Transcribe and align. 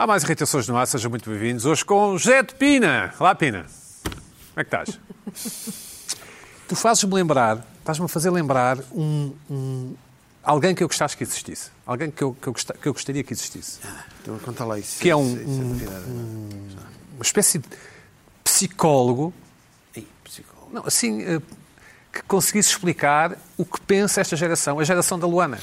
Há 0.00 0.06
mais 0.06 0.22
irritações 0.22 0.66
no 0.66 0.78
ar, 0.78 0.86
sejam 0.86 1.10
muito 1.10 1.28
bem-vindos. 1.28 1.66
Hoje 1.66 1.84
com 1.84 2.16
José 2.16 2.42
de 2.42 2.54
Pina. 2.54 3.12
Olá, 3.20 3.34
Pina. 3.34 3.66
Como 4.02 4.56
é 4.56 4.64
que 4.64 4.74
estás? 4.74 4.98
tu 6.66 6.74
fazes-me 6.74 7.12
lembrar, 7.14 7.66
estás-me 7.80 8.06
a 8.06 8.08
fazer 8.08 8.30
lembrar 8.30 8.78
um, 8.92 9.34
um- 9.50 9.94
alguém 10.42 10.74
que 10.74 10.82
eu 10.82 10.88
gostasse 10.88 11.14
que 11.14 11.22
existisse. 11.22 11.70
Alguém 11.84 12.10
que 12.10 12.24
eu, 12.24 12.32
que 12.32 12.46
eu, 12.48 12.52
gosta- 12.54 12.72
que 12.72 12.88
eu 12.88 12.94
gostaria 12.94 13.22
que 13.22 13.34
existisse. 13.34 13.78
Então 14.22 14.38
conta 14.38 14.64
lá 14.64 14.78
isso. 14.78 14.98
Que 15.02 15.10
é 15.10 15.14
um- 15.16 15.34
Isso- 15.34 15.42
isso 15.42 15.60
é 15.60 15.64
novidade. 15.64 16.04
Uma 16.06 17.22
espécie 17.22 17.58
de 17.58 17.68
psicólogo, 18.42 19.34
Ih, 19.94 20.08
psicólogo. 20.24 20.70
não, 20.72 20.82
assim, 20.86 21.20
eh, 21.24 21.42
que 22.10 22.22
conseguisse 22.22 22.70
explicar 22.70 23.36
o 23.58 23.66
que 23.66 23.78
pensa 23.82 24.22
esta 24.22 24.34
geração, 24.34 24.78
a 24.80 24.84
geração 24.84 25.18
da 25.18 25.26
Luana. 25.26 25.58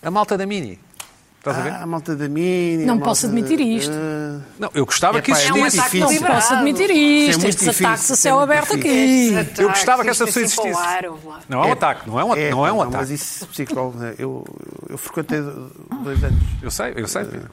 A 0.00 0.12
malta 0.12 0.38
da 0.38 0.46
Mini. 0.46 0.78
Estás 1.44 1.58
a 1.58 1.60
ver? 1.60 1.72
Ah, 1.72 1.82
a 1.82 1.86
malta 1.86 2.16
da 2.16 2.26
Mini. 2.26 2.86
Não 2.86 2.98
posso 2.98 3.26
admitir 3.26 3.58
da- 3.58 3.64
isto. 3.64 3.92
Ah, 3.92 4.40
Não, 4.58 4.70
eu 4.74 4.86
gostava 4.86 5.20
que 5.20 5.30
Epá, 5.30 5.40
é 5.42 5.52
um 5.52 5.66
existisse. 5.66 6.02
ataque 6.02 6.20
Não 6.22 6.28
posso 6.30 6.54
admitir 6.54 6.90
é 6.90 6.94
isto. 6.94 7.38
muito 7.40 7.48
Estes 7.50 7.64
difícil, 7.66 7.86
ataques 7.86 8.10
a 8.10 8.16
céu 8.16 8.40
é 8.40 8.42
aberto 8.44 8.76
difícil. 8.76 9.38
aqui. 9.40 9.62
Eu 9.62 9.68
gostava 9.68 10.02
que 10.04 10.08
essa 10.10 10.24
Isto 10.24 10.40
pessoa 10.40 10.68
existisse. 10.68 11.46
Não 11.48 11.62
é 11.62 11.66
um 11.66 11.72
ataque, 11.72 12.08
não 12.08 12.18
é 12.20 12.24
um, 12.24 12.34
é, 12.34 12.50
não 12.50 12.66
é 12.66 12.72
um 12.72 12.76
pá, 12.78 12.82
ataque. 12.84 12.96
Mas 12.96 13.10
isso, 13.10 13.46
psicólogo, 13.48 13.98
né? 13.98 14.14
eu, 14.18 14.42
eu 14.88 14.96
frequentei 14.96 15.42
dois 16.02 16.24
anos 16.24 16.38
Eu 16.62 16.70
sei, 16.70 16.94
eu 16.96 17.06
sei. 17.06 17.24
Pina. 17.26 17.50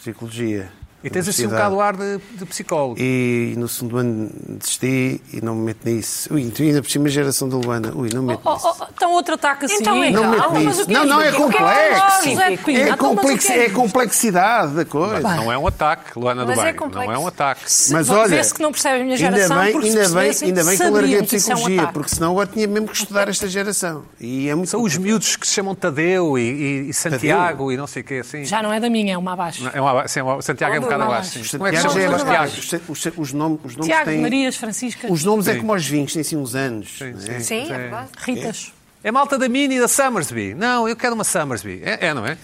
psicologia. 0.00 0.72
E 1.04 1.10
tens 1.10 1.28
assim 1.28 1.46
um 1.46 1.50
bocado 1.50 1.74
o 1.76 1.80
ar 1.80 1.96
de, 1.96 2.18
de 2.32 2.46
psicólogo. 2.46 2.96
E 2.98 3.54
no 3.58 3.68
segundo 3.68 3.98
ano 3.98 4.30
desisti 4.48 5.20
e 5.32 5.40
não 5.42 5.54
me 5.54 5.66
meto 5.66 5.80
nisso. 5.84 6.32
Ui, 6.32 6.50
tu 6.50 6.62
ainda 6.62 6.80
por 6.82 6.90
cima, 6.90 7.08
geração 7.08 7.48
da 7.48 7.56
Luana. 7.56 7.92
Ui, 7.94 8.08
não 8.12 8.22
me 8.22 8.28
meto 8.28 8.40
Oh, 8.44 8.54
nisso. 8.54 8.66
oh, 8.68 8.82
oh, 8.82 8.86
então 8.94 9.12
outro 9.12 9.34
ataque 9.34 9.66
assim. 9.66 9.76
Então 9.80 10.02
é 10.02 10.10
Não 10.10 10.24
me 10.30 10.36
meto 10.36 10.50
mas 10.54 10.64
nisso. 10.64 10.82
o 10.82 10.86
que 10.86 10.92
Não, 10.92 11.02
é 11.02 11.06
não, 11.06 11.20
é 11.20 11.28
isto? 11.28 11.42
O 11.44 11.50
que 11.50 11.56
é 11.58 11.60
é 11.60 11.66
complexo. 11.96 12.32
É, 12.72 12.88
Então, 12.88 13.14
mas 13.22 13.50
é 13.50 13.64
é 13.66 13.68
complexidade 13.70 14.72
da 14.74 14.84
coisa. 14.84 15.20
Não 15.36 15.52
é 15.52 15.58
um 15.58 15.66
ataque, 15.66 16.18
Luana 16.18 16.42
do 16.44 16.48
Mas 16.48 16.58
é 16.58 16.64
Bem. 16.64 16.74
complexo. 16.74 17.06
não 17.08 17.14
é 17.14 17.18
um 17.18 17.26
ataque. 17.26 17.60
Mas 17.92 18.08
Vê- 18.08 18.14
olha, 18.14 18.42
que 18.44 18.62
não 18.62 18.72
percebem 18.72 19.00
a 19.00 19.04
minha 19.04 19.16
ainda 19.16 19.36
geração, 19.36 19.58
bem, 19.62 19.72
porque 19.72 19.90
se 19.90 19.98
ainda 19.98 20.08
bem, 20.20 20.30
ainda 20.42 20.64
bem 20.64 20.76
que 20.76 20.82
eu 20.82 20.92
larguei 20.92 21.14
a 21.14 21.18
é 21.18 21.22
um 21.22 21.24
psicologia, 21.26 21.86
porque 21.88 22.08
senão 22.14 22.30
agora 22.32 22.46
tinha 22.52 22.66
mesmo 22.66 22.88
que 22.88 22.96
estudar 22.96 23.28
esta 23.28 23.48
geração. 23.48 24.04
E 24.20 24.48
é 24.48 24.54
muito 24.54 24.70
São 24.70 24.82
os 24.82 24.96
miúdos 24.96 25.36
que 25.36 25.46
se 25.46 25.52
chamam 25.54 25.74
Tadeu 25.74 26.38
e, 26.38 26.42
e- 26.42 26.88
e 26.90 26.94
Santiago 26.94 27.70
e 27.70 27.76
não 27.76 27.86
sei 27.86 28.02
o 28.02 28.04
quê, 28.04 28.14
assim. 28.14 28.44
Já 28.44 28.62
não 28.62 28.72
é 28.72 28.80
da 28.80 28.88
minha, 28.90 29.14
é 29.14 29.18
uma 29.18 29.32
abaixo. 29.34 29.68
É 29.72 29.80
uma, 29.80 30.08
sim, 30.08 30.20
é 30.20 30.22
uma- 30.22 30.42
Santiago 30.42 30.74
é 30.74 30.80
um 30.80 30.82
Sim. 31.02 31.02
abaixo. 31.02 31.50
Como 31.58 31.66
é 31.66 31.70
que 31.70 31.76
já 31.76 31.88
os 31.88 31.96
é 31.96 32.24
Tiagos? 32.24 32.72
os, 32.88 33.06
os, 33.06 33.12
os 33.18 33.32
nomes, 33.32 33.60
os 33.64 33.76
nomes 33.76 33.86
Tiago, 33.86 34.04
têm. 34.10 34.20
Marias, 34.20 34.56
Franciscas, 34.56 35.10
Os 35.10 35.24
nomes 35.24 35.48
é 35.48 35.54
Sim. 35.54 35.60
como 35.60 35.72
aos 35.72 35.86
vinhos, 35.86 36.12
têm 36.12 36.20
assim 36.20 36.36
uns 36.36 36.54
anos. 36.54 36.98
Sim, 36.98 37.12
não 37.12 37.20
sim. 37.20 37.32
é? 37.32 37.40
Sim, 37.40 37.72
é 37.72 37.78
verdade. 37.78 38.08
Ritas. 38.18 38.72
É 39.02 39.10
malta 39.12 39.36
da 39.36 39.48
Mini 39.48 39.76
e 39.76 39.80
da 39.80 39.88
Summersby. 39.88 40.54
Não, 40.54 40.88
eu 40.88 40.96
quero 40.96 41.14
uma 41.14 41.24
Summersby. 41.24 41.82
É, 41.84 42.06
é, 42.06 42.14
não 42.14 42.26
é? 42.26 42.38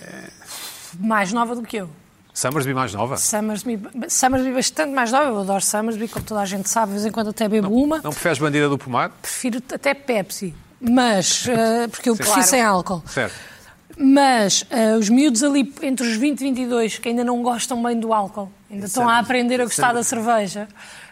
Mais 0.99 1.33
nova 1.33 1.55
do 1.55 1.63
que 1.63 1.77
eu. 1.79 1.89
Summersby 2.35 2.75
mais 2.75 2.95
nova. 2.95 3.17
Summersby, 3.17 3.81
Summersby 4.09 4.53
bastante 4.53 4.93
mais 4.93 5.11
nova. 5.11 5.25
Eu 5.31 5.41
adoro 5.41 5.63
Summersby, 5.63 6.09
como 6.09 6.25
toda 6.25 6.41
a 6.41 6.45
gente 6.47 6.69
sabe, 6.69 6.93
de 6.93 6.99
vez 6.99 7.07
em 7.07 7.11
quando 7.11 7.31
até 7.31 7.49
bebo 7.49 7.69
uma. 7.69 8.01
Não 8.03 8.11
preferes 8.13 8.39
bandida 8.39 8.69
do 8.69 8.79
pomar? 8.79 9.11
Prefiro 9.23 9.63
até 9.73 9.95
Pepsi. 9.95 10.55
Mas, 10.81 11.47
eh, 11.49 11.89
porque 11.89 12.09
eu 12.09 12.15
prefiro 12.17 12.35
Claro. 12.37 12.49
sem 12.51 12.63
álcool. 12.63 13.03
Certo. 13.07 13.35
Mas 14.03 14.65
eh, 14.71 14.97
os 14.97 15.11
miúdos 15.11 15.43
ali 15.45 15.73
entre 15.83 16.07
os 16.07 16.17
20 16.17 16.41
e 16.41 16.45
22, 16.45 16.99
que 16.99 17.09
ainda 17.11 17.23
não 17.23 17.43
gostam 17.43 17.83
bem 17.83 18.01
do 18.01 18.15
álcool, 18.15 18.51
ainda 18.71 18.87
estão 18.87 19.07
a 19.09 19.19
aprender 19.19 19.61
a 19.61 19.65
gostar 19.65 19.93
da 19.93 20.03
cerveja. 20.03 20.67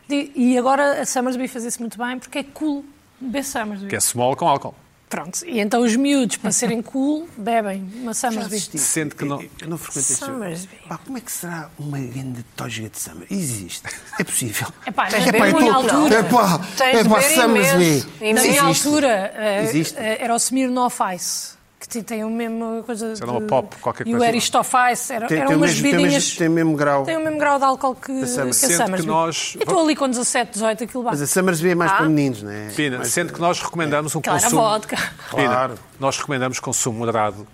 E, 0.08 0.32
e 0.34 0.58
agora 0.58 1.02
a 1.02 1.04
Summersby 1.04 1.46
faz 1.48 1.64
isso 1.66 1.80
muito 1.80 1.98
bem 1.98 2.18
porque 2.18 2.38
é 2.38 2.42
cool 2.42 2.82
beber 3.20 3.44
Summersby. 3.44 3.88
Que 3.88 3.96
é 3.96 4.00
small 4.00 4.34
com 4.34 4.48
álcool. 4.48 4.74
Pronto. 5.10 5.40
E 5.46 5.58
então 5.60 5.82
os 5.82 5.96
miúdos, 5.96 6.36
para 6.36 6.50
serem 6.50 6.80
cool, 6.82 7.28
bebem 7.36 7.90
uma 7.96 8.12
Summersby. 8.14 8.78
Sendo 8.78 9.14
que 9.14 9.24
não- 9.24 9.40
Eu, 9.42 9.50
eu 9.62 9.68
não 9.68 9.76
frequentei 9.78 10.14
este- 10.14 10.24
Summersby. 10.24 10.76
Pá, 10.88 10.98
como 10.98 11.18
é 11.18 11.20
que 11.20 11.32
será 11.32 11.70
uma 11.78 11.98
grande 11.98 12.42
tosga 12.56 12.88
de 12.88 12.98
summer? 12.98 13.26
Existe. 13.30 13.82
É 14.18 14.24
possível. 14.24 14.68
Beber 15.26 15.32
minha 15.32 15.50
muito, 15.52 15.72
altura, 15.74 16.14
É 16.14 16.22
pá, 16.22 16.60
é 16.84 17.04
pá, 17.04 17.20
Summersby. 17.22 18.06
na 18.34 18.42
minha 18.42 18.62
altura 18.62 19.32
eh, 19.34 20.18
era 20.20 20.32
o 20.32 20.36
Smirnoff 20.38 20.98
Ice. 21.14 21.57
Que 21.80 21.88
tem- 21.88 22.02
tem 22.02 22.24
o 22.24 22.30
mesmo 22.30 22.82
coisa. 22.84 23.12
Isso 23.12 23.22
era 23.22 23.30
uma 23.30 23.40
de- 23.40 23.46
pop, 23.46 23.76
qualquer 23.80 24.04
E 24.06 24.10
o 24.10 24.16
coisa. 24.16 24.26
Aristoff 24.26 24.70
Ice. 24.92 25.12
Era, 25.12 25.28
Tem, 25.28 25.38
eram 25.38 25.46
tem, 25.48 25.56
o 25.56 25.60
umas 25.60 25.70
mesmo, 25.80 25.82
tem, 25.98 26.06
mesmo, 26.08 26.36
tem 26.38 26.48
o 26.48 26.50
mesmo 26.50 26.76
grau. 26.76 27.04
Tem 27.04 27.16
o 27.16 27.20
mesmo 27.22 27.38
grau 27.38 27.58
de 27.58 27.64
álcool 27.64 27.94
que, 27.94 28.06
que 28.06 28.22
a 28.22 28.26
Summersby. 28.26 28.66
Sendo 28.66 28.96
que 28.96 29.06
nós- 29.06 29.54
Eu 29.54 29.62
estou 29.62 29.80
ali 29.84 29.94
com 29.94 30.08
17, 30.08 30.52
18, 30.54 30.82
aquilo 30.84 31.04
Mas 31.04 31.20
bate. 31.20 31.22
a 31.22 31.26
Summersby 31.32 31.68
é 31.70 31.74
mais 31.76 31.92
Ah. 31.92 31.96
para 31.98 32.06
meninos, 32.08 32.42
não 32.42 32.50
é? 32.50 32.68
Pina, 32.74 32.96
Mais- 32.98 33.08
sendo 33.12 33.32
que 33.32 33.40
nós 33.40 33.60
recomendamos 33.60 34.14
um 34.16 34.20
Claro, 34.20 34.38
a 34.38 34.42
consumo... 34.42 34.60
vodka. 34.62 34.96
Pina, 35.30 35.44
Claro. 35.46 35.74
nós 36.00 36.16
recomendamos 36.18 36.58
consumo 36.58 36.98
moderado 36.98 37.46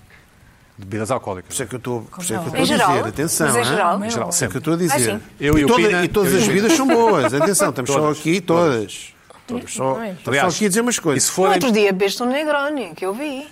de 0.78 0.84
bebidas 0.86 1.10
alcoólicas. 1.10 1.48
Por 1.48 1.52
isso 1.52 1.62
é 1.62 1.66
que 1.66 1.74
eu 1.74 1.78
estou 1.78 2.00
por 2.02 2.22
isso 2.22 2.32
é 2.34 2.38
que 2.38 2.42
eu 2.44 2.48
estou 2.48 2.62
a 2.62 2.64
geral? 2.64 2.88
dizer. 2.96 3.08
Atenção. 3.08 3.46
Mas 3.48 3.56
hã? 3.56 3.64
geral? 3.64 3.74
Em 3.74 3.76
geral, 3.76 3.98
É 3.98 4.08
o 4.08 4.10
que 4.10 4.20
eu 4.28 4.32
sempre. 4.32 4.58
estou 4.58 4.72
a 4.72 4.76
dizer. 4.78 5.14
Ah. 5.16 5.20
Eu 5.38 5.58
e 5.58 5.64
o 5.64 5.68
toda- 5.68 5.86
Pina- 5.86 6.02
e 6.04 6.08
todas 6.08 6.32
eu 6.32 6.38
e 6.38 6.42
as 6.42 6.48
bebidas 6.48 6.72
são 6.72 6.86
boas. 6.88 7.34
Atenção, 7.34 7.68
estamos 7.68 7.90
só 7.90 7.98
Todas. 8.00 8.18
aqui 8.18 8.40
todas. 8.40 9.14
Todas. 9.46 9.74
Só, 9.74 9.90
é? 10.02 10.12
estamos 10.12 10.24
só 10.24 10.30
Aliás, 10.30 10.54
aqui 10.54 10.64
a 10.64 10.68
dizer 10.68 10.80
umas 10.80 10.96
E 10.96 11.00
coisas. 11.02 11.24
se 11.24 11.28
No 11.28 11.34
forem... 11.34 11.52
outro 11.54 11.70
dia 11.70 11.92
bebeste 11.92 12.22
um 12.22 12.26
Negroni, 12.26 12.94
que 12.96 13.04
eu 13.04 13.12
vi. 13.12 13.46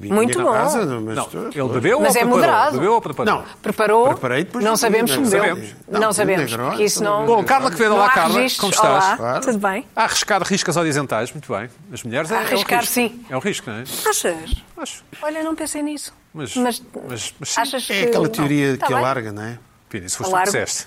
Muito 0.00 0.42
bom. 0.42 0.52
casa, 0.52 0.84
mas 1.00 1.16
Não, 1.16 1.28
ele 1.54 1.68
bebeu 1.74 2.00
Mas 2.00 2.14
ou 2.14 2.20
é 2.20 2.24
preparou? 2.24 2.28
moderado. 2.28 2.72
Bebeu 2.78 2.92
ou 2.94 3.00
preparou? 3.00 3.34
Não. 3.34 3.44
Preparou? 3.62 4.08
Preparei 4.08 4.44
depois 4.44 4.64
Não 4.64 4.76
sabemos 4.76 5.10
se 5.10 5.16
não 5.18 5.24
bebeu. 5.24 5.40
sabemos. 5.56 5.70
Não, 5.88 6.00
Não, 6.00 6.12
sabemos, 6.12 6.52
isso 6.80 7.02
não... 7.02 7.26
Bom, 7.26 7.44
Carla 7.44 7.70
Quevedo, 7.70 7.94
olá 7.94 8.06
há 8.06 8.10
Carla, 8.10 8.34
registros. 8.36 8.60
como 8.60 8.72
estás? 8.72 9.04
Olá, 9.04 9.16
Claro. 9.16 9.40
tudo 9.46 9.58
bem? 9.58 9.86
A 9.96 10.02
arriscar 10.04 10.42
riscas 10.42 10.76
horizontais, 10.76 11.32
muito 11.32 11.52
bem. 11.52 11.68
As 11.92 12.02
mulheres 12.02 12.30
é, 12.30 12.34
é 12.34 12.38
um 12.38 12.40
Arriscar, 12.42 12.80
risco. 12.80 12.94
sim. 12.94 13.24
É 13.28 13.36
um 13.36 13.40
risco, 13.40 13.70
não 13.70 13.76
é? 13.78 13.82
Achas? 13.82 14.64
Acho. 14.76 15.04
Olha, 15.22 15.42
não 15.42 15.54
pensei 15.54 15.82
nisso. 15.82 16.12
Mas, 16.32 16.54
Mas, 16.56 16.82
mas, 17.08 17.34
mas 17.40 17.48
sim. 17.48 17.60
achas 17.60 17.86
que... 17.86 17.92
É 17.92 18.02
aquela 18.04 18.28
teoria 18.28 18.72
Não, 18.72 18.78
tá 18.78 18.86
que 18.86 18.92
bem. 18.92 19.02
alarga, 19.02 19.32
não 19.32 19.42
é? 19.42 19.58
Pina, 19.88 20.06
isso 20.06 20.18
foste 20.18 20.30
tu 20.32 20.36
que 20.38 20.44
disseste. 20.44 20.86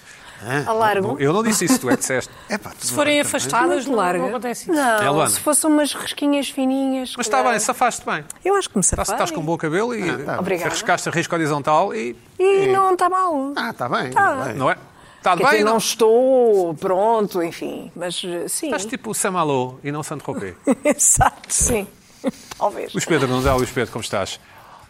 A 0.65 0.71
largo. 0.73 1.17
Eu 1.19 1.33
não 1.33 1.43
disse 1.43 1.65
isso, 1.65 1.79
tu 1.79 1.89
é 1.89 1.93
que 1.93 1.99
disseste. 1.99 2.31
É 2.49 2.57
pá, 2.57 2.71
Se 2.79 2.93
forem 2.93 3.19
afastadas, 3.19 3.85
não, 3.85 3.95
larga. 3.95 4.19
não 4.19 4.29
acontece 4.29 4.63
isso. 4.63 4.73
Não, 4.73 5.23
É, 5.23 5.29
se 5.29 5.39
fosse 5.39 5.65
umas 5.67 5.93
risquinhas 5.93 6.49
fininhas... 6.49 7.13
Mas 7.15 7.27
está 7.27 7.43
bem, 7.43 7.59
safaste 7.59 8.05
bem. 8.05 8.23
Eu 8.43 8.55
acho 8.55 8.69
que 8.69 8.77
me 8.77 8.83
safei. 8.83 9.03
estás 9.03 9.31
com 9.31 9.41
um 9.41 9.45
bom 9.45 9.57
cabelo 9.57 9.93
e 9.93 10.23
tá. 10.23 10.39
Obrigada. 10.39 10.69
arriscaste 10.69 11.09
a 11.09 11.11
risco 11.11 11.35
horizontal 11.35 11.93
e 11.93 12.15
E 12.39 12.67
não 12.67 12.93
está 12.93 13.09
mal. 13.09 13.53
Ah, 13.55 13.69
está 13.69 13.87
bem. 13.89 14.11
Tá. 14.11 14.31
está 14.31 14.45
bem. 14.45 14.55
não 14.55 14.71
é? 14.71 14.77
Está 15.17 15.35
bem, 15.35 15.45
dizer, 15.47 15.63
não? 15.65 15.71
não 15.71 15.77
estou 15.77 16.73
pronto, 16.75 17.43
enfim. 17.43 17.91
Mas 17.93 18.21
eh, 18.23 18.47
sim. 18.47 18.67
Estás 18.67 18.85
tipo 18.85 19.13
Samalô 19.13 19.77
e 19.83 19.91
não 19.91 20.01
Santo 20.01 20.23
Tropez. 20.23 20.55
Exato, 20.83 21.53
sim. 21.53 21.85
Talvez. 22.57 22.93
Luís 22.93 23.05
Pedro, 23.05 23.27
não 23.27 23.45
é 23.45 23.53
Luís 23.53 23.69
Pedro, 23.69 23.91
como 23.91 24.01
estás? 24.03 24.39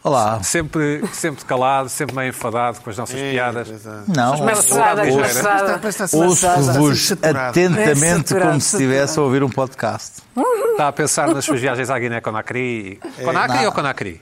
Olá. 0.02 0.42
Sempre, 0.44 1.06
sempre 1.12 1.44
calado, 1.44 1.90
sempre 1.90 2.16
meio 2.16 2.30
enfadado 2.30 2.80
com 2.80 2.90
as 2.90 2.98
nossas 2.98 3.18
É, 3.20 3.32
piadas. 3.32 3.68
é. 3.70 4.04
Não, 4.08 4.34
ouço-vos 6.14 7.12
atentamente 7.12 8.34
É 8.34 8.40
como 8.40 8.62
se 8.62 8.76
estivesse 8.78 9.20
a 9.20 9.22
ouvir 9.22 9.44
um 9.44 9.50
podcast. 9.50 10.22
Está 10.72 10.88
a 10.88 10.92
pensar 10.94 11.28
nas 11.34 11.44
suas 11.44 11.60
viagens 11.60 11.90
à 11.90 12.00
Guiné-Conakry. 12.00 13.00
Conakry 13.24 13.58
não. 13.58 13.66
ou 13.66 13.72
Conakry? 13.74 14.22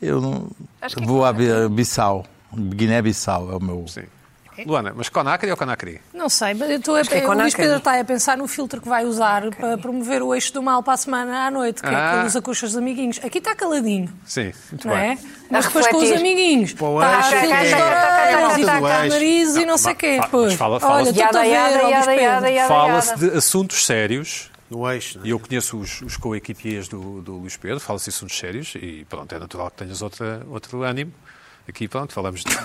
Eu 0.00 0.20
não... 0.20 0.48
Acho 0.80 0.96
que 0.96 1.02
é 1.02 1.06
vou 1.06 1.30
Bi- 1.34 1.68
Bissau. 1.70 2.24
Guiné-Bissau 2.56 3.52
é 3.52 3.56
o 3.56 3.60
meu. 3.62 3.84
Sim. 3.86 4.04
Luana, 4.66 4.92
mas 4.96 5.08
Conakry 5.08 5.50
ou 5.50 5.56
Conakry? 5.56 6.00
Não 6.12 6.28
sei, 6.28 6.54
mas 6.54 6.70
eu 6.70 6.76
estou 6.78 6.94
a, 6.96 7.00
é 7.00 7.02
o 7.26 7.32
Luís. 7.34 7.54
Pedro 7.54 7.76
está 7.76 7.98
a 8.00 8.04
pensar 8.04 8.36
no 8.36 8.46
filtro 8.48 8.80
que 8.80 8.88
vai 8.88 9.04
usar 9.04 9.50
para 9.54 9.78
promover 9.78 10.22
o 10.22 10.34
eixo 10.34 10.52
do 10.52 10.62
mal 10.62 10.82
para 10.82 10.94
a 10.94 10.96
semana 10.96 11.46
à 11.46 11.50
noite, 11.50 11.80
que 11.82 11.88
é 11.88 11.94
Ah. 11.94 12.10
que 12.12 12.16
ele 12.18 12.26
usa 12.26 12.42
com 12.42 12.50
os 12.50 12.58
seus 12.58 12.76
amiguinhos. 12.76 13.20
Aqui 13.24 13.38
está 13.38 13.54
caladinho, 13.54 14.08
Sim, 14.26 14.52
muito 14.70 14.86
não 14.88 14.94
bem. 14.94 15.10
é? 15.12 15.18
Mas 15.50 15.66
depois 15.66 15.86
com 15.88 15.96
os 15.98 16.10
amiguinhos. 16.12 16.72
Para 16.72 16.86
o 16.86 17.02
Está 17.02 17.08
a 17.10 17.18
eixo, 17.18 17.30
filtro 17.30 17.56
é. 17.56 17.64
de 17.64 17.70
Taca, 17.70 17.84
taca, 17.84 18.24
orelhas 18.24 18.48
taca, 18.48 18.60
e 18.60 18.64
taca 18.66 19.04
eixo. 19.04 19.14
nariz 19.14 19.56
e 19.56 19.64
não 19.66 19.78
sei 19.78 19.92
o 19.92 19.96
quê. 19.96 20.16
mas 20.20 20.30
Pois. 20.30 20.54
fala- 20.54 20.78
Olha, 20.82 21.10
estou 21.10 21.40
a 21.40 21.42
ver. 21.42 22.68
Fala-se 22.68 23.16
de 23.18 23.30
assuntos 23.36 23.84
sérios. 23.86 24.50
No 24.70 24.86
eixo, 24.90 25.18
não 25.18 25.24
E 25.24 25.30
é? 25.30 25.32
eu 25.32 25.40
conheço 25.40 25.78
os, 25.78 26.02
os 26.02 26.18
co-equipiers 26.18 26.88
do, 26.88 27.22
do 27.22 27.36
Luís 27.38 27.56
Pedro, 27.56 27.80
fala-se 27.80 28.10
de 28.10 28.16
assuntos 28.16 28.36
sérios 28.38 28.74
e 28.74 29.06
pronto, 29.08 29.34
é 29.34 29.38
natural 29.38 29.70
que 29.70 29.78
tenhas 29.78 30.02
outra, 30.02 30.42
outro 30.50 30.82
ânimo. 30.82 31.10
Aqui, 31.68 31.86
pronto, 31.88 32.12
falamos 32.12 32.42
de- 32.44 32.58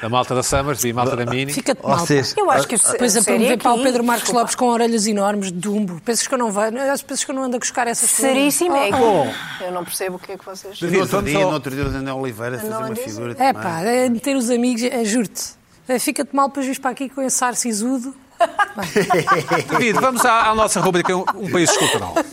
da 0.00 0.08
malta 0.08 0.34
da 0.34 0.42
Summers 0.42 0.82
e 0.84 0.92
malta 0.92 1.16
da 1.16 1.26
Mini. 1.26 1.52
Fica-te 1.52 1.82
mal. 1.82 1.98
Vocês, 1.98 2.34
Eu 2.36 2.50
acho 2.50 2.66
que 2.68 2.74
isso 2.74 2.90
Depois 2.92 3.16
a 3.16 3.22
promover 3.22 3.58
para 3.58 3.72
o 3.74 3.82
Pedro 3.82 4.04
Marcos 4.04 4.22
desculpa. 4.24 4.40
Lopes 4.40 4.54
com 4.54 4.68
orelhas 4.68 5.06
enormes 5.06 5.52
de 5.52 5.58
dumbo. 5.58 6.00
Pensas 6.00 6.26
que 6.26 6.34
eu 6.34 6.38
não 6.38 6.50
vejo? 6.50 6.72
Pensas 7.06 7.24
que 7.24 7.30
eu 7.30 7.34
não 7.34 7.44
ando 7.44 7.56
a 7.56 7.58
buscar 7.58 7.86
essas 7.86 8.10
coisas? 8.10 8.34
Seríssimo 8.34 8.76
é. 8.76 8.90
Oh, 8.94 9.64
Eu 9.64 9.72
não 9.72 9.84
percebo 9.84 10.16
o 10.16 10.18
que 10.18 10.32
é 10.32 10.38
que 10.38 10.44
vocês... 10.44 10.80
No 10.80 11.00
outro 11.00 11.22
dia, 11.22 11.38
no 11.40 11.52
outro 11.52 11.74
dia, 11.74 11.86
o 11.86 11.90
Daniel 11.90 12.16
Oliveira 12.18 12.56
a 12.56 12.60
fazer 12.60 12.74
uma 12.76 12.94
figura 12.96 13.36
É 13.38 13.52
pá, 13.52 13.80
é 13.80 14.08
meter 14.08 14.36
os 14.36 14.50
amigos, 14.50 14.82
é, 14.82 15.04
juro-te. 15.04 15.42
É, 15.88 15.98
Fica-te 15.98 16.34
mal 16.34 16.48
depois 16.48 16.64
vires 16.66 16.78
para 16.78 16.90
aqui 16.90 17.08
com 17.08 17.20
esse 17.22 17.44
ar 17.44 17.54
sisudo. 17.54 18.14
David, 19.70 20.00
vamos 20.00 20.24
à, 20.24 20.50
à 20.50 20.54
nossa 20.54 20.80
rubrica 20.80 21.14
um, 21.16 21.24
um 21.36 21.50
país 21.50 21.70
escultural. 21.70 22.14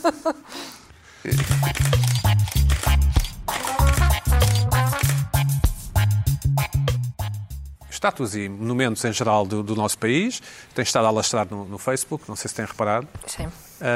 Estátuas 8.02 8.34
e 8.34 8.48
monumentos 8.48 9.04
em 9.04 9.12
geral 9.12 9.46
do, 9.46 9.62
do 9.62 9.76
nosso 9.76 9.96
país. 9.96 10.42
Tem 10.74 10.82
estado 10.82 11.04
a 11.04 11.08
alastrar 11.08 11.46
no, 11.48 11.64
no 11.66 11.78
Facebook, 11.78 12.24
não 12.28 12.34
sei 12.34 12.48
se 12.48 12.54
têm 12.56 12.64
reparado. 12.64 13.06
Sim. 13.28 13.46
Uh, 13.46 13.52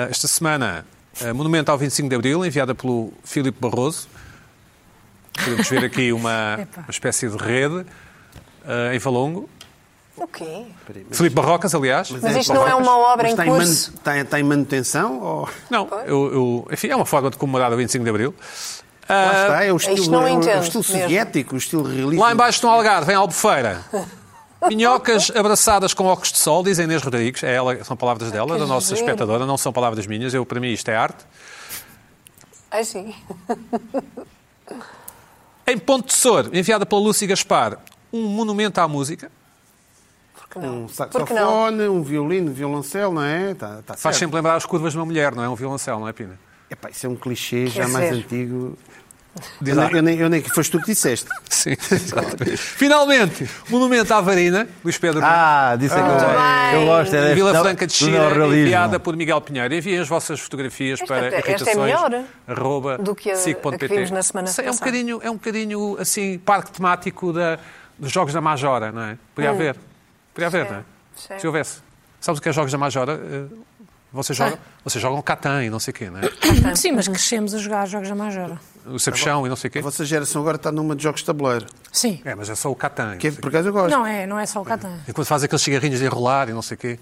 esta 0.09 0.29
semana, 0.29 0.87
uh, 1.21 1.35
Monumento 1.35 1.73
ao 1.73 1.77
25 1.77 2.09
de 2.09 2.15
Abril, 2.15 2.47
enviada 2.47 2.73
pelo 2.73 3.13
Filipe 3.25 3.59
Barroso. 3.61 4.07
Podemos 5.35 5.69
ver 5.69 5.85
aqui 5.85 6.13
uma, 6.13 6.55
uma 6.79 6.89
espécie 6.91 7.29
de 7.29 7.37
rede 7.37 7.79
uh, 7.79 8.95
em 8.95 8.99
Valongo. 9.01 9.51
O 10.17 10.29
quê? 10.29 10.67
Filipe 11.11 11.35
Barrocas, 11.35 11.75
aliás. 11.75 12.09
Mas 12.13 12.37
isto 12.37 12.55
não 12.55 12.67
é 12.67 12.77
uma 12.77 12.97
obra 13.13 13.25
Mas 13.29 13.33
em 13.33 13.35
está 13.35 13.45
curso? 13.45 13.91
man- 13.91 13.99
Está, 13.99 14.19
está 14.19 14.39
em 14.39 14.45
manutenção? 14.45 15.21
Ou... 15.21 15.49
Não, 15.69 15.89
eu, 16.07 16.33
eu- 16.33 16.69
enfim, 16.71 16.87
é 16.91 16.95
uma 16.95 17.05
forma 17.05 17.29
de 17.29 17.37
comemorar 17.37 17.73
o 17.73 17.77
25 17.77 18.05
de 18.05 18.11
Abril. 18.11 18.33
Lá 19.09 19.31
Ah, 19.31 19.43
está, 19.43 19.65
é 19.65 19.73
o 19.73 19.77
estilo, 19.77 20.11
não 20.11 20.27
é 20.27 20.33
o- 20.33 20.49
é 20.49 20.59
o 20.59 20.63
estilo 20.63 20.83
soviético, 20.83 21.55
o 21.55 21.59
estilo 21.59 21.83
realista. 21.85 22.25
Lá 22.25 22.33
embaixo 22.33 22.65
no 22.67 22.73
Algarve, 22.73 23.13
em 23.13 23.15
Albufeira. 23.15 23.85
Minhocas 24.69 25.31
abraçadas 25.35 25.95
com 25.95 26.07
óculos 26.07 26.33
de 26.33 26.39
sol, 26.39 26.63
diz 26.65 26.79
a 26.81 26.85
Inês 26.85 27.03
Rodrigues. 27.03 27.43
É 27.45 27.55
ela, 27.55 27.85
são 27.85 27.97
palavras 27.97 28.33
dela, 28.33 28.55
que 28.55 28.61
da 28.61 28.67
nossa 28.67 28.89
giro. 28.89 29.01
espectadora, 29.01 29.47
não 29.47 29.57
são 29.57 29.73
palavras 29.73 30.07
minhas. 30.07 30.35
Eu, 30.35 30.45
para 30.45 30.59
mim, 30.59 30.73
isto 30.73 30.89
é 30.89 30.97
arte. 30.97 31.25
Ah, 32.71 32.83
sim. 32.83 33.15
Em 35.69 35.79
Ponte 35.79 36.09
de 36.09 36.15
Sor, 36.15 36.49
enviada 36.53 36.87
pela 36.87 37.01
Lúcia 37.01 37.27
Gaspar, 37.27 37.79
um 38.13 38.23
monumento 38.29 38.81
à 38.81 38.87
música. 38.89 39.31
Um 40.57 40.89
saxofone, 40.89 41.87
um 41.87 42.03
violino, 42.03 42.51
violoncelo, 42.51 43.13
não 43.13 43.23
é? 43.23 43.51
Está, 43.51 43.81
está 43.81 43.93
Faz 43.95 44.01
certo. 44.01 44.19
sempre 44.21 44.37
lembrar 44.37 44.55
as 44.57 44.65
curvas 44.65 44.93
de 44.93 44.99
uma 44.99 45.05
mulher, 45.05 45.35
não 45.35 45.45
é? 45.45 45.49
Um 45.49 45.55
violoncelo, 45.55 46.01
não 46.01 46.09
é, 46.09 46.13
Pina? 46.15 46.39
Epá, 46.71 46.91
isso 46.91 47.07
é 47.07 47.09
um 47.09 47.17
clichê 47.17 47.67
já 47.67 47.85
Quer 47.85 47.91
mais 47.91 48.13
antigo. 48.13 48.77
Eu 49.65 49.77
nem, 49.77 49.91
eu, 49.93 50.03
nem, 50.03 50.19
eu 50.19 50.29
nem- 50.31 50.43
Foste 50.43 50.71
tu 50.73 50.81
que 50.81 50.87
disseste. 50.87 51.29
Sim, 51.51 51.73
exatamente. 51.93 52.57
Finalmente, 52.57 53.47
monumento 53.69 54.13
à 54.15 54.21
Varina, 54.23 54.67
Luís 54.83 54.97
Pedro. 54.97 55.21
Ah, 55.23 55.77
disse 55.79 55.95
é 55.95 55.99
que 55.99 56.77
eu, 56.77 56.87
gosto. 56.87 57.15
É 57.15 57.35
Vila 57.35 57.53
Franca 57.61 57.87
de 57.87 57.93
Xira, 57.93 58.35
enviada 58.47 58.99
por 58.99 59.15
Miguel 59.15 59.41
Pinheiro. 59.43 59.75
Enviem 59.75 59.99
as 59.99 60.09
vossas 60.09 60.41
fotografias 60.41 61.01
Esta 61.03 61.15
para 61.15 61.27
esta 61.27 61.37
é 61.37 61.51
irritações. 61.51 61.77
melhor 61.77 62.25
arroba 62.49 62.97
do 62.97 63.15
que 63.15 63.31
a- 63.31 63.35
a 63.35 63.79
que 63.79 63.89
vimos 63.89 64.11
na 64.11 64.23
semana 64.23 64.49
Sei, 64.49 64.65
é 64.65 64.69
um 64.69 64.73
passada. 64.73 64.91
bocadinho, 64.91 65.21
é 65.23 65.31
um 65.31 65.35
bocadinho 65.35 65.97
assim, 66.01 66.39
parque 66.39 66.71
temático 66.71 67.31
da, 67.31 67.59
dos 67.99 68.11
jogos 68.11 68.33
da 68.33 68.41
Majora, 68.41 68.91
não 68.91 69.03
é? 69.03 69.19
Podia 69.35 69.51
haver. 69.51 69.77
Podia 70.33 70.47
haver, 70.47 70.65
não 70.71 70.79
é? 70.79 70.83
sim. 71.15 71.39
Se 71.39 71.47
houvesse. 71.47 71.81
Sabes 72.23 72.39
o 72.39 72.43
que 72.43 72.49
é 72.49 72.53
jogos 72.53 72.73
da 72.73 72.79
Majora? 72.79 73.21
Vocês 74.17 74.37
jogam, 74.37 74.59
vocês 74.83 75.01
jogam 75.03 75.23
Catan 75.23 75.65
e 75.65 75.71
não 75.71 75.79
sei 75.79 75.93
o 75.93 75.95
quê, 75.95 76.11
não 76.11 76.21
é? 76.21 76.75
Sim, 76.75 76.93
mas 76.93 77.07
crescemos 77.07 77.55
a 77.55 77.59
jogar 77.59 77.87
jogos 77.87 78.09
da 78.09 78.15
Majora. 78.15 78.59
O 78.87 78.99
Sabichão 78.99 79.47
e 79.47 79.49
não 79.49 79.57
sei 79.57 79.69
o 79.69 79.71
quê. 79.73 79.79
A 79.81 79.83
vossa 79.83 80.05
geração 80.05 80.41
agora 80.41 80.57
está 80.57 80.73
numa 80.73 80.97
de 80.97 81.03
jogos 81.03 81.21
de 81.21 81.27
tabuleiro. 81.27 81.67
Sim. 81.93 82.21
É, 82.25 82.35
mas 82.35 82.49
é 82.49 82.55
só 82.55 82.71
o 82.71 82.75
Catan. 82.75 83.17
Que 83.19 83.29
é, 83.29 83.31
por 83.33 83.49
acaso 83.49 83.69
eu 83.69 83.73
gosto. 83.73 83.91
Não 83.91 84.07
é, 84.07 84.27
não 84.27 84.39
é 84.39 84.47
só 84.47 84.61
o 84.61 84.65
Catan. 84.65 84.99
E 85.07 85.13
quando 85.13 85.27
faz 85.27 85.43
aqueles 85.43 85.63
cigarrinhos 85.63 85.99
de 85.99 86.07
enrolar 86.07 86.49
e 86.49 86.53
não 86.53 86.63
sei 86.63 86.77
o 86.77 86.79
quê. 86.79 86.99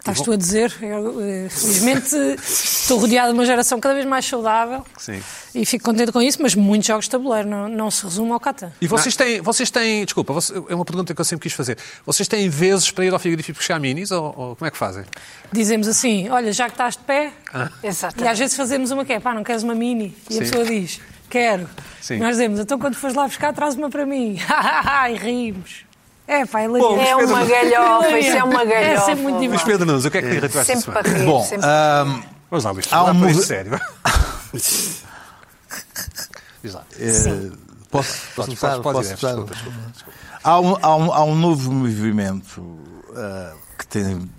Estás 0.00 0.20
tu 0.22 0.32
a 0.32 0.36
dizer, 0.36 0.74
eu, 0.80 1.20
eh, 1.20 1.48
felizmente 1.50 2.16
estou 2.42 2.98
rodeada 2.98 3.28
de 3.28 3.34
uma 3.34 3.44
geração 3.44 3.78
cada 3.78 3.94
vez 3.94 4.06
mais 4.06 4.24
saudável 4.24 4.84
Sim. 4.96 5.22
e 5.54 5.66
fico 5.66 5.84
contente 5.84 6.10
com 6.10 6.22
isso, 6.22 6.38
mas 6.40 6.54
muitos 6.54 6.86
jogos 6.86 7.04
de 7.04 7.10
tabuleiro 7.10 7.46
não, 7.46 7.68
não 7.68 7.90
se 7.90 8.04
resume 8.04 8.32
ao 8.32 8.40
Catan. 8.40 8.72
E 8.80 8.86
vocês 8.86 9.14
têm, 9.14 9.42
vocês 9.42 9.70
têm, 9.70 10.04
desculpa, 10.06 10.34
é 10.68 10.74
uma 10.74 10.86
pergunta 10.86 11.14
que 11.14 11.20
eu 11.20 11.24
sempre 11.24 11.42
quis 11.42 11.52
fazer. 11.52 11.76
Vocês 12.06 12.26
têm 12.26 12.48
vezes 12.48 12.90
para 12.90 13.04
ir 13.04 13.12
ao 13.12 13.18
frigorífico 13.18 13.58
buscar 13.58 13.78
minis 13.78 14.10
ou, 14.10 14.24
ou 14.24 14.56
como 14.56 14.66
é 14.66 14.70
que 14.70 14.78
fazem? 14.78 15.04
Dizemos 15.52 15.86
assim, 15.86 16.30
olha, 16.30 16.50
já 16.50 16.64
que 16.64 16.72
estás 16.72 16.96
de 16.96 17.02
pé, 17.02 17.32
e 17.82 17.86
Exatamente. 17.86 18.32
às 18.32 18.38
vezes 18.38 18.56
fazemos 18.56 18.90
uma 18.90 19.04
que 19.04 19.12
é, 19.12 19.20
pá, 19.20 19.34
não 19.34 19.44
queres 19.44 19.62
uma 19.62 19.74
mini? 19.74 20.16
E 20.30 20.32
Sim. 20.32 20.38
a 20.38 20.42
pessoa 20.42 20.64
diz, 20.64 20.98
quero. 21.28 21.68
Sim. 22.00 22.16
Nós 22.16 22.30
dizemos, 22.30 22.58
então 22.58 22.78
quando 22.78 22.94
fores 22.94 23.14
lá 23.14 23.26
buscar, 23.26 23.52
traz 23.52 23.74
uma 23.74 23.90
para 23.90 24.06
mim. 24.06 24.38
e 25.12 25.14
rimos. 25.18 25.89
É, 26.30 26.46
pá, 26.46 26.60
é 26.60 26.68
Bom. 26.68 26.96
É 27.00 27.16
uma 27.16 27.44
galhofa, 27.44 28.18
isso 28.20 28.36
é 28.36 28.44
uma 28.44 28.64
galhofa. 28.64 28.76
É 28.92 29.00
sempre 29.00 29.22
muito 29.24 29.36
Luís 29.38 29.40
divertido. 29.50 29.70
Pedro 29.70 29.86
Nunes, 29.86 30.04
o 30.04 30.10
que 30.12 30.18
é 30.18 30.22
que 30.22 30.28
te 30.28 30.36
irritou 30.36 30.60
esta 30.60 30.92
para 30.92 31.08
rir. 31.10 31.24
Bom, 31.26 31.44
sempre. 31.44 31.66
ahm, 31.66 32.22
Vamos 32.50 32.64
lá, 32.64 32.70
Luís, 32.70 32.86
Há 32.92 33.04
um 33.04 33.34
sério. 33.34 33.80
Diz 36.62 36.74
lá. 36.74 36.84
eh, 36.98 37.50
posso, 37.90 38.12
posso 38.36 38.56
Posso 38.56 38.82
começar? 38.82 39.34
desculpa, 39.34 39.54
desculpa, 39.54 40.18
Há 40.42 40.60
um, 40.60 40.76
há 40.80 40.96
um- 40.96 41.12
há 41.12 41.24
um 41.24 41.34
novo 41.34 41.72
movimento 41.72 42.78
ah, 43.16 43.52
que 43.78 43.86
tem 43.86 44.30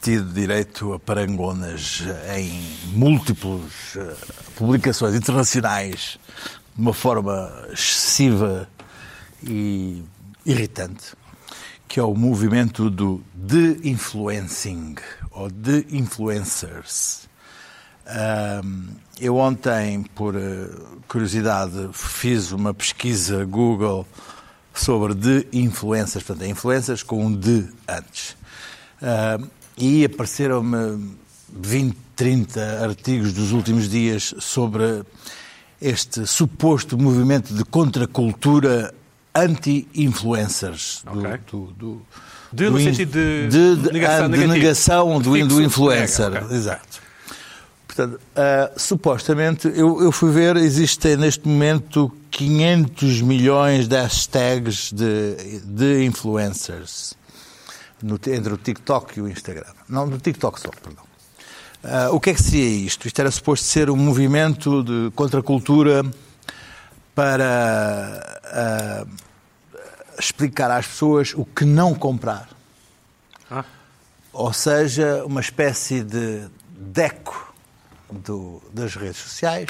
tido 0.00 0.32
direito 0.32 0.92
a 0.92 0.98
parangonas 1.00 2.02
em 2.36 2.62
múltiplas 2.92 3.96
ah, 3.96 4.14
publicações 4.56 5.14
internacionais 5.14 6.18
de 6.76 6.80
uma 6.82 6.94
forma 6.94 7.50
excessiva 7.72 8.68
e 9.42 10.02
irritante, 10.48 11.14
que 11.86 12.00
é 12.00 12.02
o 12.02 12.14
movimento 12.14 12.88
do 12.88 13.22
de-influencing 13.34 14.96
ou 15.30 15.50
de-influencers. 15.50 17.28
Ahm, 18.06 18.86
eu 19.20 19.36
ontem, 19.36 20.02
por 20.14 20.34
eh, 20.34 20.70
curiosidade, 21.06 21.90
fiz 21.92 22.50
uma 22.50 22.72
pesquisa 22.72 23.44
Google 23.44 24.08
sobre 24.72 25.14
de 25.14 25.46
influências, 25.52 26.22
portanto, 26.22 26.48
influências 26.48 27.02
com 27.02 27.26
um 27.26 27.34
de 27.34 27.68
antes. 27.86 28.34
Ahm, 29.02 29.50
e 29.76 30.06
apareceram-me 30.06 31.14
20, 31.52 31.96
30 32.16 32.82
artigos 32.82 33.34
dos 33.34 33.52
últimos 33.52 33.86
dias 33.86 34.34
sobre 34.38 35.04
este 35.80 36.26
suposto 36.26 36.96
movimento 36.96 37.52
de 37.54 37.64
contracultura 37.64 38.94
anti-influencers. 39.42 41.02
do- 41.04 41.18
Ok. 41.20 41.38
do- 41.50 41.66
do- 41.72 42.02
De, 42.52 42.64
do 42.64 42.70
no 42.72 42.80
in- 42.80 42.84
sentido 42.84 43.12
de 43.12 43.48
de, 43.48 43.76
de- 43.76 43.92
negação 43.92 44.30
de 44.30 44.46
negação 44.46 45.20
do, 45.20 45.46
do 45.46 45.62
influencer. 45.62 46.30
nega, 46.30 46.46
ok. 46.46 46.56
Exato. 46.56 47.08
Portanto, 47.86 48.20
ah, 48.36 48.70
supostamente, 48.76 49.68
eu, 49.74 50.00
eu 50.02 50.12
fui 50.12 50.30
ver, 50.30 50.56
existem 50.56 51.16
neste 51.16 51.46
momento 51.48 52.10
500 52.30 53.20
milhões 53.22 53.88
de 53.88 53.96
hashtags 53.96 54.92
de, 54.92 55.60
de 55.64 56.04
influencers 56.04 57.14
no- 58.02 58.14
entre 58.28 58.52
o 58.52 58.56
TikTok 58.56 59.18
e 59.18 59.22
o 59.22 59.28
Instagram. 59.28 59.64
Não, 59.88 60.06
no 60.06 60.18
TikTok 60.18 60.60
só, 60.60 60.68
perdão. 60.70 61.04
Ah, 61.84 62.08
o 62.12 62.18
que 62.20 62.30
é 62.30 62.34
que 62.34 62.42
seria 62.42 62.68
isto? 62.86 63.06
Isto 63.06 63.20
era 63.20 63.30
suposto 63.30 63.64
ser 63.66 63.90
um 63.90 63.96
movimento 63.96 64.82
de 64.82 65.10
contracultura 65.14 66.02
para 67.14 68.40
ah, 68.44 69.06
explicar 70.18 70.70
às 70.70 70.86
pessoas 70.86 71.32
o 71.34 71.44
que 71.44 71.64
não 71.64 71.94
comprar. 71.94 72.48
Ah. 73.50 73.64
Ou 74.32 74.52
seja, 74.52 75.24
uma 75.24 75.40
espécie 75.40 76.02
de 76.02 76.46
deco 76.76 77.52
do- 78.10 78.62
das 78.72 78.94
redes 78.94 79.16
sociais, 79.18 79.68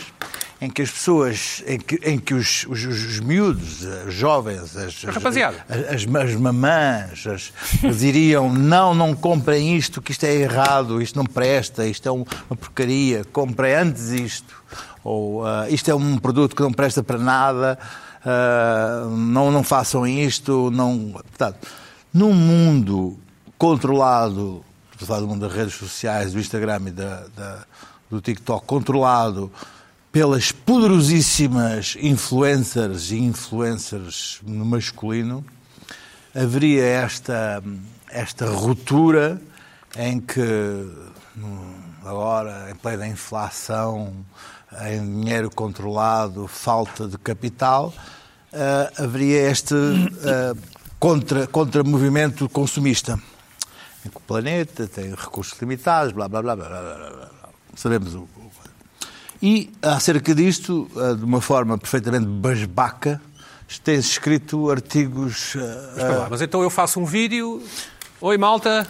em 0.61 0.69
que 0.69 0.83
as 0.83 0.91
pessoas, 0.91 1.63
em 1.67 1.79
que, 1.79 1.95
em 2.05 2.19
que 2.19 2.35
os, 2.35 2.67
os, 2.69 2.85
os 2.85 3.21
miúdos, 3.21 3.83
os 4.07 4.13
jovens, 4.15 4.77
as, 4.77 5.05
as, 5.05 5.15
rapaziada. 5.15 5.65
as, 5.69 6.03
as 6.05 6.35
mamãs, 6.35 7.25
as, 7.27 7.53
diriam 7.97 8.51
não, 8.53 8.93
não 8.95 9.15
comprem 9.15 9.77
isto, 9.77 10.03
que 10.03 10.11
isto 10.11 10.25
é 10.25 10.35
errado, 10.35 11.01
isto 11.01 11.17
não 11.17 11.25
presta, 11.25 11.87
isto 11.87 12.09
é 12.09 12.13
um- 12.13 12.25
uma 12.51 12.57
porcaria, 12.57 13.25
comprem 13.33 13.75
antes 13.75 14.09
isto. 14.11 14.63
Ou 15.05 15.47
ah, 15.47 15.67
isto 15.71 15.89
é 15.91 15.95
um 15.95 16.19
produto 16.19 16.55
que 16.57 16.63
não 16.63 16.73
presta 16.73 17.03
para 17.05 17.19
nada, 17.19 17.79
ah, 18.25 19.05
não, 19.11 19.51
não 19.51 19.63
façam 19.63 20.07
isto. 20.07 20.71
Não... 20.71 21.11
Portanto, 21.13 21.67
num 22.13 22.33
mundo 22.33 23.19
controlado, 23.57 24.65
estou 25.01 25.17
a 25.17 25.21
do 25.21 25.27
mundo 25.29 25.47
das 25.47 25.57
redes 25.57 25.75
sociais, 25.75 26.33
do 26.33 26.39
Instagram 26.39 26.83
e 26.87 26.91
da, 26.91 27.27
da- 27.37 27.65
do 28.11 28.21
TikTok, 28.21 28.65
controlado 28.67 29.53
pelas 30.11 30.51
poderosíssimas 30.51 31.97
influencers 32.01 33.11
e 33.11 33.19
influencers 33.19 34.41
no 34.43 34.65
masculino, 34.65 35.45
haveria 36.35 36.83
esta, 36.85 37.63
esta 38.09 38.47
ruptura 38.49 39.41
em 39.97 40.19
que 40.21 40.91
agora, 42.05 42.71
em 42.71 42.75
plena 42.75 43.07
inflação, 43.07 44.15
em 44.83 45.03
dinheiro 45.03 45.51
controlado, 45.51 46.47
falta 46.47 47.07
de 47.07 47.17
capital, 47.19 47.93
uh, 48.53 49.03
haveria 49.03 49.51
este 49.51 49.75
uh, 49.75 50.59
contra, 50.99 51.47
contra-movimento 51.47 52.49
consumista. 52.49 53.19
Em 54.05 54.11
que 54.11 54.17
o 54.17 54.21
planeta 54.21 54.87
tem 54.87 55.11
recursos 55.11 55.59
limitados, 55.61 56.13
blá, 56.13 56.29
blá, 56.29 56.43
blá, 56.43 56.55
blá, 56.55 56.69
blá, 56.69 56.81
blá, 56.81 57.11
blá. 57.11 57.29
Sabemos 57.75 58.15
o. 58.15 58.29
E, 59.41 59.71
acerca 59.81 60.35
disto, 60.35 60.91
eh, 60.97 61.15
de 61.15 61.25
uma 61.25 61.41
forma 61.41 61.79
perfeitamente 61.79 62.27
basbaca, 62.27 63.21
tens 63.85 64.07
escrito 64.07 64.69
artigos... 64.69 65.55
Uh, 65.55 65.59
lá, 65.97 66.29
mas 66.29 66.43
então 66.43 66.61
eu 66.61 66.71
faço 66.71 66.99
um 66.99 67.05
vídeo... 67.05 67.63
Oi, 68.21 68.37
malta, 68.37 68.85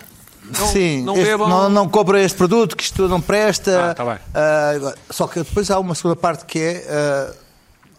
não, 0.44 0.66
Sim, 0.68 1.02
não 1.02 1.14
este- 1.14 1.24
bebam. 1.26 1.48
não, 1.48 1.68
não 1.68 1.88
compra 1.88 2.20
este 2.22 2.36
produto, 2.38 2.76
que 2.76 2.82
isto 2.82 3.06
não 3.08 3.20
presta. 3.20 3.90
Ah, 3.90 3.94
tá 3.94 4.04
bem. 4.04 4.18
Ah, 4.34 4.94
só 5.10 5.26
que 5.26 5.40
depois 5.40 5.70
há 5.70 5.78
uma 5.78 5.94
segunda 5.94 6.16
parte 6.16 6.44
que 6.46 6.58
é. 6.58 6.86
ah, 6.90 7.34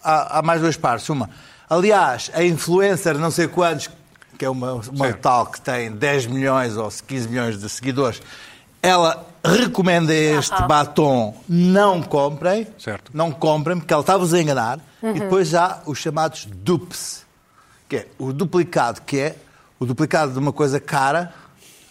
há, 0.03 0.39
há 0.39 0.41
mais 0.41 0.61
duas 0.61 0.75
partes. 0.75 1.07
Uma, 1.09 1.29
aliás, 1.69 2.31
a 2.33 2.43
influencer, 2.43 3.17
não 3.17 3.29
sei 3.31 3.47
quantos, 3.47 3.89
que 4.37 4.45
é 4.45 4.49
uma, 4.49 4.73
uma 4.73 5.13
tal 5.13 5.45
que 5.47 5.61
tem 5.61 5.91
10 5.91 6.25
milhões 6.27 6.75
ou 6.77 6.89
15 7.07 7.27
milhões 7.27 7.59
de 7.59 7.69
seguidores, 7.69 8.21
ela 8.81 9.25
recomenda 9.43 10.13
este 10.13 10.55
batom, 10.63 11.35
não 11.47 12.01
comprem. 12.01 12.67
Certo. 12.77 13.11
Não 13.13 13.31
comprem, 13.31 13.77
porque 13.77 13.93
ela 13.93 14.01
está-vos 14.01 14.33
a 14.33 14.41
enganar. 14.41 14.79
E 15.03 15.19
depois 15.19 15.53
há 15.53 15.81
os 15.85 15.97
chamados 15.99 16.45
dupes 16.45 17.25
que 17.87 17.95
é 17.97 18.07
o 18.19 18.31
duplicado, 18.31 19.01
que 19.01 19.17
é 19.17 19.35
o 19.79 19.85
duplicado 19.85 20.31
de 20.33 20.37
uma 20.39 20.53
coisa 20.53 20.79
cara 20.79 21.33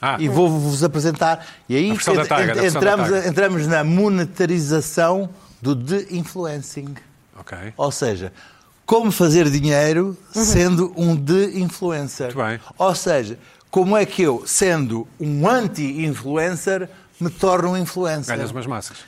Ah. 0.00 0.16
e 0.20 0.28
vou-vos 0.28 0.84
apresentar. 0.84 1.44
E 1.68 1.74
aí 1.76 1.90
ent- 1.90 2.00
ent- 2.06 2.64
entramos, 2.76 3.26
entramos 3.26 3.66
na 3.66 3.82
monetarização 3.84 5.28
do 5.60 5.74
de-influencing. 5.74 6.94
Ok. 7.38 7.56
Ou 7.76 7.90
seja, 7.90 8.32
como 8.86 9.10
fazer 9.10 9.50
dinheiro 9.50 10.16
sendo 10.32 10.92
um 10.96 11.14
de-influencer. 11.16 12.32
Ou 12.78 12.94
seja, 12.94 13.38
como 13.70 13.96
é 13.96 14.06
que 14.06 14.22
eu, 14.22 14.44
sendo 14.46 15.06
um 15.20 15.48
anti-influencer, 15.48 16.88
me 17.20 17.28
torno 17.30 17.70
um 17.70 17.76
influencer. 17.76 18.36
Ganhas 18.36 18.50
umas 18.50 18.66
massas. 18.66 18.98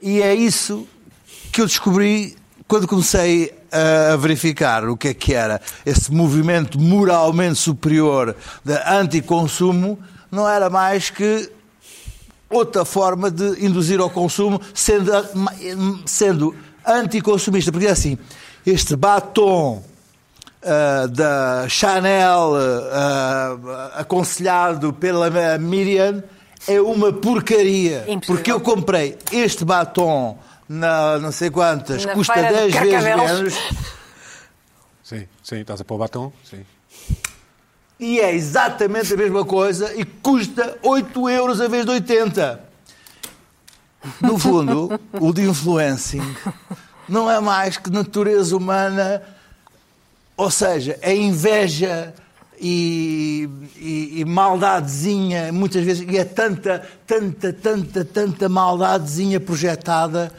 E 0.00 0.22
é 0.22 0.34
isso 0.34 0.86
que 1.52 1.60
eu 1.60 1.66
descobri 1.66 2.36
quando 2.68 2.86
comecei 2.86 3.52
a 4.12 4.16
verificar 4.16 4.88
o 4.88 4.96
que 4.96 5.08
é 5.08 5.14
que 5.14 5.34
era 5.34 5.60
esse 5.84 6.12
movimento 6.12 6.78
moralmente 6.80 7.56
superior 7.56 8.34
de 8.64 8.74
anticonsumo, 8.86 9.98
não 10.30 10.48
era 10.48 10.68
mais 10.68 11.10
que 11.10 11.50
outra 12.48 12.84
forma 12.84 13.30
de 13.30 13.64
induzir 13.64 14.00
ao 14.00 14.10
consumo, 14.10 14.60
sendo, 14.74 15.12
sendo 16.06 16.54
anticonsumista. 16.86 17.72
Porque 17.72 17.86
é 17.86 17.90
assim, 17.90 18.18
este 18.64 18.96
batom 18.96 19.82
ah, 20.62 21.06
da 21.08 21.68
Chanel 21.68 22.54
ah, 22.92 23.92
aconselhado 23.96 24.92
pela 24.92 25.30
Miriam 25.58 26.22
é 26.66 26.80
uma 26.80 27.12
porcaria. 27.12 28.04
Impossível. 28.08 28.20
Porque 28.26 28.52
eu 28.52 28.60
comprei 28.60 29.16
este 29.32 29.64
batom 29.64 30.38
na 30.68 31.18
não 31.18 31.30
sei 31.30 31.50
quantas, 31.50 32.04
Na 32.04 32.12
custa 32.14 32.34
feira 32.34 32.48
de 32.48 32.72
10 32.72 32.74
vezes 32.74 33.04
menos 33.04 33.54
Sim, 35.04 35.28
sim, 35.40 35.60
estás 35.60 35.80
a 35.80 35.84
pôr 35.84 35.94
o 35.94 35.98
batom? 35.98 36.32
Sim. 36.42 36.66
E 37.98 38.20
é 38.20 38.34
exatamente 38.34 39.14
a 39.14 39.16
mesma 39.16 39.44
coisa 39.44 39.94
e 39.94 40.04
custa 40.04 40.78
8 40.82 41.28
euros 41.30 41.60
a 41.60 41.68
vez 41.68 41.84
de 41.84 41.92
80. 41.92 42.60
No 44.20 44.38
fundo, 44.38 45.00
o 45.12 45.32
de 45.32 45.42
influencing 45.42 46.22
não 47.08 47.30
é 47.30 47.40
mais 47.40 47.76
que 47.76 47.90
natureza 47.90 48.56
humana, 48.56 49.22
ou 50.36 50.50
seja, 50.50 50.98
é 51.00 51.14
inveja 51.14 52.14
e, 52.60 53.48
e, 53.76 54.20
e 54.20 54.24
maldadezinha, 54.24 55.52
muitas 55.52 55.84
vezes, 55.84 56.06
e 56.08 56.16
é 56.16 56.24
tanta, 56.24 56.86
tanta, 57.06 57.52
tanta, 57.52 58.04
tanta 58.04 58.48
maldadezinha 58.48 59.40
projetada 59.40 60.32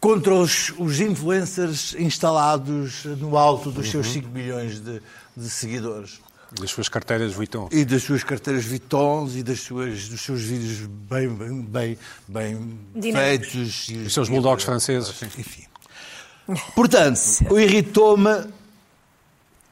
contra 0.00 0.34
os, 0.34 0.72
os 0.78 1.00
influencers 1.00 1.94
instalados 1.98 3.04
no 3.04 3.36
alto 3.36 3.70
dos 3.70 3.90
seus 3.90 4.08
5 4.08 4.28
milhões 4.28 4.80
de, 4.80 5.00
de 5.36 5.48
seguidores. 5.48 6.20
Das 6.60 6.70
suas 6.70 6.88
carteiras 6.88 7.32
Vuitton. 7.32 7.68
E 7.72 7.84
das 7.84 8.02
suas 8.02 8.22
carteiras 8.22 8.64
Vuittons 8.64 9.34
e 9.36 9.42
das 9.42 9.60
suas, 9.60 10.08
dos 10.08 10.20
seus 10.20 10.42
vídeos 10.42 10.86
bem, 10.86 11.28
bem, 11.28 11.62
bem, 11.62 11.98
bem 12.94 13.12
feitos. 13.12 13.88
E 13.88 13.96
Os 13.98 14.14
seus 14.14 14.28
bulldogs 14.28 14.64
franceses. 14.64 15.20
Enfim. 15.22 15.64
Portanto, 16.74 17.20
o 17.50 17.58
irritou-me 17.58 18.46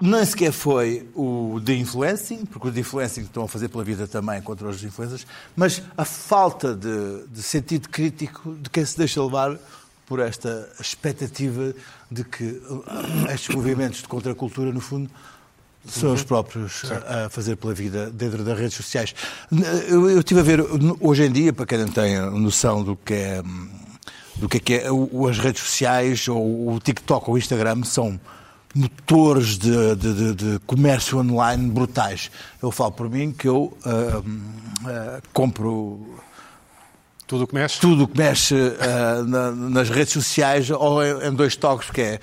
nem 0.03 0.25
sequer 0.25 0.51
foi 0.51 1.09
o 1.15 1.61
de 1.63 1.79
influencing, 1.79 2.45
porque 2.45 2.67
o 2.67 2.71
de 2.73 2.81
influencing 2.81 3.21
estão 3.21 3.45
a 3.45 3.49
fazer 3.49 3.69
pela 3.69 3.85
vida 3.85 4.09
também 4.09 4.43
contra 4.43 4.69
os 4.69 4.83
influencers, 4.83 5.25
mas 5.55 5.81
a 5.97 6.05
falta 6.05 6.75
de, 6.75 7.25
de 7.29 7.41
sentido 7.41 7.89
crítico 7.89 8.57
de 8.57 8.69
quem 8.69 8.85
se 8.85 8.99
deixa 8.99 9.23
levar 9.23 9.57
por 10.05 10.19
esta 10.19 10.69
expectativa 10.81 11.73
de 12.11 12.25
que 12.25 12.61
ah, 12.89 13.33
estes 13.33 13.55
movimentos 13.55 14.03
de 14.03 14.09
contracultura, 14.09 14.73
no 14.73 14.81
fundo, 14.81 15.09
são 15.87 16.13
os 16.13 16.23
próprios 16.23 16.83
a, 17.25 17.29
fazer 17.29 17.57
pela 17.57 17.75
vida 17.75 18.11
dentro 18.11 18.43
das 18.45 18.59
redes 18.59 18.75
sociais. 18.77 19.15
Eu, 19.89 20.09
eu 20.11 20.21
estive 20.21 20.41
a 20.41 20.43
ver, 20.43 20.61
hoje 21.01 21.25
em 21.25 21.33
dia, 21.33 21.53
para 21.53 21.67
quem 21.67 21.79
não 21.79 21.89
tem 21.89 22.19
noção 22.31 22.83
do 22.85 22.95
que 22.97 23.15
é, 23.15 23.43
do 24.37 24.49
que 24.49 24.57
é, 24.57 24.61
que 24.61 24.75
é 24.75 24.87
as 25.29 25.39
redes 25.39 25.63
sociais, 25.63 26.27
ou 26.29 26.75
o 26.75 26.81
TikTok 26.81 27.29
ou 27.29 27.35
o 27.35 27.39
Instagram, 27.39 27.83
são 27.85 28.19
motores 28.75 29.59
de, 29.59 29.95
de- 29.97 30.15
de- 30.15 30.35
de 30.35 30.59
comércio 30.67 31.19
online 31.19 31.69
brutais. 31.71 32.31
Eu 32.63 32.71
falo 32.71 32.93
por 32.93 33.11
mim 33.11 33.31
que 33.33 33.47
eu 33.47 33.77
hum, 34.25 34.41
ah, 34.87 35.21
compro 35.33 36.17
Tudo 37.27 37.45
o 37.45 37.47
que 37.47 37.55
mexe? 37.55 37.79
tudo 37.81 38.05
o 38.05 38.09
que 38.09 38.17
mexe 38.17 38.55
ah, 38.81 39.23
na- 39.25 39.51
nas 39.53 39.91
redes 39.91 40.15
sociais 40.15 40.71
ou 40.71 41.05
em, 41.05 41.29
em 41.29 41.35
dois 41.35 41.55
toques, 41.55 41.91
que 41.91 42.01
é 42.01 42.21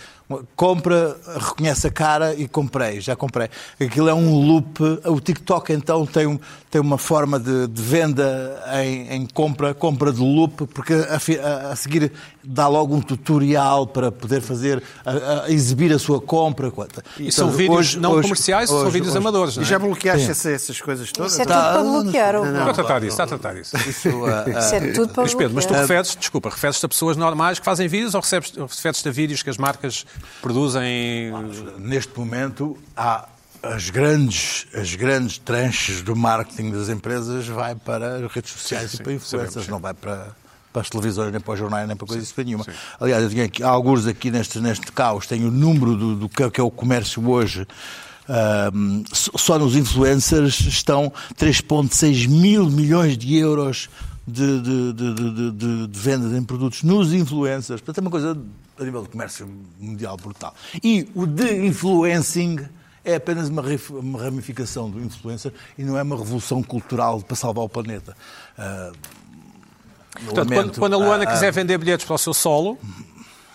compra, 0.56 1.18
reconhece 1.38 1.88
a 1.88 1.92
cara 1.92 2.34
e 2.36 2.48
comprei, 2.48 3.02
já 3.02 3.16
comprei. 3.16 3.50
Aquilo 3.80 4.10
é 4.10 4.14
um 4.14 4.46
loop. 4.46 4.80
O 5.06 5.20
TikTok 5.20 5.74
então 5.74 6.06
tem, 6.06 6.28
um- 6.28 6.40
tem 6.70 6.80
uma 6.80 6.98
forma 6.98 7.40
de, 7.40 7.68
de 7.68 7.82
venda 7.82 8.62
em, 8.84 9.12
em 9.16 9.26
compra, 9.26 9.74
compra 9.74 10.12
de 10.14 10.20
loop, 10.22 10.68
porque 10.68 10.94
a, 10.94 11.16
a- 11.18 11.72
a 11.72 11.76
seguir 11.76 12.12
dá 12.44 12.68
logo 12.68 12.96
um 12.96 13.02
tutorial 13.02 13.88
para 13.88 14.12
poder 14.12 14.42
fazer, 14.42 14.84
a- 15.06 15.46
a 15.46 15.52
exibir 15.52 15.92
a 15.94 16.00
sua 16.00 16.22
compra. 16.22 16.72
E 17.20 17.32
são 17.32 17.50
vídeos 17.50 17.96
não 17.96 18.22
comerciais, 18.22 18.70
são 18.70 18.90
vídeos 18.90 19.16
amadores, 19.16 19.56
não 19.58 19.64
E 19.64 19.66
é? 19.66 19.70
já 19.70 19.80
bloqueaste 19.80 20.30
essa- 20.30 20.52
essas 20.52 20.80
coisas 20.80 21.12
todas? 21.12 21.32
Isso 21.34 21.42
é 21.42 21.46
Tá, 21.46 21.74
tudo 21.74 21.92
para 21.92 22.02
bloquear. 22.04 22.36
o- 22.36 22.46
Está 22.46 22.70
a 22.70 22.74
tratar 22.74 23.00
disso, 23.00 23.12
está 23.12 23.24
a 23.24 23.28
tratar 23.28 23.54
disso. 23.56 23.76
Isso, 23.90 24.10
ah, 24.26 24.46
Isso 24.60 24.76
é 24.76 24.92
tudo 24.92 25.14
para 25.14 25.24
Mas 25.24 25.34
Pedro, 25.34 25.54
mas 25.56 25.66
tu 25.66 25.70
bloquear. 25.70 25.88
referes, 25.88 26.16
desculpa, 26.16 26.50
referes-te 26.50 26.86
a 26.86 26.90
pessoas 26.90 27.18
normais 27.18 27.58
que 27.60 27.66
fazem 27.66 27.88
vídeos 27.88 28.14
ou 28.14 28.22
recebes- 28.22 28.54
ou 28.58 28.68
referes-te 28.68 29.08
a 29.08 29.12
vídeos 29.12 29.42
que 29.42 29.50
as 29.50 29.58
marcas 29.58 30.06
produzem? 30.42 31.32
Neste 31.80 32.18
momento 32.18 32.78
há 32.96 33.28
as 33.62 33.90
grandes, 33.90 34.68
as 34.74 34.96
grandes 34.96 35.38
tranches 35.38 36.02
do 36.02 36.16
marketing 36.16 36.72
das 36.72 36.88
empresas 36.90 37.46
vai 37.48 37.76
para 37.76 38.18
as 38.26 38.32
redes 38.32 38.52
sociais 38.52 38.92
Sim, 38.92 38.98
e 39.02 39.04
para 39.04 39.20
sim, 39.52 39.62
sim. 39.64 39.70
não 39.72 39.80
vai 39.80 39.94
para, 39.94 40.30
para 40.72 40.82
as 40.82 40.90
televisões, 40.90 41.32
nem 41.32 41.42
para 41.42 41.54
os 41.54 41.60
jornais, 41.60 41.88
nem 41.88 41.98
para 41.98 42.08
coisa 42.08 42.24
isso 42.24 42.34
nenhuma. 42.44 42.66
Aliás, 43.00 43.22
eu 43.24 43.30
tinha 43.30 43.46
aqui, 43.46 43.62
alguns 43.62 44.08
aqui 44.08 44.32
neste, 44.32 44.60
neste 44.60 44.90
caos, 44.94 45.28
tenho 45.28 45.50
o 45.50 45.52
número 45.52 45.96
do, 45.98 46.16
do 46.16 46.30
que 46.30 46.42
é- 46.44 46.50
que 46.50 46.62
é 46.62 46.64
o 46.64 46.72
comércio 46.72 47.28
hoje. 47.30 47.68
Ahm, 48.30 49.04
só 49.12 49.58
nos 49.58 49.76
influencers 49.76 50.60
estão 50.62 51.12
3,6 51.36 52.28
mil 52.28 52.70
milhões 52.70 53.18
de 53.18 53.36
euros 53.36 53.90
de, 54.28 54.62
de, 54.62 54.94
de, 54.94 55.14
de, 55.16 55.52
de- 55.52 55.88
de 55.88 56.00
vendas 56.00 56.32
em 56.34 56.44
produtos 56.44 56.84
nos 56.84 57.12
influencers. 57.12 57.82
Portanto, 57.82 57.98
é 57.98 58.02
uma 58.02 58.12
coisa 58.12 58.38
a 58.80 58.84
nível 58.84 59.02
de 59.04 59.10
comércio 59.10 59.48
mundial 59.80 60.16
brutal. 60.18 60.54
E 60.84 61.10
o 61.14 61.26
de 61.26 61.66
influencing 61.66 62.60
é 63.04 63.16
apenas 63.16 63.50
uma 63.50 64.22
ramificação 64.22 64.90
do 64.90 65.00
influencer 65.02 65.52
e 65.78 65.84
não 65.84 65.98
é 65.98 66.02
uma 66.04 66.16
revolução 66.18 66.62
cultural 66.64 67.22
para 67.22 67.36
salvar 67.36 67.64
o 67.66 67.70
planeta. 67.70 68.16
Ah, 68.58 68.92
eu 70.22 70.26
Portanto, 70.26 70.54
quando, 70.54 70.80
quando 70.80 70.94
a 70.94 70.98
Luana 70.98 71.24
Ah, 71.26 71.30
ah, 71.30 71.34
quiser 71.34 71.52
vender 71.52 71.78
bilhetes 71.78 72.06
para 72.06 72.16
o 72.16 72.18
seu 72.18 72.34
solo, 72.34 72.78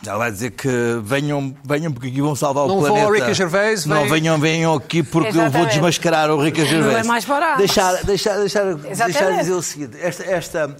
ela 0.06 0.18
vai 0.18 0.30
dizer 0.32 0.50
que 0.52 0.68
venham, 1.02 1.54
venham 1.64 1.92
porque 1.92 2.08
aqui 2.08 2.20
vão 2.20 2.34
salvar 2.34 2.66
Não 2.66 2.76
o 2.78 2.80
vão 2.80 2.88
planeta. 2.90 3.06
ao 3.06 3.12
Ricky 3.12 3.34
Gervais, 3.34 3.84
Não 3.86 4.02
vem- 4.02 4.10
venham, 4.12 4.38
venham 4.38 4.74
aqui 4.74 5.02
porque 5.02 5.28
eu 5.28 5.32
vou 5.34 5.42
Exatamente. 5.44 5.70
desmascarar 5.72 6.30
o 6.30 6.40
Ricky 6.42 6.64
Gervais. 6.66 6.98
é 6.98 7.02
mais 7.04 7.24
barato. 7.24 7.58
Deixar, 7.58 8.02
deixar, 8.04 8.38
deixar, 8.38 8.74
deixar 8.74 9.08
Exatamente. 9.10 9.40
dizer 9.40 9.52
o 9.52 9.62
seguinte: 9.62 9.96
esta, 10.00 10.22
esta 10.24 10.76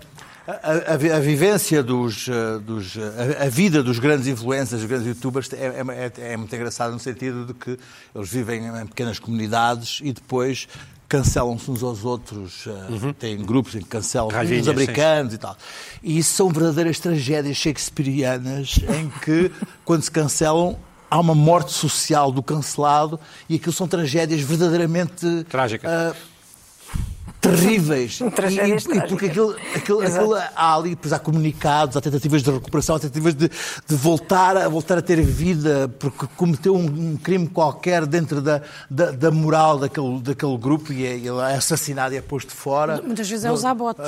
a, 0.47 0.93
a 0.93 1.17
a 1.17 1.21
vivência 1.21 1.83
dos, 1.83 2.29
eh, 2.29 2.59
dos 2.61 2.97
eh, 2.97 3.39
a, 3.41 3.45
a 3.45 3.49
vida 3.49 3.83
dos 3.83 3.99
grandes 3.99 4.27
influencers, 4.27 4.81
dos 4.83 4.89
grandes 4.89 5.07
youtubers 5.09 5.51
é, 5.53 5.57
é, 5.67 6.13
é- 6.23 6.33
é 6.33 6.37
muito 6.37 6.55
engraçada 6.55 6.93
no 6.93 6.99
sentido 6.99 7.47
de 7.47 7.55
que 7.55 7.79
eles 8.15 8.29
vivem 8.31 8.67
em 8.67 8.87
pequenas 8.87 9.19
comunidades 9.19 10.01
e 10.03 10.13
depois 10.13 10.69
cancelam-se 11.09 11.71
uns 11.71 11.83
aos 11.83 12.05
outros, 12.05 12.67
eh, 12.67 13.13
têm 13.19 13.37
grupos 13.45 13.75
em 13.75 13.79
que 13.81 13.89
cancelam 13.89 14.29
uns 14.29 14.35
Raivinhas, 14.35 14.63
os 14.67 14.69
americanos 14.73 15.35
e 15.35 15.39
tal. 15.39 15.57
E 16.03 16.19
isso 16.19 16.35
são 16.35 16.49
verdadeiras 16.51 16.99
tragédias 16.99 17.57
shakespearianas 17.57 18.81
em 18.99 19.09
que, 19.21 19.51
quando 19.85 20.03
se 20.03 20.11
cancelam, 20.11 20.77
há 21.11 21.21
uma 21.21 21.35
morte 21.35 21.73
social 21.73 22.33
do 22.33 22.43
cancelado 22.43 23.21
e 23.49 23.55
aquilo 23.57 23.73
são 23.73 23.87
tragédias 23.87 24.41
verdadeiramente 24.41 25.45
Trágicas. 25.49 25.89
ah, 25.91 26.15
terríveis. 27.49 28.21
E, 28.25 28.31
Tragédias 28.31 28.85
e- 28.87 28.97
e 28.97 29.01
porque 29.09 29.27
aquilo, 29.27 29.55
aquilo, 29.75 30.01
aquilo 30.03 30.35
há 30.35 30.75
ali, 30.77 30.91
depois 30.91 31.13
há 31.13 31.19
comunicados, 31.19 31.97
há 31.97 32.01
tentativas 32.01 32.43
de 32.43 32.51
recuperação, 32.51 32.97
há 32.97 32.99
tentativas 32.99 33.35
de, 33.35 33.49
de 33.49 33.95
voltar, 33.95 34.57
a, 34.57 34.69
voltar 34.69 34.99
a 34.99 35.03
ter 35.03 35.21
vida, 35.23 35.89
porque 35.99 36.27
cometeu 36.37 36.75
um, 36.75 36.85
um 37.13 37.17
crime 37.17 37.47
qualquer 37.49 38.07
dentro 38.07 38.41
da, 38.41 38.61
da, 38.91 39.11
da 39.11 39.31
moral 39.31 39.79
daquele, 39.79 40.21
daquele 40.21 40.57
grupo 40.59 40.93
e 40.93 41.05
é, 41.07 41.11
ele 41.15 41.39
é 41.41 41.55
assassinado 41.57 42.15
e 42.15 42.17
é 42.17 42.21
posto 42.23 42.53
fora. 42.53 43.01
Muitas 43.03 43.29
vezes 43.29 43.45
é 43.45 43.53
usar 43.53 43.75
botes. 43.75 44.05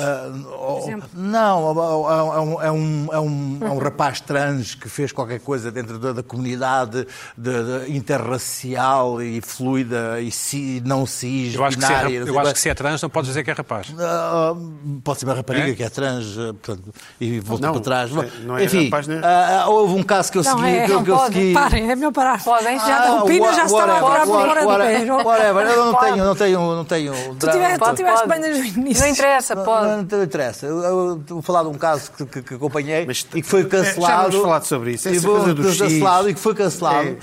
Exemplo. 0.83 1.09
não, 1.15 1.69
é 1.69 2.41
um, 2.41 2.63
é, 2.63 2.71
um, 2.71 3.09
é, 3.13 3.21
um, 3.21 3.59
é 3.63 3.71
um 3.71 3.79
rapaz 3.79 4.21
trans 4.21 4.75
que 4.75 4.89
fez 4.89 5.13
qualquer 5.13 5.41
coisa 5.41 5.71
dentro 5.71 5.99
da, 5.99 6.13
da 6.13 6.23
comunidade 6.23 7.07
de- 7.37 7.87
de 7.87 7.93
interracial 7.97 9.21
e 9.23 9.41
fluida 9.41 10.21
e 10.21 10.31
ci, 10.31 10.83
não 10.85 11.07
cis, 11.07 11.55
eu 11.55 11.65
acho, 11.65 11.77
que 11.79 11.85
se 11.87 11.93
é, 11.93 11.97
binária, 11.97 12.19
eu 12.19 12.39
acho 12.39 12.53
que 12.55 12.61
se 12.61 12.69
é 12.69 12.75
trans 12.75 13.01
não 13.03 13.11
podes 13.11 13.26
podes 13.27 13.29
dizer 13.29 13.45
que 13.45 13.51
é 13.51 13.55
rapaz. 13.55 13.89
Ah, 13.99 14.55
pode 15.03 15.19
ser 15.21 15.25
uma 15.27 15.35
rapariga 15.35 15.71
É? 15.71 15.75
que 15.75 15.83
é 15.83 15.89
trans, 15.91 16.37
ah, 16.39 16.55
portanto, 16.55 16.95
e 17.21 17.41
voltou 17.41 17.67
Não, 17.67 17.73
para 17.75 17.83
trás. 17.83 18.11
não 18.45 18.57
é 18.57 18.65
Enfim, 18.65 18.85
rapaz, 18.85 19.07
né? 19.07 19.21
ah, 19.23 19.65
houve 19.69 19.95
um 19.95 20.03
caso 20.03 20.31
que 20.33 20.39
eu 20.39 20.43
Não, 20.45 20.59
segui. 20.59 20.69
é, 20.77 20.85
que 20.87 20.91
eu- 20.93 20.97
não 20.97 21.05
que 21.05 21.11
eu 21.11 21.19
segui. 21.19 21.53
Parem, 21.53 21.91
é 21.91 21.97
melhor 21.97 22.13
parar. 22.13 22.43
Podem? 22.43 22.79
Já 22.79 22.85
Ah, 22.85 22.99
está, 23.07 23.23
o 23.23 23.27
Pina 23.27 23.47
wha- 23.47 23.53
já 23.53 23.65
estava 23.65 23.97
a 23.97 24.01
parar 24.01 24.27
fora 24.27 24.61
de 24.61 24.67
whatever, 24.67 25.07
pé. 25.07 25.13
Whatever, 25.25 25.67
eu 25.67 25.85
não 25.87 25.95
tenho, 25.95 26.17
não 26.25 26.35
tenho, 26.35 26.61
não 26.77 26.85
tenho. 26.85 27.13
Tu 27.39 27.95
tiveste, 27.95 28.29
bem 28.29 28.41
desde 28.41 28.63
o 28.63 28.65
início. 28.81 29.05
Não 29.05 29.11
interessa, 29.13 29.57
pode. 29.57 29.87
Não, 29.89 30.03
não 30.03 30.25
interessa. 30.25 30.67
Eu, 30.67 30.83
eu 30.83 31.23
vou 31.29 31.43
falar 31.43 31.63
de 31.63 31.69
um 31.69 31.75
caso 31.75 32.11
que, 32.13 32.27
que- 32.27 32.43
que 32.43 32.55
acompanhei 32.55 33.05
Mas- 33.07 33.27
e 33.35 33.43
que 33.43 33.49
foi 33.49 33.61
É, 33.61 33.63
já 33.65 33.69
cancelado. 33.71 34.31
vamos 34.31 34.47
falar 34.47 34.63
sobre 34.63 34.93
isso. 34.93 35.09
E 35.09 35.17
Essa 35.17 35.27
coisa 35.27 35.55
do 35.55 35.63
cancelado 35.63 36.31
e 36.31 36.35
que 36.35 36.41
foi 36.41 36.55
cancelado. 36.55 37.17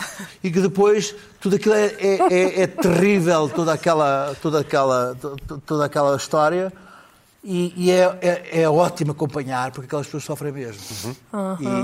E 0.44 0.52
que 0.52 0.60
depois 0.60 1.16
tudo 1.44 1.58
aquilo 1.58 1.76
é, 1.76 1.86
é, 2.00 2.34
é- 2.34 2.62
é 2.64 2.68
terrível, 2.68 3.50
toda 3.50 3.74
aquela, 3.74 4.34
toda 4.42 4.62
aquela, 4.62 5.14
to- 5.20 5.36
to- 5.46 5.58
toda 5.66 5.86
aquela 5.86 6.16
história. 6.16 6.72
E, 7.44 7.74
e 7.76 7.92
é, 7.92 8.18
é, 8.22 8.62
é 8.62 8.70
ótimo 8.70 9.12
acompanhar, 9.12 9.70
porque 9.72 9.86
aquelas 9.86 10.06
pessoas 10.08 10.24
sofrem 10.24 10.54
mesmo. 10.54 11.14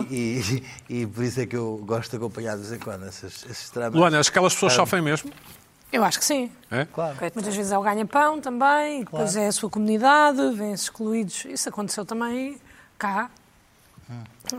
E, 0.10 0.64
e, 0.90 1.02
e 1.02 1.06
por 1.06 1.22
isso 1.22 1.42
é 1.42 1.46
que 1.46 1.58
eu 1.58 1.84
gosto 1.86 2.10
de 2.12 2.16
acompanhar 2.16 2.56
de 2.56 2.62
vez 2.62 2.72
em 2.72 2.80
quando 2.80 3.06
esses, 3.06 3.46
esses 3.50 3.70
dramas. 3.70 3.94
Luana, 4.00 4.20
acho 4.22 4.32
que 4.32 4.38
aquelas 4.38 4.54
pessoas 4.54 4.72
sofrem 4.72 5.02
mesmo. 5.02 5.30
Eu 5.92 6.02
acho 6.06 6.18
que 6.20 6.24
sim. 6.24 6.50
É? 6.72 6.86
Claro. 6.86 7.18
Muitas 7.36 7.54
vezes 7.54 7.74
é 7.74 7.78
o 7.78 7.82
ganha-pão 7.82 8.40
também, 8.40 9.02
e 9.02 9.04
depois 9.04 9.36
é 9.36 9.48
a 9.48 9.52
sua 9.52 9.70
comunidade, 9.70 10.38
vêm-se 10.56 10.84
excluídos. 10.84 11.44
Isso 11.44 11.68
aconteceu 11.68 12.06
também 12.06 12.58
cá, 12.98 13.30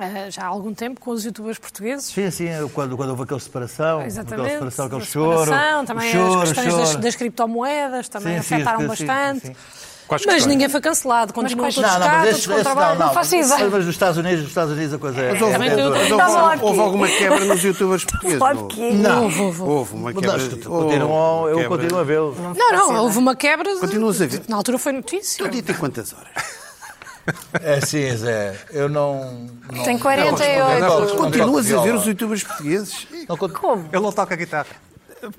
eh, 0.01 0.31
já 0.31 0.43
há 0.43 0.47
algum 0.47 0.73
tempo, 0.73 1.01
com 1.01 1.11
os 1.11 1.25
youtubers 1.25 1.59
portugueses. 1.59 2.07
Sim, 2.07 2.31
sim, 2.31 2.49
quando, 2.73 2.97
quando 2.97 3.11
houve 3.11 3.23
aquela 3.25 3.41
separação, 3.41 4.03
Exatamente. 4.03 4.35
aquela 4.55 4.71
separação, 4.71 4.87
aquele 4.87 5.05
choro, 5.05 5.51
também 5.87 6.13
choro, 6.13 6.41
as 6.43 6.49
questões 6.53 6.71
choro. 6.71 6.83
Das, 6.87 6.97
das 6.97 7.17
criptomoedas 7.17 8.09
também 8.09 8.35
Sim, 8.43 8.55
afetaram 8.55 8.81
sim, 8.81 8.87
bastante. 8.87 9.41
sim, 9.47 9.55
sim. 9.55 9.61
Quais 10.11 10.27
Mas 10.27 10.35
questões? 10.35 10.51
ninguém 10.53 10.69
foi 10.69 10.81
cancelado, 10.81 11.33
continuam 11.33 11.71
todos 11.71 11.89
Não, 11.89 11.99
não, 12.01 12.07
cá, 12.07 12.13
mas 12.19 12.23
todos 12.25 12.39
esse, 12.41 12.49
com 12.49 12.55
esse 12.55 12.63
trabalho. 12.65 12.99
não, 12.99 13.07
não. 13.07 13.15
faço 13.15 13.37
ideia. 13.37 13.69
Mas 13.71 13.85
nos 13.87 13.95
Estados 13.95 14.19
Unidos, 14.19 14.39
nos 14.41 14.49
Estados 14.49 14.73
Unidos 14.73 14.95
a 14.95 14.99
coisa 14.99 15.21
é. 15.21 15.33
Mas 15.33 15.41
houve, 15.43 15.55
é 15.55 15.59
tu- 15.71 16.17
mas 16.17 16.33
houve- 16.35 16.53
aqui. 16.55 16.65
houve 16.65 16.81
alguma 16.81 17.07
quebra 17.09 17.45
nos 17.45 17.63
youtubers 17.63 18.05
portugueses? 18.05 18.41
Não 18.41 18.49
houve? 18.63 18.75
que 18.75 18.93
Não. 18.93 19.23
Houve, 19.23 19.41
houve, 19.41 19.61
houve. 19.61 19.73
Houve 19.73 19.95
uma 19.95 20.13
Mas 20.13 20.21
quebra. 20.21 20.39
que 20.49 20.65
continuam, 20.67 21.49
eu 21.49 21.69
continuo 21.69 21.99
a 22.01 22.03
vê-lo. 22.03 22.37
Não, 22.57 22.73
não, 22.73 23.03
houve 23.05 23.19
uma 23.19 23.37
quebra. 23.37 23.79
Continuas 23.79 24.21
a 24.21 24.27
ver? 24.27 24.43
Na 24.49 24.57
altura 24.57 24.79
foi 24.79 24.91
notícia. 24.93 25.45
Todo 25.45 25.53
dia 25.53 25.63
tem 25.63 25.77
quantas 25.77 26.13
horas? 26.13 26.29
É 27.63 27.81
sim, 27.81 28.17
Zé. 28.17 28.57
Eu 28.71 28.89
não. 28.89 29.49
não 29.73 29.85
Tem 29.85 29.95
não 29.95 30.01
48. 30.01 30.87
toco- 30.87 31.07
não 31.07 31.17
Continuas 31.17 31.73
a 31.73 31.83
ver 31.83 31.95
os 31.95 32.07
youtubers 32.07 32.43
portugueses? 32.45 33.07
Não 33.29 33.37
Como? 33.37 33.89
Ele 33.93 34.03
não 34.03 34.13
toca 34.13 34.35
guitarra. 34.37 34.67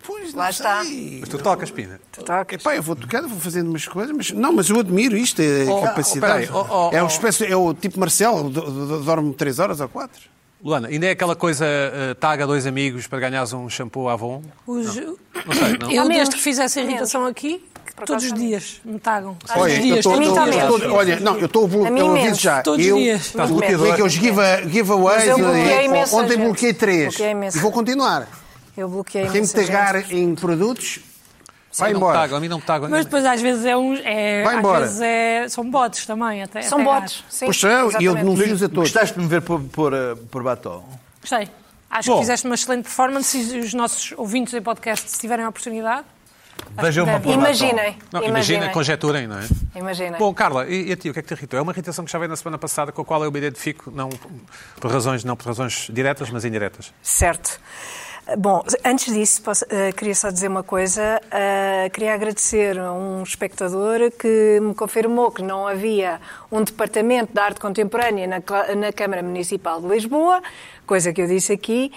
Pois, 0.05 0.33
Lá 0.35 0.43
não 0.43 0.49
está. 0.51 0.83
sei. 0.83 1.17
Mas 1.21 1.29
tu 1.29 1.39
tocas, 1.39 1.71
Pina. 1.71 1.99
Tu 2.11 2.23
tocas. 2.23 2.61
Epá, 2.61 2.75
eu 2.75 2.83
vou 2.83 2.95
tocando, 2.95 3.27
vou 3.27 3.39
fazendo 3.39 3.67
umas 3.69 3.87
coisas, 3.87 4.15
mas 4.15 4.31
não, 4.31 4.53
mas 4.53 4.69
eu 4.69 4.79
admiro 4.79 5.17
isto, 5.17 5.41
é 5.41 5.65
Oh, 5.67 5.79
a 5.79 5.87
capacidade. 5.87 6.49
oh, 6.53 6.59
oh, 6.69 6.89
oh, 6.91 6.95
é, 6.95 7.01
oh. 7.01 7.05
o 7.05 7.07
espécie, 7.07 7.45
é 7.47 7.55
o 7.55 7.73
tipo 7.73 7.99
Marcelo, 7.99 8.47
do- 8.49 8.61
do- 8.61 8.99
dorme 9.03 9.33
3 9.33 9.57
horas 9.57 9.79
ou 9.79 9.89
4. 9.89 10.29
Luana, 10.63 10.89
ainda 10.89 11.07
é 11.07 11.09
aquela 11.09 11.35
coisa 11.35 11.65
uh, 11.65 12.13
taga 12.13 12.45
dois 12.45 12.67
amigos 12.67 13.07
para 13.07 13.19
ganhares 13.19 13.51
um 13.53 13.67
shampoo 13.67 14.07
Avon? 14.07 14.43
Os- 14.67 14.95
Não 14.95 15.15
sei, 15.53 15.77
não. 15.79 15.91
Eu, 15.91 16.07
desde 16.07 16.35
que 16.35 16.41
fiz 16.41 16.59
essa 16.59 16.79
irritação 16.79 17.25
aqui, 17.25 17.65
Por 18.01 18.07
todos 18.07 18.25
os 18.25 18.33
dias 18.33 18.81
me 18.83 18.99
tagam. 18.99 19.35
Ah, 19.47 19.53
Todos 19.53 19.71
os 19.71 19.77
eu 19.77 19.81
dias, 19.83 20.03
tô- 20.03 20.93
olha, 20.95 21.19
não, 21.19 21.37
eu 21.37 21.45
estou 21.45 21.63
a 21.63 21.65
A 21.65 21.69
blo- 21.69 21.83
mim 21.91 21.99
eu 21.99 22.07
menos. 22.09 22.19
aviso 22.27 22.41
já. 22.41 22.61
Todos 22.61 22.85
eu, 22.85 22.95
os 22.95 23.01
dias. 23.01 23.35
É 23.35 23.45
bloqueador. 23.47 23.95
que 23.95 24.01
os 24.03 24.13
give- 24.13 24.69
giveaways? 24.69 25.27
Eu 25.27 25.37
bloqueei 25.37 25.85
eh, 25.87 26.05
ontem 26.11 26.27
gente. 26.29 26.43
bloqueei 26.45 26.73
3 26.73 27.15
Bloqueei 27.15 27.31
e 27.55 27.59
vou 27.59 27.71
continuar. 27.71 28.27
Eu 28.75 28.89
bloqueei 28.89 29.27
Quem 29.29 29.41
me 29.41 29.47
tagar 29.47 30.11
em 30.11 30.33
produtos, 30.35 30.99
vai 31.77 31.89
Não 31.93 31.99
me 31.99 32.03
embora. 32.05 32.19
tagam, 32.19 32.37
a 32.37 32.39
mim 32.41 32.47
não 32.47 32.57
me 32.57 32.63
tagam. 32.63 32.89
Mas 32.89 33.05
depois 33.05 33.25
às 33.25 33.41
vezes 33.41 33.65
é 33.65 33.75
um. 33.77 33.95
É, 33.95 34.43
Vai 34.43 34.53
às 34.55 34.59
embora. 34.59 34.79
vezes 34.81 35.01
é, 35.01 35.47
são 35.49 35.69
bots 35.69 36.05
também, 36.05 36.41
até. 36.43 36.61
São 36.63 36.79
até 36.81 36.85
bots. 36.91 37.23
Sim, 37.29 37.45
Pois 37.45 37.59
são, 37.59 37.91
e 37.99 38.05
eu 38.05 38.15
denuncio-os 38.15 38.63
a 38.63 38.67
todos. 38.69 38.91
Gostaste 38.91 39.15
de 39.15 39.21
me 39.21 39.27
ver 39.27 39.41
por, 39.41 39.59
por, 39.61 39.93
eh, 39.93 40.15
por 40.31 40.41
batom? 40.43 40.83
Gostei. 41.21 41.47
Acho 41.89 42.07
Bom. 42.09 42.15
que 42.15 42.21
fizeste 42.21 42.45
uma 42.45 42.55
excelente 42.55 42.83
performance 42.83 43.37
e 43.37 43.59
os 43.59 43.73
nossos 43.73 44.13
ouvintes 44.15 44.53
em 44.53 44.61
podcast, 44.61 45.09
se 45.11 45.19
tiverem 45.19 45.43
a 45.43 45.49
oportunidade. 45.49 46.05
Vejam 46.81 47.03
uma 47.05 47.13
batom. 47.19 47.31
Imaginem. 47.33 47.97
Não, 48.11 48.23
Imaginem. 48.23 48.71
conjeturem, 48.71 49.27
não 49.27 49.37
é? 49.39 49.47
Imaginem. 49.75 50.17
Bom, 50.19 50.33
Carla, 50.33 50.67
e, 50.67 50.89
e 50.89 50.91
a 50.93 50.95
ti, 50.97 51.09
o 51.09 51.13
que 51.13 51.19
é 51.19 51.21
que 51.21 51.27
te 51.27 51.33
irritou? 51.37 51.59
É 51.59 51.61
uma 51.61 51.71
irritação 51.71 52.05
que 52.05 52.11
já 52.11 52.17
veio 52.17 52.29
na 52.29 52.35
semana 52.35 52.57
passada, 52.57 52.91
com 52.91 53.01
a 53.01 53.05
qual 53.05 53.23
eu 53.23 53.31
me 53.31 53.37
identifico, 53.39 53.91
não 53.91 54.09
por 54.79 54.91
razões, 54.91 55.23
não 55.23 55.35
por 55.35 55.47
razões 55.47 55.87
diretas, 55.91 56.29
mas 56.29 56.45
indiretas. 56.45 56.93
Certo. 57.01 57.59
Bom, 58.37 58.63
antes 58.85 59.11
disso, 59.13 59.41
posso- 59.41 59.65
eh, 59.69 59.91
queria 59.91 60.13
só 60.15 60.29
dizer 60.29 60.47
uma 60.47 60.63
coisa. 60.63 61.19
Eh, 61.31 61.89
queria 61.91 62.13
agradecer 62.13 62.79
a 62.79 62.93
um 62.93 63.23
espectador 63.23 64.11
que 64.17 64.59
me 64.61 64.73
confirmou 64.75 65.31
que 65.31 65.41
não 65.41 65.67
havia 65.67 66.21
um 66.51 66.63
departamento 66.63 67.33
de 67.33 67.39
arte 67.39 67.59
contemporânea 67.59 68.27
na, 68.27 68.37
na 68.75 68.93
Câmara 68.93 69.23
Municipal 69.23 69.81
de 69.81 69.87
Lisboa, 69.87 70.41
coisa 70.85 71.11
que 71.11 71.21
eu 71.21 71.27
disse 71.27 71.51
aqui. 71.51 71.91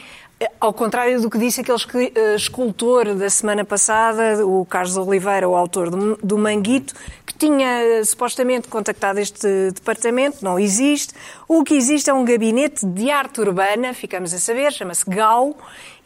Ao 0.61 0.73
contrário 0.73 1.20
do 1.20 1.31
que 1.31 1.38
disse 1.38 1.61
aquele 1.61 1.79
eh, 2.14 2.35
escultor 2.35 3.14
da 3.14 3.31
semana 3.31 3.64
passada, 3.64 4.44
o 4.44 4.64
Carlos 4.66 4.97
Oliveira, 4.97 5.49
o 5.49 5.55
autor 5.55 5.90
do, 5.90 6.37
Manguito, 6.37 6.92
que 7.25 7.33
tinha 7.35 7.66
eh, 7.83 8.05
supostamente 8.05 8.66
contactado 8.68 9.20
este 9.20 9.70
departamento, 9.73 10.38
não 10.42 10.59
existe. 10.59 11.14
O 11.47 11.62
que 11.62 11.75
existe 11.75 12.11
é 12.11 12.14
um 12.14 12.25
gabinete 12.25 12.85
de 12.85 13.11
arte 13.11 13.40
urbana, 13.40 13.94
ficamos 13.94 14.35
a 14.35 14.38
saber, 14.38 14.73
chama-se 14.73 15.09
GAU, 15.09 15.57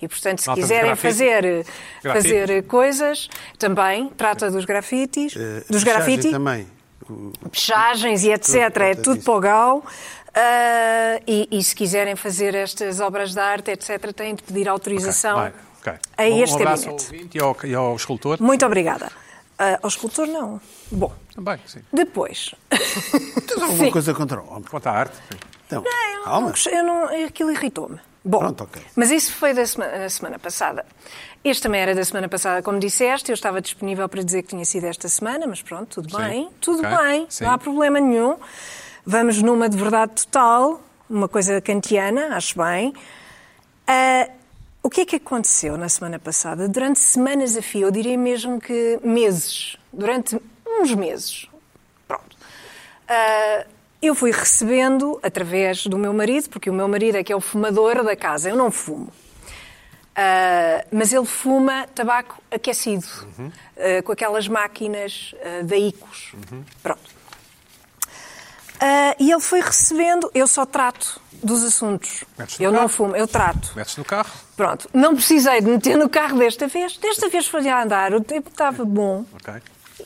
e 0.00 0.06
portanto, 0.06 0.40
se 0.40 0.48
de 0.50 0.54
quiserem 0.54 0.94
fazer, 0.94 1.44
eh, 1.44 1.64
Grafite. 2.02 2.28
fazer 2.28 2.62
coisas, 2.64 3.28
também 3.58 4.08
trata 4.16 4.50
dos 4.50 4.64
grafites, 4.64 5.34
Eh, 5.36 5.62
dos 5.70 5.82
Pichagem 5.82 6.06
grafite, 6.16 6.30
também. 6.30 6.66
O- 7.10 7.32
pichagens 7.50 8.22
e 8.22 8.30
etc. 8.30 8.70
Tudo 8.70 8.82
é 8.82 8.94
tudo 8.94 9.14
disso. 9.14 9.24
para 9.24 9.34
o 9.34 9.40
GAU. 9.40 9.84
Ah, 10.40 11.20
e, 11.26 11.48
e 11.50 11.64
se 11.64 11.74
quiserem 11.74 12.14
fazer 12.14 12.54
estas 12.54 13.00
obras 13.00 13.32
de 13.32 13.40
arte, 13.40 13.72
etc., 13.72 14.12
têm 14.12 14.36
de 14.36 14.42
pedir 14.44 14.68
autorização 14.68 15.36
Vai, 15.36 15.52
ok. 15.80 15.92
a 16.16 16.22
Um- 16.22 16.42
este 16.44 16.52
um 16.54 16.58
abraço 16.60 16.88
ao 16.88 16.94
gabinete. 16.96 17.14
ouvinte 17.16 17.38
e 17.38 17.40
ao, 17.40 17.56
e 17.64 17.74
ao 17.74 17.96
escultor. 17.96 18.40
Muito 18.40 18.64
obrigada. 18.64 19.10
Ah, 19.58 19.80
ao 19.82 19.88
escultor, 19.88 20.28
não. 20.28 20.60
Bom, 20.92 21.12
Também, 21.34 21.58
sim. 21.66 21.80
depois. 21.92 22.54
Tens 22.70 23.60
alguma 23.62 23.84
Sim. 23.86 23.90
coisa 23.90 24.14
contra 24.14 24.40
o 24.40 24.48
homem? 24.48 24.62
Quanto 24.70 24.86
à 24.86 24.92
arte, 24.92 25.16
sim. 25.16 25.38
Então, 25.66 25.82
Eu 25.84 26.22
calma. 26.24 26.40
não 26.42 26.50
gostei, 26.50 26.78
eu 26.78 26.84
não- 26.84 27.26
aquilo 27.26 27.50
irritou-me. 27.50 27.98
Bom, 28.24 28.38
Pronto, 28.38 28.64
ok. 28.64 28.80
mas 28.94 29.10
isso 29.10 29.32
foi 29.32 29.52
da 29.54 29.66
semana, 29.66 29.98
da 29.98 30.08
semana 30.08 30.38
passada. 30.38 30.86
Este 31.42 31.62
também 31.62 31.80
era 31.80 31.94
da 31.94 32.04
semana 32.04 32.28
passada, 32.28 32.62
como 32.62 32.78
disseste. 32.78 33.30
Eu 33.30 33.34
estava 33.34 33.60
disponível 33.60 34.08
para 34.08 34.22
dizer 34.22 34.42
que 34.42 34.48
tinha 34.50 34.64
sido 34.64 34.84
esta 34.84 35.08
semana, 35.08 35.46
mas 35.46 35.62
pronto, 35.62 36.02
tudo 36.02 36.10
Sim. 36.16 36.22
bem. 36.22 36.48
Tudo 36.60 36.86
Ok. 36.86 36.96
bem, 36.96 37.26
Sim. 37.28 37.44
não 37.44 37.52
há 37.52 37.58
problema 37.58 37.98
nenhum. 38.00 38.36
Vamos 39.10 39.40
numa 39.40 39.70
de 39.70 39.78
verdade 39.78 40.26
total, 40.26 40.82
uma 41.08 41.26
coisa 41.26 41.62
kantiana, 41.62 42.36
acho 42.36 42.58
bem. 42.58 42.92
Ah, 43.86 44.28
o 44.82 44.90
que 44.90 45.00
é 45.00 45.06
que 45.06 45.16
aconteceu 45.16 45.78
na 45.78 45.88
semana 45.88 46.18
passada? 46.18 46.68
Durante 46.68 47.00
semanas 47.00 47.56
a 47.56 47.62
fio, 47.62 47.86
eu 47.86 47.90
diria 47.90 48.18
mesmo 48.18 48.60
que 48.60 49.00
meses, 49.02 49.78
durante 49.90 50.38
uns 50.66 50.94
meses, 50.94 51.48
pronto. 52.06 52.36
Ah, 53.08 53.64
eu 54.02 54.14
fui 54.14 54.30
recebendo 54.30 55.18
através 55.22 55.86
do 55.86 55.96
meu 55.96 56.12
marido, 56.12 56.50
porque 56.50 56.68
o 56.68 56.74
meu 56.74 56.86
marido 56.86 57.16
é 57.16 57.24
que 57.24 57.32
é 57.32 57.36
o 57.36 57.40
fumador 57.40 58.04
da 58.04 58.14
casa, 58.14 58.50
eu 58.50 58.56
não 58.56 58.70
fumo. 58.70 59.10
Ah, 60.14 60.84
mas 60.92 61.14
ele 61.14 61.24
fuma 61.24 61.86
tabaco 61.94 62.42
aquecido, 62.50 63.06
ah, 63.74 64.02
com 64.02 64.12
aquelas 64.12 64.46
máquinas 64.48 65.34
ah, 65.42 65.62
da 65.62 65.78
Icos. 65.78 66.34
Pronto. 66.82 67.16
Ah, 68.80 69.14
e 69.18 69.30
ele 69.30 69.40
foi 69.40 69.60
recebendo, 69.60 70.30
eu 70.34 70.46
só 70.46 70.64
trato 70.64 71.20
dos 71.42 71.62
assuntos. 71.64 72.24
Eu 72.58 72.70
não 72.70 72.80
carro. 72.80 72.88
fumo, 72.88 73.16
eu 73.16 73.26
trato. 73.26 73.72
Metes 73.76 73.96
no 73.96 74.04
carro. 74.04 74.30
Pronto, 74.56 74.88
não 74.92 75.14
precisei 75.14 75.60
de 75.60 75.68
meter 75.70 75.96
no 75.96 76.08
carro 76.08 76.38
desta 76.38 76.66
vez. 76.66 76.96
Desta 76.96 77.28
vez 77.28 77.46
foi 77.46 77.68
a 77.68 77.82
andar, 77.82 78.12
o 78.14 78.20
tempo 78.20 78.48
estava 78.50 78.84
bom 78.84 79.24
Ok. 79.34 79.54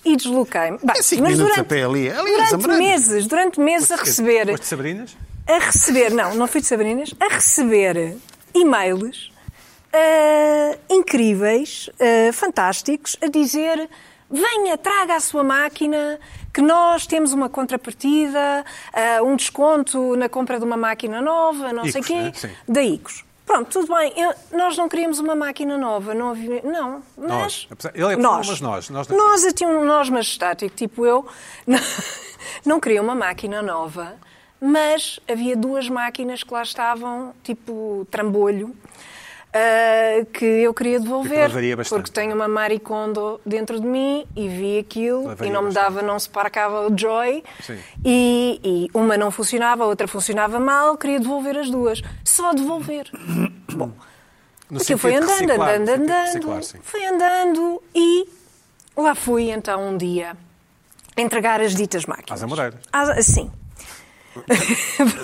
e 0.05 0.17
desloquei-me. 0.17 0.77
É 0.79 1.21
mas 1.21 1.39
durante, 1.39 1.61
a 1.61 1.65
pé 1.65 1.85
ali. 1.85 2.11
Ali 2.11 2.31
é 2.31 2.35
durante 2.35 2.51
Zambrano. 2.51 2.79
meses, 2.79 3.27
durante 3.27 3.61
meses 3.61 3.91
a 3.91 3.97
receber, 3.97 4.47
Foste 4.47 4.61
de 4.63 4.67
Sabrinas? 4.69 5.17
a 5.49 5.59
receber, 5.59 6.11
não, 6.11 6.35
não 6.35 6.47
fui 6.47 6.61
de 6.61 6.67
Sabrinas, 6.67 7.15
a 7.21 7.29
receber 7.35 8.17
e-mails 8.55 9.33
ah, 9.93 10.77
incríveis, 10.91 11.89
ah, 12.01 12.33
fantásticos, 12.33 13.17
a 13.23 13.27
dizer 13.29 13.89
venha, 14.33 14.79
traga 14.79 15.15
a 15.17 15.21
sua 15.21 15.45
máquina, 15.45 16.19
que 16.53 16.61
nós 16.63 17.07
temos 17.07 17.33
uma 17.33 17.49
contrapartida, 17.49 18.65
ah, 18.93 19.23
um 19.23 19.37
desconto 19.37 20.17
na 20.17 20.29
compra 20.29 20.59
de 20.59 20.65
uma 20.65 20.77
máquina 20.77 21.21
nova, 21.21 21.73
não 21.73 21.85
sei 21.85 22.01
o 22.01 22.05
Icos, 22.05 22.07
quê, 22.07 22.15
né? 22.23 22.33
Sim. 22.35 22.51
da 22.67 22.83
Icos. 22.83 23.25
Pronto, 23.45 23.69
tudo 23.71 23.95
bem. 23.95 24.13
Eu- 24.17 24.33
nós 24.57 24.77
não 24.77 24.89
queríamos 24.89 25.19
uma 25.19 25.35
máquina 25.35 25.77
nova, 25.77 26.15
não 26.15 26.31
havia. 26.31 26.63
Não, 26.63 27.03
Nós. 27.19 27.67
nós. 27.69 27.93
Ele 27.95 28.13
é 28.15 28.17
nós. 28.17 28.49
mas 28.49 28.61
nós, 28.61 28.89
nós 28.89 29.09
não 29.09 29.17
Nós, 29.17 29.45
eu 29.45 29.53
tinha 29.53 29.69
um 29.69 29.85
nós 29.85 30.09
majestático, 30.09 30.75
tipo 30.75 31.05
eu, 31.05 31.27
não, 31.67 31.79
não 32.65 32.81
queria 32.81 33.03
uma 33.03 33.15
máquina 33.17 33.61
nova, 33.61 34.15
mas 34.61 35.19
havia 35.29 35.57
duas 35.57 35.89
máquinas 35.89 36.45
que 36.45 36.55
lá 36.55 36.63
estavam, 36.63 37.35
tipo 37.43 38.07
trambolho, 38.11 38.75
ah, 39.55 40.25
que 40.33 40.45
eu 40.45 40.73
queria 40.73 40.99
devolver. 40.99 41.51
bastante. 41.77 42.01
Porque 42.01 42.11
tenho 42.13 42.35
uma 42.35 42.49
maricondo 42.49 43.41
dentro 43.45 43.79
de 43.79 43.87
mim 43.87 44.27
e 44.35 44.49
vi 44.49 44.79
aquilo 44.79 45.29
Levaria 45.29 45.51
e 45.51 45.53
não 45.53 45.63
me 45.63 45.69
bastante. 45.73 45.85
dava, 45.95 46.03
não 46.03 46.19
se 46.19 46.29
parcava 46.29 46.87
o 46.89 46.97
joy. 46.99 47.43
Sim. 47.61 47.79
E, 48.05 48.61
e 48.65 48.89
uma 48.97 49.17
não 49.17 49.31
funcionava, 49.31 49.85
a 49.85 49.87
outra 49.87 50.09
funcionava 50.09 50.59
mal, 50.59 50.97
queria 50.97 51.21
devolver 51.21 51.57
as 51.59 51.71
duas. 51.71 52.01
Só 52.25 52.53
devolver. 52.55 53.11
Bom, 53.75 53.93
No 54.71 54.81
aquilo 54.81 54.99
foi 54.99 55.15
andando, 55.15 55.31
reciclar, 55.31 55.75
andando, 55.75 56.03
andando. 56.03 56.53
reciclar. 56.55 56.63
Foi 56.83 57.05
andando 57.05 57.83
e 57.95 58.27
lá 58.97 59.15
fui 59.15 59.51
então 59.51 59.89
um 59.89 59.97
dia 59.97 60.37
entregar 61.17 61.61
as 61.61 61.75
ditas 61.75 62.07
máquinas. 62.07 62.39
Às 62.39 62.43
Amoreiras. 62.43 62.81
Sim. 63.27 63.51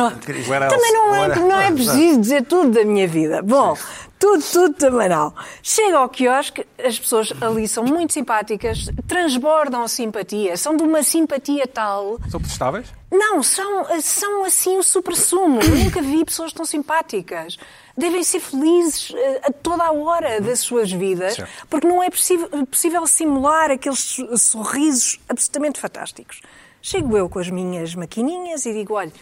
Else? 0.62 0.76
Também 0.76 0.92
não 0.92 1.14
é, 1.14 1.36
não 1.38 1.60
é 1.60 1.70
preciso 1.72 2.20
dizer 2.20 2.44
tudo 2.44 2.70
da 2.70 2.84
minha 2.84 3.06
vida. 3.06 3.42
Bom, 3.42 3.76
tudo, 4.18 4.42
tudo 4.42 4.74
também 4.74 5.08
não. 5.08 5.32
Chega 5.62 5.98
ao 5.98 6.08
quiosque, 6.08 6.66
as 6.82 6.98
pessoas 6.98 7.32
ali 7.40 7.66
são 7.68 7.84
muito 7.84 8.12
simpáticas, 8.12 8.88
transbordam 9.06 9.82
a 9.82 9.88
simpatia, 9.88 10.56
são 10.56 10.76
de 10.76 10.82
uma 10.82 11.02
simpatia 11.02 11.66
tal. 11.66 12.18
São 12.30 12.40
protestáveis? 12.40 12.86
Não, 13.10 13.42
são, 13.42 13.86
são 14.02 14.44
assim 14.44 14.76
o 14.76 14.82
supra-sumo. 14.82 15.60
Eu 15.62 15.76
nunca 15.76 16.02
vi 16.02 16.24
pessoas 16.24 16.52
tão 16.52 16.64
simpáticas. 16.64 17.56
Devem 17.96 18.22
ser 18.22 18.38
felizes 18.40 19.12
eh, 19.16 19.40
a 19.44 19.52
toda 19.52 19.82
a 19.82 19.92
hora 19.92 20.40
das 20.40 20.60
suas 20.60 20.92
vidas, 20.92 21.36
porque 21.68 21.86
não 21.86 22.02
é 22.02 22.10
possível, 22.10 22.48
possível 22.66 23.04
simular 23.06 23.70
aqueles 23.72 23.98
so- 23.98 24.36
sorrisos 24.36 25.18
absolutamente 25.28 25.80
fantásticos. 25.80 26.40
Chego 26.88 27.18
eu 27.18 27.28
com 27.28 27.38
as 27.38 27.50
minhas 27.50 27.94
maquininhas 27.94 28.64
e 28.64 28.72
digo: 28.72 28.94
olha, 28.94 29.12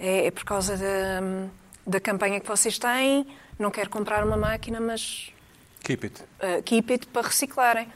é, 0.00 0.28
é 0.28 0.30
por 0.30 0.42
causa 0.42 0.74
da, 0.74 1.20
da 1.86 2.00
campanha 2.00 2.40
que 2.40 2.48
vocês 2.48 2.78
têm, 2.78 3.26
não 3.58 3.70
quero 3.70 3.90
comprar 3.90 4.24
uma 4.24 4.38
máquina, 4.38 4.80
mas 4.80 5.30
Keep 5.84 6.06
it. 6.06 6.22
uh, 6.22 6.62
keep 6.62 6.90
it 6.90 7.06
para 7.08 7.26
reciclarem. 7.26 7.92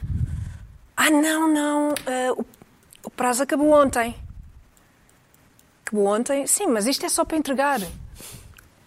Ah, 0.95 1.09
não, 1.09 1.51
não, 1.51 1.89
uh, 1.89 2.39
o, 2.39 2.45
o 3.07 3.09
prazo 3.09 3.41
acabou 3.41 3.71
ontem. 3.71 4.15
Acabou 5.87 6.05
ontem? 6.05 6.45
Sim, 6.45 6.67
mas 6.67 6.85
isto 6.85 7.03
é 7.03 7.09
só 7.09 7.25
para 7.25 7.37
entregar. 7.37 7.81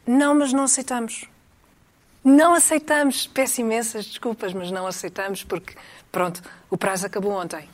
Não, 0.06 0.36
mas 0.36 0.52
não 0.52 0.62
aceitamos. 0.62 1.24
Não 2.22 2.54
aceitamos. 2.54 3.26
Peço 3.26 3.60
imensas 3.60 4.06
desculpas, 4.06 4.52
mas 4.52 4.70
não 4.70 4.86
aceitamos 4.86 5.42
porque, 5.42 5.74
pronto, 6.12 6.40
o 6.70 6.78
prazo 6.78 7.06
acabou 7.06 7.32
ontem. 7.32 7.68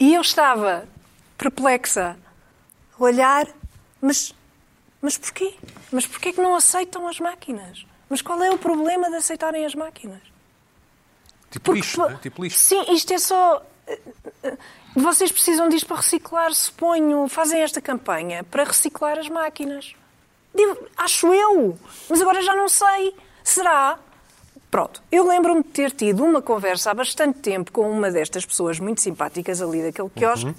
E 0.00 0.14
eu 0.14 0.22
estava 0.22 0.88
perplexa, 1.36 2.16
olhar, 2.98 3.46
mas, 4.00 4.34
mas 5.00 5.16
porquê? 5.18 5.54
Mas 5.92 6.06
porquê 6.06 6.32
que 6.32 6.40
não 6.40 6.54
aceitam 6.54 7.06
as 7.08 7.18
máquinas? 7.20 7.86
Mas 8.08 8.22
qual 8.22 8.42
é 8.42 8.50
o 8.50 8.58
problema 8.58 9.10
de 9.10 9.16
aceitarem 9.16 9.64
as 9.66 9.74
máquinas? 9.74 10.20
Tipo 11.50 11.72
lixo, 11.72 12.00
não 12.00 12.10
é? 12.10 12.14
Tipo 12.16 12.42
lixo. 12.42 12.58
Sim, 12.58 12.84
isto 12.92 13.12
é 13.12 13.18
só. 13.18 13.62
eh, 13.86 13.98
eh, 14.42 14.56
Vocês 14.94 15.30
precisam 15.32 15.68
disto 15.68 15.86
para 15.86 15.96
reciclar, 15.96 16.52
suponho. 16.54 17.26
Fazem 17.28 17.62
esta 17.62 17.80
campanha 17.80 18.44
para 18.44 18.64
reciclar 18.64 19.18
as 19.18 19.28
máquinas. 19.28 19.94
Digo, 20.54 20.76
acho 20.96 21.32
eu. 21.32 21.78
Mas 22.08 22.20
agora 22.20 22.42
já 22.42 22.54
não 22.54 22.68
sei. 22.68 23.14
Será? 23.42 23.98
Pronto. 24.70 25.02
Eu 25.10 25.26
lembro-me 25.26 25.62
de 25.62 25.68
ter 25.68 25.90
tido 25.92 26.24
uma 26.24 26.42
conversa 26.42 26.90
há 26.90 26.94
bastante 26.94 27.38
tempo 27.40 27.70
com 27.72 27.90
uma 27.90 28.10
destas 28.10 28.44
pessoas 28.44 28.78
muito 28.80 29.00
simpáticas 29.00 29.62
ali 29.62 29.82
daquele 29.82 30.10
quiosque 30.10 30.54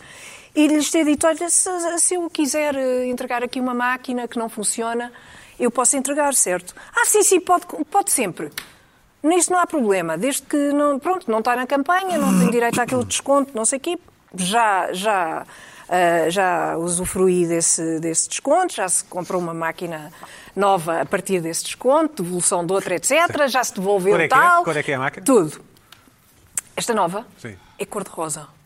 e 0.58 0.68
lhes 0.68 0.90
ter 0.90 1.06
dito: 1.06 1.28
olha, 1.28 1.50
se, 1.50 1.70
se 2.00 2.16
eu 2.16 2.28
quiser 2.32 2.76
eh, 2.76 3.06
entregar 3.06 3.44
aqui 3.44 3.60
uma 3.60 3.76
máquina 3.76 4.28
que 4.28 4.40
não 4.40 4.50
funciona, 4.50 5.14
eu 5.60 5.70
posso 5.70 5.96
entregar, 5.96 6.34
certo? 6.34 6.76
Ah, 6.96 7.06
sim, 7.06 7.22
sim, 7.22 7.40
pode, 7.40 7.68
pode 7.92 8.12
sempre. 8.12 8.50
Nisto 9.22 9.54
não 9.54 9.60
há 9.60 9.68
problema, 9.68 10.18
desde 10.18 10.42
que 10.42 10.58
não, 10.74 10.98
pronto, 10.98 11.30
não 11.30 11.40
está 11.40 11.56
na 11.56 11.68
campanha, 11.68 12.18
não 12.18 12.40
tem 12.40 12.50
direito 12.50 12.80
àquele 12.82 13.04
desconto, 13.04 13.52
não 13.54 13.66
sei 13.66 13.78
o 13.78 13.82
quê, 13.82 14.00
já, 14.36 14.94
já, 14.94 15.46
ah, 15.90 16.30
já 16.30 16.78
usufruí 16.78 17.46
desse, 17.46 18.00
desse 18.00 18.30
desconto, 18.30 18.74
já 18.74 18.88
se 18.88 19.04
comprou 19.04 19.40
uma 19.42 19.54
máquina 19.54 20.12
nova 20.56 21.02
a 21.02 21.06
partir 21.06 21.40
desse 21.40 21.66
desconto, 21.66 22.24
devolução 22.24 22.66
de 22.66 22.74
outra, 22.74 22.96
etc. 22.96 23.48
Já 23.48 23.64
se 23.64 23.76
devolveu 23.76 24.14
Cor 24.14 24.22
é 24.22 24.26
é? 24.26 24.28
tal. 24.28 24.64
Cor 24.64 24.78
é 24.78 24.84
que 24.84 24.92
é 24.92 24.96
a 24.96 25.00
máquina? 25.00 25.26
Tudo. 25.26 25.62
Esta 26.76 26.94
nova 26.94 27.26
Sim. 27.38 27.56
é 27.78 27.86
cor-de-rosa. 27.86 28.57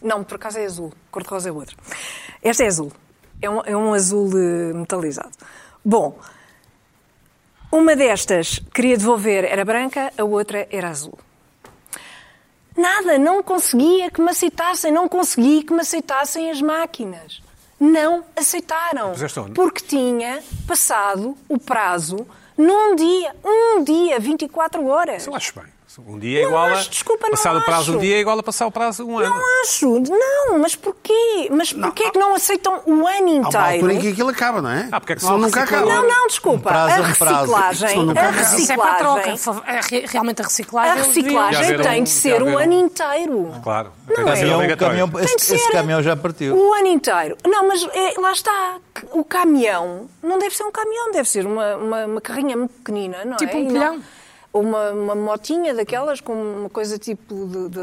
Não, 0.00 0.22
por 0.22 0.36
acaso 0.36 0.58
é 0.58 0.64
azul. 0.64 0.92
Cor-de-rosa 1.10 1.48
é 1.48 1.52
outra. 1.52 1.76
Esta 2.42 2.64
é 2.64 2.66
azul. 2.66 2.92
É 3.40 3.50
um, 3.50 3.60
é 3.64 3.76
um 3.76 3.92
azul 3.92 4.30
eh, 4.36 4.72
metalizado. 4.72 5.32
Bom, 5.84 6.18
uma 7.70 7.96
destas 7.96 8.60
queria 8.72 8.96
devolver, 8.96 9.44
era 9.44 9.64
branca, 9.64 10.12
a 10.16 10.24
outra 10.24 10.66
era 10.70 10.88
azul. 10.88 11.18
Nada, 12.76 13.18
não 13.18 13.42
conseguia 13.42 14.10
que 14.10 14.20
me 14.20 14.30
aceitassem, 14.30 14.92
não 14.92 15.08
consegui 15.08 15.62
que 15.62 15.72
me 15.72 15.80
aceitassem 15.80 16.50
as 16.50 16.60
máquinas. 16.60 17.42
Não 17.78 18.24
aceitaram. 18.36 19.12
Porque 19.54 19.84
tinha 19.84 20.42
passado 20.66 21.36
o 21.48 21.58
prazo 21.58 22.26
num 22.56 22.94
dia, 22.94 23.34
um 23.44 23.82
dia, 23.82 24.18
24 24.18 24.86
horas. 24.86 25.22
Isso 25.22 25.30
eu 25.30 25.34
acho 25.34 25.54
bem. 25.54 25.73
Um 26.00 26.18
dia 26.18 26.40
é 26.40 26.42
Não 26.42 26.48
igual 26.50 26.64
a. 26.64 26.72
acho, 26.72 26.90
desculpa, 26.90 27.24
não 27.26 27.30
passar 27.32 27.56
o 27.56 27.60
prazo 27.62 27.92
um 27.92 27.94
acho. 27.96 28.04
dia 28.04 28.16
é 28.16 28.20
igual 28.20 28.38
a 28.38 28.42
passar 28.42 28.66
o 28.66 28.70
prazo 28.70 29.06
um 29.06 29.18
ano. 29.18 29.28
Não 29.34 29.62
acho, 29.62 30.00
não, 30.00 30.58
mas 30.58 30.74
porquê? 30.74 31.48
Mas 31.52 31.72
porquê 31.72 32.10
que 32.10 32.18
não 32.18 32.34
aceitam 32.34 32.82
o 32.84 33.06
ano 33.06 33.06
Há 33.06 33.10
uma 33.10 33.44
altura 33.46 33.74
inteiro? 33.76 33.92
em 33.92 34.00
que 34.00 34.08
aquilo 34.08 34.28
acaba, 34.30 34.60
não 34.60 34.70
é? 34.70 34.88
Ah, 34.90 34.98
porque 35.00 35.12
é 35.12 35.16
que 35.16 35.22
não 35.24 35.38
nunca 35.38 35.62
acaba. 35.62 35.86
Não, 35.86 36.08
não, 36.08 36.26
desculpa. 36.26 36.58
Um 36.58 36.72
prazo 36.72 36.94
a 36.94 36.96
é 36.96 37.00
um 37.00 37.14
prazo. 37.14 37.36
reciclagem, 37.54 38.04
a. 38.06 38.32
Mas 38.32 38.52
isso 38.58 38.72
é 38.72 38.76
para 38.76 38.90
a 38.90 38.94
troca. 38.96 39.30
reciclagem, 39.30 39.62
É 39.66 39.80
re- 39.80 40.06
Realmente 40.08 40.40
a 40.40 40.44
reciclagem. 40.44 40.92
a 40.92 40.94
reciclagem 41.04 41.64
haver 41.64 41.80
tem 41.82 42.00
um- 42.00 42.04
de 42.04 42.10
ser 42.10 42.42
um- 42.42 42.58
ano 42.58 42.72
inteiro. 42.72 43.52
Claro. 43.62 43.92
Não 44.08 44.28
é? 44.28 44.36
ser 44.36 44.76
Caminhão- 44.76 45.10
esse, 45.22 45.70
caminhão 45.72 46.02
já 46.02 46.16
partiu. 46.16 46.56
O 46.56 46.74
ano 46.74 46.86
inteiro. 46.88 47.36
Não, 47.46 47.68
mas 47.68 47.86
é, 47.92 48.20
lá 48.20 48.32
está. 48.32 48.76
O 49.12 49.24
caminhão 49.24 50.08
não 50.22 50.38
deve 50.38 50.56
ser 50.56 50.64
um 50.64 50.72
caminhão, 50.72 51.12
deve 51.12 51.28
ser 51.28 51.46
uma, 51.46 51.76
uma, 51.76 52.04
uma 52.06 52.20
carrinha 52.20 52.56
muito 52.56 52.72
pequenina, 52.74 53.24
não 53.24 53.36
Tipo 53.36 53.52
é? 53.52 53.56
um 53.56 53.60
E 53.60 53.64
não- 53.64 53.72
pilhão. 53.72 54.02
Uma, 54.56 54.90
uma 54.92 55.14
motinha 55.16 55.74
daquelas 55.74 56.20
com 56.20 56.32
uma 56.32 56.70
coisa 56.70 56.96
tipo 56.96 57.34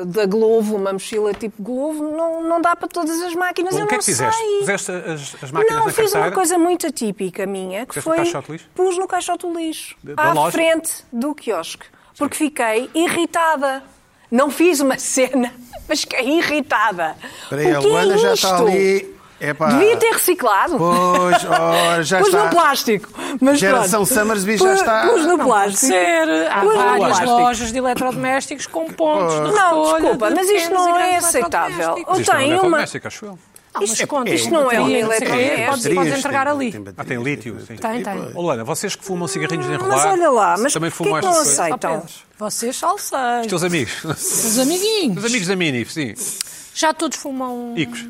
da 0.06 0.26
Glovo, 0.26 0.78
uma 0.78 0.94
mochila 0.94 1.34
tipo 1.34 1.62
Glovo, 1.62 2.02
não, 2.16 2.42
não 2.42 2.62
dá 2.62 2.78
para 2.78 2.88
todas 2.88 3.22
as 3.22 3.36
máquinas. 3.36 3.74
Bom, 3.74 3.80
eu 3.82 3.84
o 3.84 3.88
que 3.90 3.96
é 3.96 3.98
não 3.98 4.00
que 4.00 4.06
fizeste? 4.06 4.40
sei. 4.40 4.60
Puseste 4.60 4.92
as, 4.92 5.44
as 5.44 5.52
máquinas 5.52 5.80
Não, 5.80 5.86
na 5.88 5.92
fiz 5.92 6.14
uma 6.14 6.32
coisa 6.32 6.58
muito 6.58 6.88
atípica 6.88 7.46
minha, 7.46 7.82
que 7.82 7.88
Puseste 7.96 8.08
no 8.10 8.16
foi... 8.16 8.24
caixote 8.24 8.52
lixo? 8.54 8.70
Pus 8.74 8.98
no 8.98 9.06
caixote 9.06 9.46
do 9.46 9.54
lixo, 9.54 9.98
à 10.16 10.32
loja? 10.32 10.52
frente 10.54 11.04
do 11.12 11.36
quiosque, 11.36 11.88
porque 12.18 12.38
fiquei 12.38 12.90
irritada. 12.96 13.84
Não 14.32 14.50
fiz 14.50 14.80
uma 14.80 14.96
cena, 15.00 15.54
mas 15.90 16.00
fiquei 16.02 16.38
irritada. 16.38 17.18
Espera 17.44 17.62
aí, 17.64 17.76
a 17.76 17.80
O 17.80 17.82
que 17.82 17.88
é 17.88 17.92
Luana 17.92 18.18
já 18.18 18.34
está 18.34 18.50
isto? 18.56 18.68
ali. 18.68 19.16
Epá. 19.42 19.70
Devia 19.70 19.98
ter 19.98 20.12
reciclado. 20.12 20.78
Pois, 20.78 21.46
ora, 21.46 22.04
já 22.04 22.20
Pus 22.20 22.28
está. 22.28 22.44
no 22.44 22.50
plástico. 22.52 23.10
Mas 23.42 23.60
Geração 23.60 24.06
pronto. 24.06 24.14
Summersby 24.20 24.58
já 24.58 24.66
Pus- 24.70 24.80
está. 24.80 25.08
Pus 25.08 25.26
no 25.26 25.38
plástico. 25.40 25.78
ser. 25.88 26.48
Há 26.52 26.60
Pus 26.62 26.70
no 26.74 26.80
várias 26.80 26.98
plástico. 27.00 27.30
lojas 27.32 27.72
de 27.72 27.78
eletrodomésticos 27.80 28.68
com 28.68 28.86
pontos 28.88 29.34
de 29.34 29.56
Não, 29.56 29.84
desculpa, 29.94 30.30
de 30.30 30.36
mas 30.36 30.48
isto 30.50 30.70
pequenos 30.70 30.86
não 30.86 31.00
é 31.00 31.16
aceitável. 31.18 31.92
Ou 31.92 31.98
Isto 31.98 32.08
não 32.12 32.18
é 32.18 32.24
tem 32.24 32.32
uma... 32.32 32.44
eletrodoméstico, 32.54 33.08
acho 33.08 33.26
eu. 33.26 33.40
Ah, 33.74 33.80
mas 33.80 33.90
Isto 33.92 34.04
é- 34.04 34.06
conta, 34.06 34.30
isto 34.32 34.50
não 34.52 34.70
é 34.70 34.80
um 34.80 34.84
bateria, 34.84 35.06
não 35.06 35.12
sei 35.14 35.18
o 35.18 35.32
quê, 35.32 35.38
eletrodoméstico. 35.38 35.96
Podes, 35.96 36.20
entregar 36.20 36.44
tem- 36.46 36.54
ali. 36.54 36.72
tem 36.74 36.86
Ah, 36.98 37.04
tem 37.06 37.24
lítio, 37.24 37.58
sim. 37.66 37.76
Tem, 37.78 38.04
tem. 38.04 38.32
Ô, 38.36 38.42
Luana, 38.42 38.64
vocês 38.66 38.96
que 38.98 39.04
fumam 39.06 39.28
cigarrinhos 39.30 39.66
de 39.66 39.74
enrolar... 39.74 39.98
Mas 39.98 40.06
olha 40.06 40.30
lá, 40.30 40.56
mas 40.60 40.74
também 40.74 40.90
fumam 40.90 41.20
que 41.22 41.26
não 41.26 41.32
aceitam? 41.42 42.04
Vocês 42.38 42.76
salseiros. 42.76 43.42
Os 43.42 43.48
teus 43.48 43.64
amigos. 43.64 44.04
Os 44.04 44.60
amiguinhos. 44.60 45.18
Os 45.18 45.26
amigos 45.26 45.48
da 45.48 45.56
Mini, 45.56 45.86
sim. 45.86 46.14
Já 46.74 46.94
todos 46.94 47.18
fumam 47.18 47.74
Icos. 47.78 48.06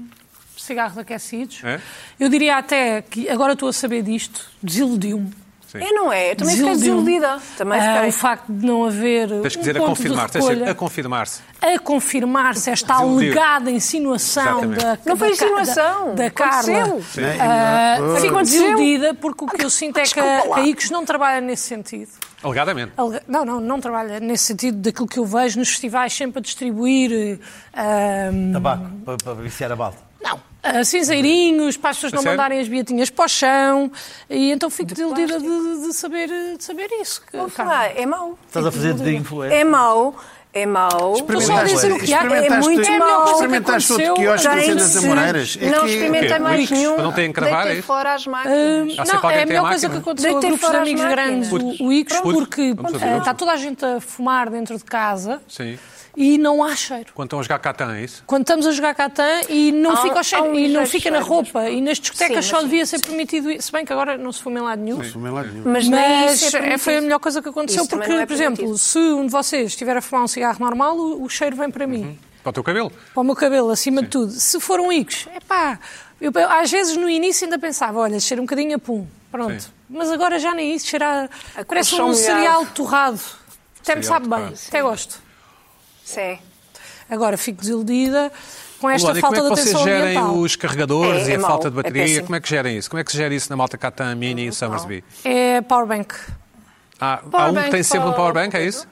Cigarros 0.63 0.97
aquecidos. 0.97 1.62
É? 1.63 1.80
Eu 2.19 2.30
diria 2.30 2.58
até 2.58 3.02
que 3.02 3.30
agora 3.30 3.54
estou 3.54 3.69
a 3.69 3.74
saber 3.74 4.02
disto, 4.04 4.41
desiludiu-me. 4.62 5.32
Sim. 5.67 5.78
É, 5.82 5.93
não 5.93 6.12
é? 6.12 6.36
Também 6.36 6.54
fiquei 6.58 6.71
desiludida. 6.74 7.39
Também 7.58 7.80
Ah, 7.80 7.93
fiquei. 7.93 8.10
o 8.10 8.12
facto 8.12 8.52
de 8.52 8.65
não 8.65 8.84
haver 8.84 9.30
Tens 9.30 9.54
que 9.54 9.60
um 9.60 9.62
dizer 9.62 9.78
a 9.78 9.80
ponto 9.80 9.89
confirmar. 9.91 10.26
de 10.26 10.32
Tens 10.34 10.41
que 10.43 10.50
dizer 10.50 10.54
recolha, 10.65 10.71
a 10.71 10.76
confirmar-se. 10.76 11.41
a 11.62 11.80
confirmar-se 11.80 12.69
esta 12.71 12.93
Desiludiu. 12.95 13.32
alegada 13.32 13.71
insinuação 13.71 14.43
Exatamente. 14.65 14.82
da 14.84 14.97
Não 15.06 15.15
foi 15.15 15.28
da 15.30 15.34
insinuação. 15.34 16.08
da, 16.08 16.24
da 16.26 16.30
Carla. 16.30 16.84
Aconteceu. 16.84 17.26
Ah, 17.39 17.97
fico 18.19 18.41
desiludida 18.41 19.13
porque 19.13 19.45
o 19.45 19.47
que 19.47 19.63
eu 19.63 19.69
sinto 19.69 19.97
é 19.97 20.04
que 20.04 20.19
a, 20.19 20.60
ICOS 20.65 20.89
não 20.89 21.06
trabalha 21.06 21.39
nesse 21.39 21.63
sentido. 21.69 22.10
Alegadamente. 22.43 22.91
Alega- 22.97 23.24
Não, 23.26 23.45
não, 23.45 23.62
não 23.62 23.80
trabalha 23.80 24.19
nesse 24.19 24.43
sentido 24.43 24.78
daquilo 24.78 25.08
que 25.08 25.19
eu 25.19 25.26
vejo 25.26 25.58
nos 25.58 25.69
festivais 25.69 26.12
sempre 26.12 26.39
a 26.39 26.41
distribuir. 26.41 27.39
ah, 27.74 28.30
Tabaco, 28.52 28.89
para, 29.06 29.17
para 29.24 29.34
viciar 29.36 29.71
a 29.71 29.76
balda. 29.78 30.11
Não. 30.24 30.40
ah, 30.64 30.84
cinzeirinhos, 30.84 31.78
para 31.78 31.90
as 31.92 31.98
pessoas 31.98 32.14
não 32.14 32.24
mandarem 32.24 32.60
as 32.60 32.68
biotinhas 32.68 33.10
para 33.10 33.26
o 33.26 33.28
chão. 33.28 33.92
E 34.30 34.52
então 34.52 34.70
fico 34.70 34.90
desiludida 34.92 35.40
de, 35.40 35.88
de 35.88 35.94
saber, 35.94 36.28
de 36.58 36.64
saber 36.64 36.90
isso. 37.02 37.22
que- 37.30 37.38
Vamos 37.38 37.54
falar, 37.54 37.98
é 37.98 38.06
mau. 38.06 38.38
Estás 38.48 38.66
a 38.66 38.72
fazer 38.72 38.94
de 38.94 39.16
influência. 39.16 39.56
É 39.56 39.64
mau. 39.64 40.16
É 40.54 40.66
mau. 40.66 41.16
Estou 41.16 41.40
só 41.40 41.56
a 41.60 41.64
dizer 41.64 41.94
o 41.94 41.98
que 41.98 42.14
há. 42.14 42.18
É 42.18 42.24
Experimentaste- 42.26 42.70
muito 42.70 42.82
É 42.90 42.98
mau. 43.00 43.32
Experimentaste 43.32 43.92
outro 43.94 44.06
aconteceu. 44.08 44.14
quiosque 44.16 44.48
no 44.50 44.62
centro 44.62 44.76
das 44.76 44.98
Amoreiras? 44.98 45.58
É 45.62 45.70
não 45.70 45.80
que- 45.86 45.92
experimentei 45.92 46.40
mais 46.40 46.70
nenhum. 46.72 46.94
Para 46.96 47.04
não 47.06 47.12
terem 47.14 47.32
cravar, 47.32 47.68
é 47.72 47.82
fora 47.82 48.14
as 48.16 48.28
máquinas. 48.28 48.58
Ah, 48.58 48.96
Não, 48.98 49.06
sempre 49.06 49.18
alguém 49.26 49.40
é 49.40 49.44
a 49.44 49.46
melhor 49.46 49.68
coisa 49.70 49.90
que 49.90 49.98
aconteceu 49.98 50.30
a 50.30 50.34
Deitei 50.42 50.50
grupos 50.50 50.70
de 50.70 50.76
amigos 50.76 51.02
máquinas. 51.04 51.50
grandes, 51.50 51.80
o, 51.80 51.92
Icos, 51.94 52.20
porque 52.20 52.74
Vamos 52.74 53.02
eh, 53.02 53.18
está 53.18 53.34
toda 53.34 53.54
a 53.54 53.56
gente 53.56 53.86
a 53.86 54.02
fumar 54.02 54.50
dentro 54.50 54.78
de 54.78 54.84
casa 54.84 55.42
Sim. 55.48 55.80
E 56.15 56.38
não 56.38 56.63
há 56.63 56.76
cheiro. 56.76 57.12
Quando 57.13 57.28
estão 57.28 57.39
a 57.39 57.43
jogar 57.43 57.60
Catan, 57.60 57.95
é 57.95 58.04
isso? 58.04 58.24
Quando 58.28 58.41
estamos 58.41 58.67
a 58.67 58.71
jogar 58.71 58.93
Catan 58.95 59.41
e 59.50 59.71
não 59.71 59.91
Há- 59.91 59.97
fica 60.02 60.19
o 60.19 60.24
cheiro, 60.24 60.45
um 60.45 60.56
e 60.56 60.67
não 60.67 60.86
fica 60.86 61.10
na 61.12 61.19
roupa, 61.19 61.69
e 61.69 61.80
nas 61.82 62.00
discotecas 62.00 62.45
Sim, 62.45 62.52
só 62.52 62.58
mas- 62.58 62.65
devia 62.65 62.86
ser 62.86 63.00
permitido 63.02 63.50
isso, 63.50 63.67
se 63.67 63.71
bem 63.71 63.86
que 63.86 63.93
agora 63.93 64.17
não 64.17 64.32
se 64.32 64.41
fuma 64.41 64.60
em 64.60 64.63
lado 64.63 64.82
nenhum. 64.82 64.97
Também 65.12 65.32
lá 65.32 65.43
nenhum. 65.43 65.63
Mas, 65.65 65.88
nem 65.88 66.26
Mas 66.26 66.41
isso 66.41 66.58
é 66.58 66.78
foi 66.78 66.97
a 66.97 67.02
melhor 67.02 67.19
coisa 67.19 67.41
que 67.41 67.50
aconteceu, 67.50 67.82
Isso 67.84 67.89
porque, 67.89 68.10
não 68.10 68.19
é 68.19 68.26
por 68.26 68.34
exemplo, 68.34 68.78
se 68.78 68.97
um 69.00 69.26
de 69.26 69.32
vocês 69.32 69.67
estiver 69.71 69.95
a 69.97 70.02
fumar 70.02 70.24
um 70.26 70.28
cigarro 70.28 70.58
normal, 70.60 70.97
o, 70.97 71.24
o 71.24 71.30
cheiro 71.30 71.56
vem 71.56 71.69
para 71.71 71.88
mim. 71.88 72.17
Para 72.43 72.50
o 72.50 72.54
teu 72.54 72.63
cabelo? 72.63 72.91
para 73.13 73.21
o 73.21 73.24
meu 73.24 73.36
cabelo, 73.36 73.69
acima 73.69 74.02
de 74.02 74.08
tudo. 74.10 74.32
Se 74.32 74.60
for 74.60 74.80
um 74.80 74.91
Icos, 74.91 75.28
é 75.34 75.39
pá, 75.39 75.80
eu, 76.19 76.32
às 76.50 76.71
vezes 76.71 76.97
no 76.97 77.08
início 77.10 77.45
ainda 77.45 77.60
pensava, 77.60 78.00
olha, 78.00 78.19
cheira 78.19 78.41
um 78.41 78.45
bocadinho 78.45 78.76
a 78.76 78.80
pum, 78.80 79.06
pronto. 79.32 79.62
Sim. 79.62 79.69
Mas 79.89 80.10
agora 80.12 80.39
já 80.39 80.54
nem 80.56 80.74
isso, 80.74 80.88
cheira 80.88 81.30
a... 81.56 81.62
A 81.62 81.65
parece 81.65 82.02
um 82.02 82.13
cereal 82.13 82.65
torrado. 82.67 83.19
Até 83.82 83.95
me 83.95 84.04
sabe 84.04 84.28
bem, 84.28 84.54
até 84.67 84.82
gosto. 84.82 85.19
Sim. 86.13 86.38
Agora 87.10 87.38
fico 87.38 87.60
desiludida 87.62 88.32
com 88.80 88.89
esta 88.89 89.08
Luana, 89.08 89.19
e 89.19 89.21
falta 89.21 89.38
como 89.41 89.47
é 89.47 89.50
de 89.50 89.56
que 89.56 89.62
vocês 89.63 89.76
atenção 89.76 89.84
gerem 89.84 90.17
ambiental. 90.17 90.38
os 90.39 90.56
carregadores 90.56 91.28
É- 91.28 91.30
e 91.30 91.34
é 91.34 91.36
a 91.36 91.39
mau, 91.39 91.50
falta 91.52 91.69
de 91.69 91.74
é 91.80 91.84
bateria? 91.84 92.04
péssimo. 92.04 92.26
como 92.26 92.36
é 92.36 92.39
que 92.41 92.50
gerem 92.50 92.78
isso? 92.78 92.89
Como 92.89 93.00
é 93.00 93.04
que 93.04 93.12
se 93.12 93.17
gera 93.17 93.34
isso 93.34 93.50
na 93.50 93.56
malta 93.56 93.78
Catan 93.78 94.15
Mini 94.15 94.47
e 94.47 94.52
Summersby? 94.54 95.04
É 95.24 95.62
powerbank. 95.62 96.15
Ah, 97.00 97.21
há 97.34 97.47
um 97.50 97.54
que 97.56 97.69
tem 97.69 97.84
sempre 97.84 98.08
um 98.08 98.12
para- 98.12 98.17
powerbank, 98.17 98.56
é 98.56 98.63
isso? 98.65 98.88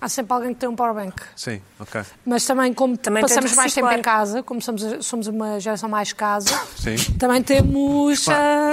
Há 0.00 0.08
sempre 0.08 0.32
alguém 0.32 0.52
que 0.52 0.58
tem 0.58 0.68
um 0.68 0.74
powerbank. 0.74 1.14
Sim, 1.36 1.62
ok. 1.78 2.00
Mas 2.26 2.44
também, 2.44 2.74
como 2.74 2.96
Também 2.96 3.22
de 3.22 3.28
passamos 3.28 3.54
mais 3.54 3.72
tempo 3.72 3.88
em 3.92 4.02
casa, 4.02 4.42
como 4.42 4.60
somos, 4.60 4.82
somos 5.06 5.28
uma 5.28 5.60
geração 5.60 5.88
mais 5.88 6.12
casa, 6.12 6.58
Sim. 6.76 6.96
também 7.20 7.40
temos 7.40 8.18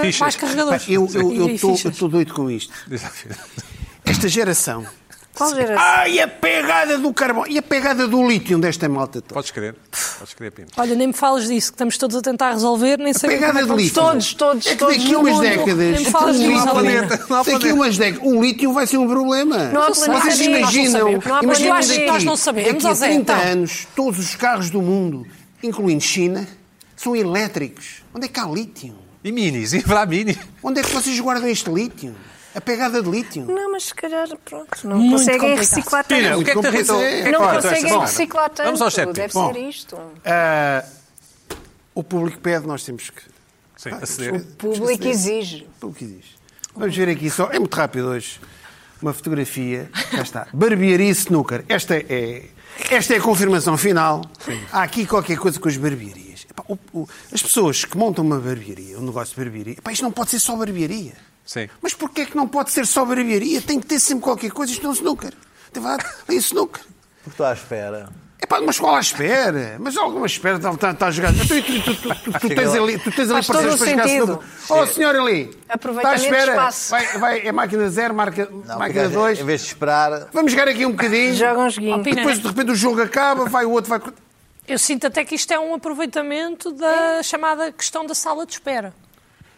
fichas. 0.02 0.20
mais 0.20 0.36
carregadores. 0.36 0.86
Pá, 0.86 0.92
Eu 0.92 1.06
E- 1.06 1.52
e 1.52 1.56
estou 1.56 2.10
doido 2.10 2.34
com 2.34 2.50
isto. 2.50 2.74
Esta 4.04 4.28
geração. 4.28 4.86
Qual 5.34 5.56
geração? 5.56 5.78
Ai, 5.80 6.20
a 6.20 6.28
pegada 6.28 6.98
do 6.98 7.14
carbono. 7.14 7.48
E 7.50 7.58
a 7.58 7.62
pegada 7.62 8.08
do 8.08 8.28
lítio 8.28 8.58
desta 8.60 8.90
malta 8.90 9.22
toda. 9.22 9.34
Podes 9.34 9.52
crer. 9.52 9.74
Podes 10.18 10.34
crer, 10.34 10.52
Pina. 10.52 10.68
Olha, 10.76 10.96
nem 10.96 11.08
me 11.08 11.14
fales 11.14 11.48
disso, 11.48 11.72
que 11.72 11.76
estamos 11.76 11.98
todos 11.98 12.18
a 12.18 12.22
tentar 12.22 12.52
resolver, 12.52 12.98
nem 12.98 13.14
sei 13.14 13.30
pegada 13.30 13.54
como 13.54 13.60
é 13.60 13.62
que 13.62 13.64
de 13.64 13.70
vamos- 13.70 13.84
lítio. 13.84 14.02
Todos, 14.04 14.34
todos, 14.34 14.66
É 14.68 14.70
que 14.72 14.76
todos 14.78 14.98
daqui 14.98 15.16
umas 15.16 15.32
mundo. 15.34 15.42
décadas. 15.42 15.78
Nem 15.78 16.00
me 16.00 16.06
falas 16.06 16.36
o 16.36 16.40
disso, 16.40 16.52
lítio- 16.52 16.78
Alina. 16.78 17.02
Não 17.02 17.08
há 17.08 17.10
Daqui 17.10 17.32
a 17.32 17.44
planeta. 17.60 17.74
umas 17.74 17.98
décadas. 17.98 18.28
O 18.28 18.42
lítio 18.42 18.74
vai 18.74 18.88
ser 18.88 18.98
um 18.98 19.08
problema. 19.08 19.58
Não 19.70 19.82
há 19.82 19.92
planeta 19.92 20.22
Vocês 20.22 20.40
imaginam, 20.42 20.62
Nós 20.62 20.74
não 20.74 21.22
sabemos. 21.22 21.26
Não 21.26 21.36
há 21.36 21.44
imaginam 21.44 21.70
planeta 21.70 21.94
daqui. 21.94 22.06
Nós 22.12 22.24
não 22.26 22.36
sabemos, 22.36 22.74
daqui 22.74 22.86
a 22.88 22.90
ó 22.90 22.94
Zé, 22.94 23.08
30 23.08 23.34
então. 23.34 23.52
anos, 23.52 23.88
todos 23.96 24.20
os 24.20 24.36
carros 24.36 24.70
do 24.70 24.82
mundo, 24.82 25.26
incluindo 25.64 26.02
China, 26.04 26.46
são 26.98 27.16
elétricos. 27.16 28.04
Onde 28.14 28.26
é 28.26 28.28
que 28.28 28.40
há 28.40 28.46
lítio? 28.46 28.94
E 29.24 29.32
minis, 29.32 29.74
e 29.74 29.82
para 29.82 30.06
mini. 30.06 30.38
Onde 30.62 30.80
é 30.82 30.84
que 30.84 30.92
vocês 30.92 31.18
guardam 31.20 31.48
este 31.50 31.70
lítio? 31.70 32.14
A 32.56 32.62
pegada 32.62 33.02
de 33.02 33.10
lítio? 33.10 33.46
Não, 33.46 33.72
mas 33.72 33.84
se 33.86 33.94
calhar, 33.96 34.28
pronto, 34.44 34.88
não 34.88 34.98
Muito 34.98 35.12
conseguem 35.18 35.40
complicado. 35.40 35.60
reciclar 35.60 36.04
tanto. 36.06 36.40
O 36.40 36.44
que 36.44 36.52
é 36.52 36.54
que 36.56 36.62
te 36.62 36.68
irritou? 36.68 37.02
É 37.02 37.32
Não 37.32 37.44
esta 37.44 37.56
conseguem 37.56 37.82
semana? 37.90 38.06
reciclar 38.06 38.50
tanto. 38.50 38.66
Vamos 38.66 38.82
aos 38.82 38.94
sete 38.94 39.14
Deve 39.14 39.34
Bom. 39.34 39.54
ser 39.54 39.60
isto. 39.70 39.98
Ah, 40.26 40.86
o 41.94 42.04
público 42.04 42.40
pede, 42.40 42.66
nós 42.66 42.84
temos 42.84 43.10
que. 43.10 43.22
Sim, 43.78 43.90
Ah, 43.92 44.00
aceder. 44.02 44.36
O 44.36 44.46
público 44.56 45.08
exige. 45.08 45.68
O 45.78 45.80
público 45.80 46.04
exige. 46.04 46.36
Vamos 46.76 46.96
ver 46.96 47.10
aqui 47.10 47.30
só. 47.30 47.50
É 47.52 47.60
muito 47.60 47.74
rápido 47.76 48.08
hoje. 48.08 48.40
Uma 49.02 49.14
fotografia. 49.14 49.90
Já 50.12 50.22
está. 50.24 50.48
Barbearia 50.52 51.10
Snooker. 51.12 51.64
Esta 51.70 51.96
é, 51.96 52.44
esta 52.90 53.14
é 53.14 53.18
a 53.18 53.22
confirmação 53.22 53.78
final. 53.78 54.22
Há 54.72 54.84
aqui 54.84 55.06
qualquer 55.06 55.38
coisa 55.38 55.60
com 55.60 55.70
as 55.70 55.78
barbearias. 55.78 56.46
Epá, 56.50 56.64
o- 56.68 56.78
o- 56.94 57.08
as 57.32 57.42
pessoas 57.42 57.86
que 57.86 57.96
montam 57.98 58.26
uma 58.26 58.40
barbearia, 58.40 58.98
um 59.00 59.04
negócio 59.06 59.34
de 59.36 59.42
barbearia, 59.42 59.74
epá, 59.78 59.92
isto 59.92 60.02
não 60.04 60.12
pode 60.12 60.32
ser 60.32 60.40
só 60.40 60.56
barbearia. 60.58 61.14
Sim. 61.50 61.68
Mas 61.82 61.96
porquê 61.96 62.22
é 62.22 62.26
que 62.28 62.38
não 62.38 62.48
pode 62.48 62.70
ser 62.70 62.86
só 62.86 63.04
barbearia? 63.04 63.60
Tem 63.60 63.80
que 63.80 63.88
ter 63.88 64.00
sempre 64.00 64.24
qualquer 64.24 64.52
coisa. 64.52 64.72
Isto 64.72 64.86
é 64.86 64.90
um 64.92 64.94
snooker. 64.94 65.34
Tem 65.74 65.82
verdade? 65.82 66.08
É 66.28 66.32
um 66.32 66.36
snooker. 66.36 66.84
Porque 67.24 67.30
estou 67.32 67.46
à 67.48 67.54
espera. 67.54 68.10
É 68.40 68.46
pá, 68.46 68.60
uma 68.60 68.70
escola 68.70 68.98
à 68.98 69.00
espera. 69.00 69.78
Mas 69.80 69.98
alguma 69.98 70.28
espera 70.28 70.58
está, 70.58 70.70
está, 70.70 70.92
está 70.92 71.08
a 71.08 71.12
jogar. 71.12 71.34
Tu, 71.34 71.48
tu, 71.48 71.82
tu, 71.82 71.96
tu, 71.96 72.40
tu, 72.40 72.50
tens 72.50 72.76
ali, 72.76 73.00
tu 73.00 73.12
tens 73.12 73.32
ali 73.32 73.44
parceiros 73.44 73.74
o 73.74 73.78
para 73.80 73.88
jogar 73.88 74.04
sentido. 74.04 74.44
snooker. 74.64 74.78
Oh, 74.78 74.86
senhor 74.86 75.16
ali. 75.16 75.58
Está 75.74 76.10
à 76.12 76.16
espera. 76.16 76.52
espaço. 76.52 76.92
Vai, 76.92 77.18
vai, 77.18 77.48
é 77.48 77.52
máquina 77.52 77.90
zero, 77.90 78.14
marca, 78.14 78.48
Não, 78.52 78.78
máquina 78.78 79.02
porque, 79.06 79.18
2. 79.18 79.40
Em 79.40 79.44
vez 79.44 79.62
de 79.62 79.68
esperar. 79.70 80.28
Vamos 80.32 80.52
jogar 80.52 80.68
aqui 80.68 80.86
um 80.86 80.92
bocadinho. 80.92 81.34
Joga 81.34 81.62
um 81.62 81.70
joguinho. 81.72 82.04
Depois, 82.04 82.38
de 82.38 82.48
repente, 82.48 82.72
o 82.74 82.76
jogo 82.76 83.02
acaba, 83.02 83.46
vai 83.46 83.66
o 83.66 83.72
outro, 83.72 83.90
vai... 83.90 84.00
Eu 84.68 84.78
sinto 84.78 85.08
até 85.08 85.26
que 85.26 85.34
isto 85.34 85.52
é 85.52 85.60
um 85.60 85.74
aproveitamento 85.74 86.72
da 86.72 87.24
chamada 87.24 87.72
questão 87.72 88.06
da 88.06 88.14
sala 88.14 88.46
de 88.46 88.52
espera. 88.54 88.94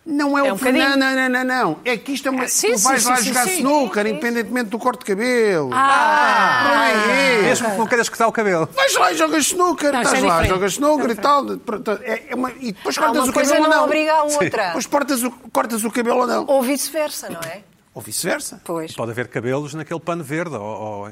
Não 0.03 0.35
é, 0.37 0.47
É 0.47 0.51
o 0.51 0.55
um 0.55 0.57
bocadinho. 0.57 0.89
Não, 0.89 0.97
não, 0.97 1.15
não, 1.15 1.29
não, 1.29 1.43
não. 1.43 1.79
É 1.85 1.95
que 1.95 2.13
isto 2.13 2.27
é 2.27 2.31
uma... 2.31 2.43
Ah, 2.45 2.47
sim, 2.47 2.73
tu 2.73 2.79
vais 2.79 3.03
sim, 3.03 3.09
lá 3.09 3.17
sim, 3.17 3.23
jogar 3.25 3.43
sim, 3.43 3.49
sim. 3.49 3.57
snooker, 3.57 4.07
independentemente 4.07 4.69
do 4.71 4.79
corte 4.79 4.99
de 5.01 5.05
cabelo. 5.05 5.69
Ah, 5.73 6.63
não 6.65 6.81
é 6.81 7.35
isso. 7.35 7.43
Mesmo 7.43 7.71
que 7.71 7.77
não 7.77 7.85
queiras 7.87 8.09
cortar 8.09 8.27
o 8.27 8.31
cabelo. 8.31 8.67
Vais 8.73 8.95
lá 8.95 9.11
e 9.11 9.17
jogas 9.17 9.45
snooker, 9.45 9.91
Não, 9.93 10.01
estás 10.01 10.23
é 10.23 10.27
lá, 10.27 10.43
jogas 10.43 10.71
snooker 10.73 11.09
e 11.11 11.15
tal. 11.15 11.45
Pronto, 11.59 11.91
É, 12.03 12.23
é 12.29 12.35
uma... 12.35 12.51
E 12.59 12.71
depois 12.71 12.97
cortas 12.97 13.23
uma 13.23 13.29
o 13.29 13.33
coisa 13.33 13.51
cabelo 13.51 13.65
ou 13.65 13.71
não 13.71 13.77
não. 13.77 13.85
obriga 13.85 14.13
a 14.13 14.23
outra. 14.23 14.65
Depois 14.67 14.85
cortas 14.87 15.23
o, 15.23 15.31
cortas 15.53 15.83
o 15.83 15.91
cabelo 15.91 16.21
ou 16.21 16.27
não. 16.27 16.45
Ou 16.47 16.61
vice-versa, 16.63 17.29
não 17.29 17.39
é? 17.41 17.61
Ou 17.93 18.01
vice-versa. 18.01 18.61
Pois. 18.63 18.93
Pode 18.93 19.11
haver 19.11 19.27
cabelos 19.27 19.73
naquele 19.73 19.99
pano 19.99 20.23
verde. 20.23 20.55
Ou, 20.55 20.61
ou- 20.63 21.07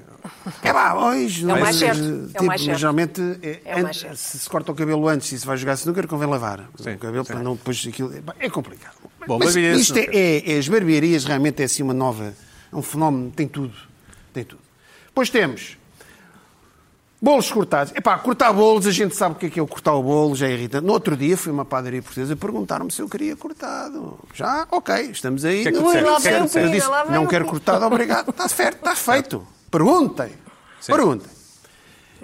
É 0.64 0.72
pá, 0.72 0.94
hoje. 0.94 1.42
É 1.44 1.46
o 1.46 1.50
mais 1.50 1.62
mas, 1.62 1.76
certo, 1.76 2.00
eh, 2.02 2.06
é 2.06 2.14
o 2.14 2.28
tipo, 2.28 2.46
mais 2.46 2.62
certo. 2.62 2.72
mas 2.72 2.80
Geralmente, 2.80 3.22
é, 3.44 3.62
É 3.66 3.76
o 3.76 3.84
mais 3.84 3.98
certo. 3.98 4.16
se 4.16 4.40
se 4.40 4.50
corta 4.50 4.72
o 4.72 4.76
cabelo 4.76 5.08
antes 5.10 5.30
e 5.34 5.40
se 5.40 5.46
vai 5.46 5.58
jogar 5.58 5.74
snooker, 5.74 6.08
convém 6.08 6.30
lavar 6.30 6.70
Sim, 6.78 6.94
o 6.94 6.98
cabelo 7.00 7.26
sim. 7.26 7.34
para 7.34 7.44
não 7.44 7.56
depois 7.56 7.86
aquilo. 7.86 8.14
é 8.40 8.46
É 8.46 8.50
complicado. 8.50 8.96
Bom, 9.28 9.38
mas 9.40 9.54
barbearia 9.54 9.78
isto 9.82 9.98
é, 9.98 10.06
é- 10.06 10.54
é- 10.54 10.58
as 10.58 10.70
barbearias 10.70 11.26
realmente 11.26 11.62
é 11.62 11.66
assim 11.66 11.84
uma 11.84 11.94
nova. 11.94 12.34
É 12.72 12.76
um 12.76 12.82
fenómeno, 12.82 13.30
tem 13.32 13.48
tudo. 13.48 13.76
Tem 14.32 14.46
tudo. 14.46 14.62
Depois 15.08 15.30
temos 15.30 15.78
bolos 17.22 17.52
cortados. 17.52 17.94
Epá, 17.96 18.18
cortar 18.18 18.52
bolos, 18.54 18.88
a 18.88 18.92
gente 18.92 19.16
sabe 19.16 19.36
o 19.36 19.38
que 19.38 19.46
é 19.48 19.50
que 19.50 19.60
é 19.60 19.64
o 19.64 19.68
cortar 19.68 19.94
o 19.94 20.04
bolo, 20.04 20.36
já 20.36 20.48
é 20.48 20.52
irritante. 20.52 20.86
No 20.86 20.94
outro 20.94 21.16
dia 21.18 21.38
fui 21.38 21.52
a 21.52 21.54
uma 21.54 21.66
padaria 21.66 22.02
portuguesa 22.02 22.34
e 22.34 22.36
perguntaram-me 22.36 22.92
se 22.92 23.02
eu 23.02 23.10
queria 23.10 23.36
cortado. 23.36 24.18
Já, 24.34 24.68
ok, 24.72 25.12
estamos 25.12 25.44
aí. 25.46 25.64
que 25.64 25.70
é 25.70 25.72
que 25.72 25.78
O 25.78 25.94
eu 25.94 26.70
disse, 26.70 26.88
não 27.10 27.28
quero 27.28 27.46
cortado, 27.46 27.86
obrigado. 27.86 28.30
Está 28.30 28.48
certo, 28.48 28.78
está 28.78 28.96
feito. 28.96 29.46
Perguntem. 29.70 30.32
Perguntem. 30.86 31.40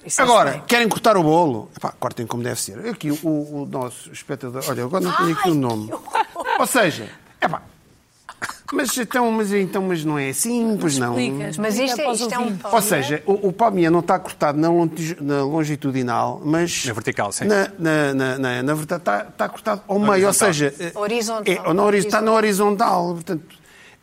Isso 0.06 0.22
é 0.22 0.24
Agora, 0.24 0.64
querem 0.68 0.88
cortar 0.88 1.18
o 1.18 1.24
bolo? 1.24 1.70
Epá, 1.76 1.92
cortem 1.92 2.28
como 2.28 2.44
deve 2.44 2.62
ser. 2.62 2.88
Aqui 2.88 3.10
o, 3.12 3.28
o 3.28 3.68
nosso 3.70 4.12
espectador. 4.12 4.64
Olha, 4.70 4.84
agora 4.84 5.04
não 5.04 5.12
tenho 5.16 5.32
aqui 5.32 5.50
o 5.50 5.56
nome. 5.56 5.92
Ou 6.60 6.68
seja, 6.68 7.10
epá. 7.42 7.64
Mas 8.74 8.98
então, 8.98 9.32
mas 9.32 9.54
então, 9.54 9.84
mas 9.84 10.04
não 10.04 10.18
é 10.18 10.30
assim, 10.30 10.76
pois 10.82 10.98
não. 10.98 11.18
Explicas, 11.20 11.58
Mas 11.58 11.78
isto 11.78 12.02
é, 12.02 12.12
isto 12.14 12.34
é 12.34 12.40
um 12.40 12.58
Ou 12.72 12.82
seja, 12.82 13.22
o, 13.26 13.50
o 13.50 13.54
palmier 13.54 13.92
não 13.92 14.00
está 14.00 14.18
cortado 14.18 14.60
na, 14.60 14.70
longi- 14.70 15.16
na 15.22 15.44
longitudinal, 15.44 16.42
mas. 16.44 16.84
Na 16.86 16.94
vertical, 16.94 17.32
sim. 17.32 17.46
Na, 17.46 17.70
na, 17.78 18.14
na, 18.14 18.38
na, 18.40 18.64
na 18.64 18.74
verdade, 18.74 19.02
está, 19.02 19.28
está 19.30 19.50
cortado 19.50 19.82
ao 19.88 20.00
meio, 20.00 20.10
ou 20.10 20.14
horizontal. 20.30 20.48
seja. 20.54 20.74
eh, 20.80 20.92
Horizontal. 20.96 21.44
É, 21.54 21.74
na 21.74 21.84
hori- 21.84 21.98
está 22.00 22.22
na 22.22 22.32
horizontal. 22.32 23.14
Portanto, 23.14 23.44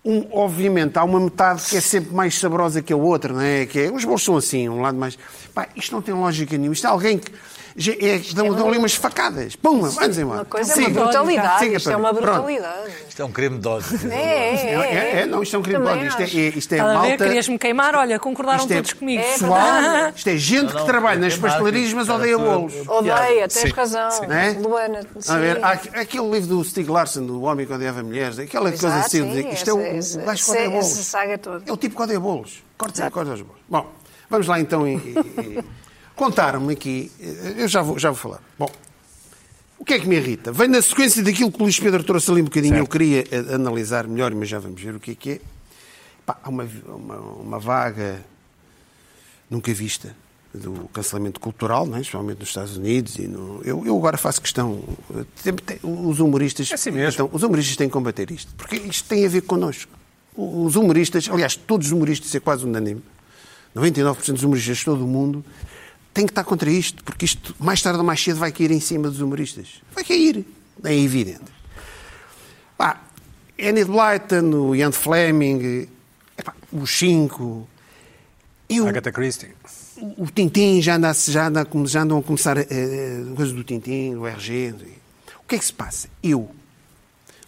um, 0.04 0.26
obviamente, 0.32 0.96
há 0.96 1.04
uma 1.04 1.18
metade 1.20 1.62
que 1.62 1.76
é 1.76 1.80
sempre 1.80 2.14
mais 2.14 2.38
saborosa 2.38 2.80
que 2.82 2.92
a 2.92 2.96
outra, 2.96 3.32
não 3.32 3.40
é? 3.40 3.66
Que 3.66 3.80
é 3.80 3.90
os 3.92 4.04
bolos 4.04 4.24
são 4.24 4.36
assim, 4.36 4.68
um 4.68 4.80
lado 4.80 4.96
mais. 4.96 5.18
Pá, 5.52 5.68
isto 5.74 5.92
não 5.92 6.00
tem 6.02 6.14
lógica 6.14 6.56
nenhuma. 6.56 6.72
Isto 6.74 6.86
é 6.86 6.90
alguém 6.90 7.18
que. 7.18 7.30
É, 7.76 8.18
dão, 8.34 8.54
dão 8.54 8.68
ali 8.68 8.78
umas 8.78 8.94
facadas. 8.94 9.56
Pum, 9.56 9.80
vamos 9.80 10.18
embora. 10.18 10.38
Uma 10.40 10.44
coisa, 10.44 10.74
Siga. 10.74 10.88
uma 10.88 11.04
brutalidade. 11.04 11.58
Siga, 11.60 11.76
Isto 11.76 11.90
é 11.90 11.96
uma 11.96 12.14
Pronto. 12.14 12.22
brutalidade. 12.26 12.90
Isto 13.08 13.22
é 13.22 13.24
um 13.24 13.32
crime 13.32 13.58
de 13.58 13.68
ódio. 13.68 13.86
É, 14.10 14.14
é, 14.14 14.54
É, 14.54 14.74
é. 14.74 14.94
é, 14.94 15.20
é, 15.20 15.26
não, 15.26 15.42
isto 15.42 15.56
é 15.56 15.58
um 15.58 15.62
crime 15.62 15.80
de 15.84 15.90
ódio. 15.90 16.06
Isto 16.06 16.20
é, 16.22 16.24
é, 16.24 16.48
isto 16.48 16.72
é 16.74 16.78
malta. 16.82 17.16
Querias-me 17.24 17.58
queimar? 17.58 17.94
Olha, 17.94 18.18
concordaram 18.18 18.60
Isto 18.60 18.72
é 18.72 18.76
todos 18.76 18.92
comigo. 18.92 19.22
É 19.22 19.32
pessoal, 19.32 19.60
isto 20.14 20.28
é 20.28 20.36
gente 20.36 20.62
Não, 20.62 20.68
que 20.68 20.76
não, 20.76 20.86
trabalha 20.86 21.16
eu 21.16 21.20
nas 21.20 21.36
pastelarias, 21.36 21.92
mas 21.92 22.08
odeia 22.08 22.38
bolos. 22.38 22.74
Odeia, 22.88 23.48
tens 23.48 23.52
Sim. 23.52 23.68
razão. 23.70 24.08
Não 24.28 24.34
é? 24.34 24.50
Luana, 24.52 25.00
sim. 25.18 25.32
A 25.32 25.38
ver, 25.38 25.64
aquele 25.94 26.30
livro 26.30 26.48
do 26.56 26.64
Stieg 26.64 26.90
Larsson, 26.90 27.24
do 27.24 27.42
Homem 27.42 27.66
que 27.66 27.72
Odeava 27.72 28.02
Mulheres, 28.02 28.38
aquela 28.38 28.68
coisa 28.70 28.94
assim, 28.96 29.32
sim, 29.32 29.48
isto 29.50 29.70
é 29.70 29.72
o, 29.72 29.78
gajo 30.24 30.44
que 30.44 30.50
odeia 30.50 30.70
bolos. 30.70 31.14
É 31.66 31.72
o 31.72 31.76
tipo 31.76 31.96
que 31.96 32.02
odeia 32.02 32.20
bolos. 32.20 32.62
Corta, 32.76 33.10
corta 33.10 33.32
os 33.32 33.40
bolos. 33.42 33.62
Bom, 33.68 33.86
vamos 34.28 34.46
lá 34.46 34.60
então. 34.60 34.86
E- 34.86 35.62
Contaram-me 36.14 36.72
aqui, 36.74 37.10
eh, 37.20 37.54
eu 37.58 37.68
já 37.68 37.82
vou, 37.82 37.98
já 37.98 38.10
vou 38.10 38.18
falar. 38.18 38.42
Bom, 38.58 38.70
o 39.78 39.84
que 39.84 39.94
é 39.94 39.98
que 39.98 40.06
me 40.06 40.16
irrita? 40.16 40.52
Vem 40.52 40.68
na 40.68 40.80
sequência 40.82 41.22
daquilo 41.22 41.50
que 41.50 41.58
o 41.58 41.62
Luís 41.64 41.78
Pedro 41.80 42.02
trouxe 42.04 42.30
ali 42.30 42.40
um 42.40 42.44
bocadinho, 42.44 42.76
eu 42.76 42.86
queria 42.86 43.24
eh, 43.30 43.54
analisar 43.54 44.06
melhor, 44.06 44.32
mas 44.34 44.48
já 44.48 44.58
vamos 44.58 44.80
ver 44.80 44.94
o 44.94 45.00
que 45.00 45.12
é 45.12 45.14
que 45.14 45.30
é. 45.32 45.40
Pá, 46.24 46.38
há 46.42 46.48
uma, 46.48 46.68
uma, 46.86 47.16
uma 47.18 47.58
vaga 47.58 48.22
nunca 49.50 49.72
vista 49.74 50.14
do 50.54 50.88
cancelamento 50.92 51.40
cultural, 51.40 51.86
não 51.86 51.96
é? 51.96 52.00
especialmente 52.02 52.38
nos 52.40 52.50
Estados 52.50 52.76
Unidos. 52.76 53.16
E 53.16 53.26
no... 53.26 53.60
eu, 53.64 53.82
eu 53.86 53.96
agora 53.96 54.18
faço 54.18 54.40
questão. 54.40 54.82
eh, 55.16 55.52
tem- 55.64 55.78
os 55.82 56.20
humoristas. 56.20 56.70
É 56.70 56.74
assim 56.74 56.90
mesmo. 56.90 57.10
Então, 57.24 57.30
os 57.32 57.42
humoristas 57.42 57.74
têm 57.76 57.88
que 57.88 57.92
combater 57.92 58.30
isto, 58.30 58.52
porque 58.54 58.76
isto 58.76 59.08
tem 59.08 59.24
a 59.24 59.28
ver 59.28 59.40
connosco. 59.42 59.90
Os 60.36 60.76
humoristas, 60.76 61.28
aliás, 61.30 61.56
todos 61.56 61.86
os 61.88 61.92
humoristas, 61.92 62.34
é 62.34 62.40
quase 62.40 62.64
unânime, 62.64 63.02
99% 63.74 64.32
dos 64.32 64.42
humoristas 64.42 64.78
de 64.78 64.84
todo 64.84 65.04
o 65.04 65.08
mundo, 65.08 65.44
têm 66.12 66.26
que 66.26 66.32
estar 66.32 66.44
contra 66.44 66.70
isto, 66.70 67.02
porque 67.04 67.24
isto, 67.24 67.54
mais 67.58 67.80
tarde 67.80 67.98
ou 67.98 68.04
mais 68.04 68.22
cedo, 68.22 68.38
vai 68.38 68.52
cair 68.52 68.70
em 68.70 68.80
cima 68.80 69.08
dos 69.08 69.20
humoristas. 69.20 69.82
Vai 69.94 70.04
cair, 70.04 70.44
é 70.84 70.94
evidente. 70.94 71.50
Pá, 72.76 73.02
Enid 73.56 73.86
Blyton, 73.86 74.54
o 74.54 74.74
Ian 74.76 74.92
Fleming, 74.92 75.88
epá, 76.36 76.54
os 76.72 76.90
cinco. 76.90 77.68
Eu, 78.68 78.88
Agatha 78.88 79.12
Christie. 79.12 79.50
o 80.16 80.26
Tintim 80.26 80.80
já, 80.80 80.96
anda, 80.96 81.12
já, 81.12 81.48
anda, 81.48 81.66
já 81.86 82.02
andam 82.02 82.18
a 82.18 82.22
começar 82.22 82.56
eh, 82.56 82.66
eh, 82.70 83.24
coisas 83.36 83.54
do 83.54 83.62
Tintim, 83.62 84.14
do 84.14 84.26
RG. 84.26 84.74
O 85.44 85.46
que 85.46 85.56
é 85.56 85.58
que 85.58 85.64
se 85.64 85.72
passa? 85.72 86.08
Eu 86.22 86.50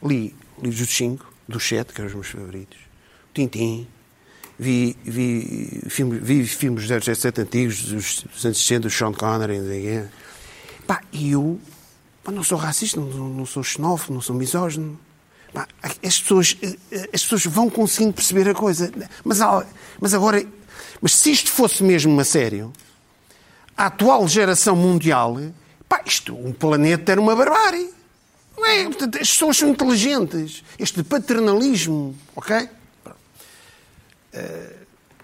li 0.02 0.34
livros 0.60 0.80
dos 0.80 0.94
cinco, 0.94 1.32
dos 1.48 1.66
sete, 1.66 1.92
que 1.92 2.00
eram 2.00 2.08
os 2.08 2.14
meus 2.14 2.28
favoritos, 2.28 2.78
o 3.30 3.34
Tintim, 3.34 3.86
vi, 4.58 4.96
vi, 5.04 5.82
filmes, 5.88 6.20
vi 6.22 6.46
filmes 6.46 6.86
dos 6.88 7.04
007 7.04 7.40
antigos, 7.40 7.82
dos, 7.84 8.24
anos 8.44 8.58
60, 8.58 8.80
do 8.80 8.90
Sean 8.90 9.12
Connery, 9.12 9.58
quê. 9.82 10.04
Pá, 10.86 11.00
e 11.12 11.32
eu 11.32 11.58
pá, 12.22 12.30
não 12.32 12.42
sou 12.44 12.58
racista, 12.58 13.00
não, 13.00 13.08
não- 13.28 13.46
sou 13.46 13.62
xenófobo, 13.62 14.14
não 14.14 14.20
sou 14.20 14.34
misógino. 14.36 14.98
Pá, 15.52 15.66
as, 16.02 16.20
pessoas, 16.20 16.56
as 17.12 17.22
pessoas 17.22 17.44
vão 17.46 17.70
conseguindo 17.70 18.12
perceber 18.12 18.48
a 18.48 18.54
coisa. 18.54 18.92
Mas, 19.24 19.40
há- 19.40 19.66
mas 20.00 20.12
agora, 20.14 20.44
mas 21.00 21.12
se 21.14 21.30
isto 21.30 21.50
fosse 21.50 21.82
mesmo 21.82 22.18
a 22.20 22.24
sério, 22.24 22.72
a 23.76 23.86
atual 23.86 24.26
geração 24.28 24.76
mundial, 24.76 25.36
pá, 25.88 26.02
isto, 26.04 26.34
um 26.36 26.52
planeta 26.52 27.12
era 27.12 27.20
uma 27.20 27.34
barbárie. 27.34 27.90
Não 28.56 28.66
é? 28.66 28.82
As 29.20 29.30
pessoas 29.30 29.56
são 29.56 29.68
inteligentes. 29.68 30.62
Este 30.78 31.02
paternalismo, 31.02 32.14
ok? 32.36 32.68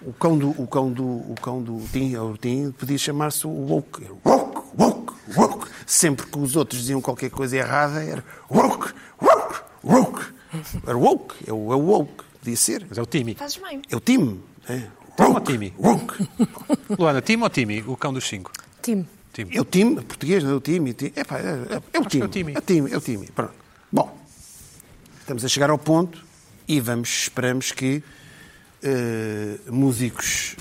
O 0.03 0.13
cão 0.13 0.37
do, 0.37 0.49
o 0.49 0.67
cão 0.67 0.91
do, 0.91 1.05
o 1.05 1.35
cão 1.41 1.61
do 1.61 1.79
Tim, 1.91 2.15
o 2.15 2.35
Tim 2.35 2.71
podia 2.71 2.97
chamar-se 2.97 3.45
o 3.45 3.51
woke. 3.51 4.03
Woke, 4.25 4.61
woke, 4.77 5.13
woke. 5.37 5.67
Sempre 5.85 6.25
que 6.25 6.39
os 6.39 6.55
outros 6.55 6.81
diziam 6.81 6.99
qualquer 7.01 7.29
coisa 7.29 7.57
errada, 7.57 8.03
era 8.03 8.23
woke, 8.49 8.91
woke, 9.21 9.59
woke. 9.83 10.25
Era 10.87 10.97
woke, 10.97 11.35
é 11.47 11.53
o, 11.53 11.71
é 11.71 11.75
o 11.75 11.79
woke. 11.79 12.23
Podia 12.39 12.57
ser. 12.57 12.85
Mas 12.89 12.97
é 12.97 13.01
o 13.01 13.05
Timmy. 13.05 13.35
Fazes 13.35 13.57
bem. 13.57 13.81
É 13.89 13.95
o 13.95 13.99
time. 13.99 14.41
É. 14.67 14.87
Tim 15.15 15.23
ou 15.23 15.33
Woke, 15.33 15.51
Timmy? 15.51 15.73
woke. 15.77 16.27
Luana, 16.97 17.21
Tim 17.21 17.37
ou 17.41 17.49
Timmy? 17.49 17.83
O 17.85 17.95
cão 17.95 18.11
dos 18.11 18.27
cinco. 18.27 18.51
Time. 18.81 19.05
Tim. 19.33 19.47
É 19.51 19.61
o 19.61 19.65
time, 19.65 19.95
português, 20.01 20.43
não 20.43 20.51
é 20.51 20.55
o 20.55 20.59
time. 20.59 20.95
Epá, 21.15 21.37
é, 21.37 21.75
é, 21.75 21.81
é 21.93 21.99
o 21.99 22.05
que 22.05 22.19
é 22.19 22.25
o 22.25 22.27
time. 22.27 22.53
É 22.53 22.57
o 22.57 22.61
time, 22.61 22.91
é 22.91 22.97
o 22.97 23.01
time. 23.01 23.27
Pronto. 23.27 23.53
Bom, 23.91 24.17
estamos 25.19 25.45
a 25.45 25.47
chegar 25.47 25.69
ao 25.69 25.77
ponto 25.77 26.23
e 26.67 26.79
vamos, 26.79 27.09
esperamos 27.09 27.71
que 27.71 28.03
eh, 28.83 29.57
músicos 29.69 30.55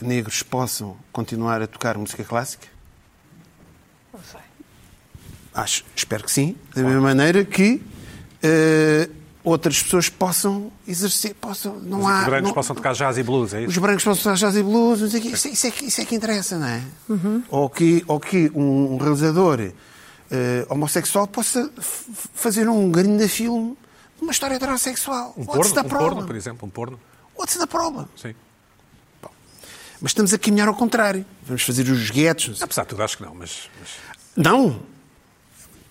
negros 0.00 0.42
possam 0.42 0.96
continuar 1.12 1.60
a 1.62 1.66
tocar 1.66 1.96
música 1.98 2.24
clássica. 2.24 2.66
Não 4.12 4.20
sei. 4.22 4.40
Acho, 5.54 5.84
espero 5.94 6.24
que 6.24 6.32
sim. 6.32 6.56
Da 6.74 6.82
mesma 6.82 7.00
maneira 7.00 7.44
que 7.44 7.82
eh, 8.42 9.08
outras 9.44 9.82
pessoas 9.82 10.08
possam 10.08 10.70
exercer, 10.86 11.34
possam, 11.34 11.78
não 11.80 12.06
há... 12.08 12.20
Os 12.20 12.24
brancos 12.26 12.48
não- 12.48 12.54
possam 12.54 12.76
tocar 12.76 12.92
jazz 12.94 13.18
e 13.18 13.22
blues, 13.22 13.52
é 13.54 13.60
os 13.64 13.72
isso? 13.72 13.80
brancos 13.80 14.04
possam 14.04 14.22
tocar 14.22 14.36
jazz 14.36 14.56
e 14.56 14.62
blues. 14.62 15.00
Isso, 15.00 15.16
é- 15.48 15.50
isso 15.50 15.66
é, 15.66 15.70
que- 15.70 15.84
isso 15.86 16.00
é 16.00 16.04
que 16.04 16.14
interessa, 16.14 16.58
não 16.58 16.66
é? 16.66 16.82
Ou, 17.48 17.68
que, 17.68 18.04
ou 18.06 18.18
que 18.20 18.50
um, 18.54 18.94
um 18.94 18.96
realizador 18.96 19.60
eh, 20.30 20.66
homossexual 20.68 21.26
possa 21.26 21.70
fazer 22.34 22.68
um 22.68 22.90
grande 22.90 23.26
filme 23.28 23.76
de 24.16 24.22
uma 24.22 24.32
história 24.32 24.54
heterossexual. 24.54 25.34
Um 25.36 25.44
What's 25.44 25.72
porno, 25.72 25.86
um 25.86 25.88
porno, 25.88 26.26
por 26.26 26.36
exemplo, 26.36 26.66
um 26.66 26.70
porno. 26.70 27.00
What's 27.40 27.56
the 27.56 27.66
problem? 27.66 28.06
Sim. 28.16 28.34
Mas 30.00 30.10
estamos 30.10 30.32
a 30.34 30.38
caminhar 30.38 30.68
ao 30.68 30.74
contrário. 30.74 31.24
Vamos 31.42 31.62
fazer 31.62 31.82
os 31.90 32.10
guetos. 32.10 32.62
Apesar 32.62 32.82
de 32.82 32.88
tudo, 32.88 33.02
acho 33.02 33.16
que 33.16 33.22
não, 33.22 33.34
mas... 33.34 33.68
mas- 33.80 33.90
Não. 34.36 34.80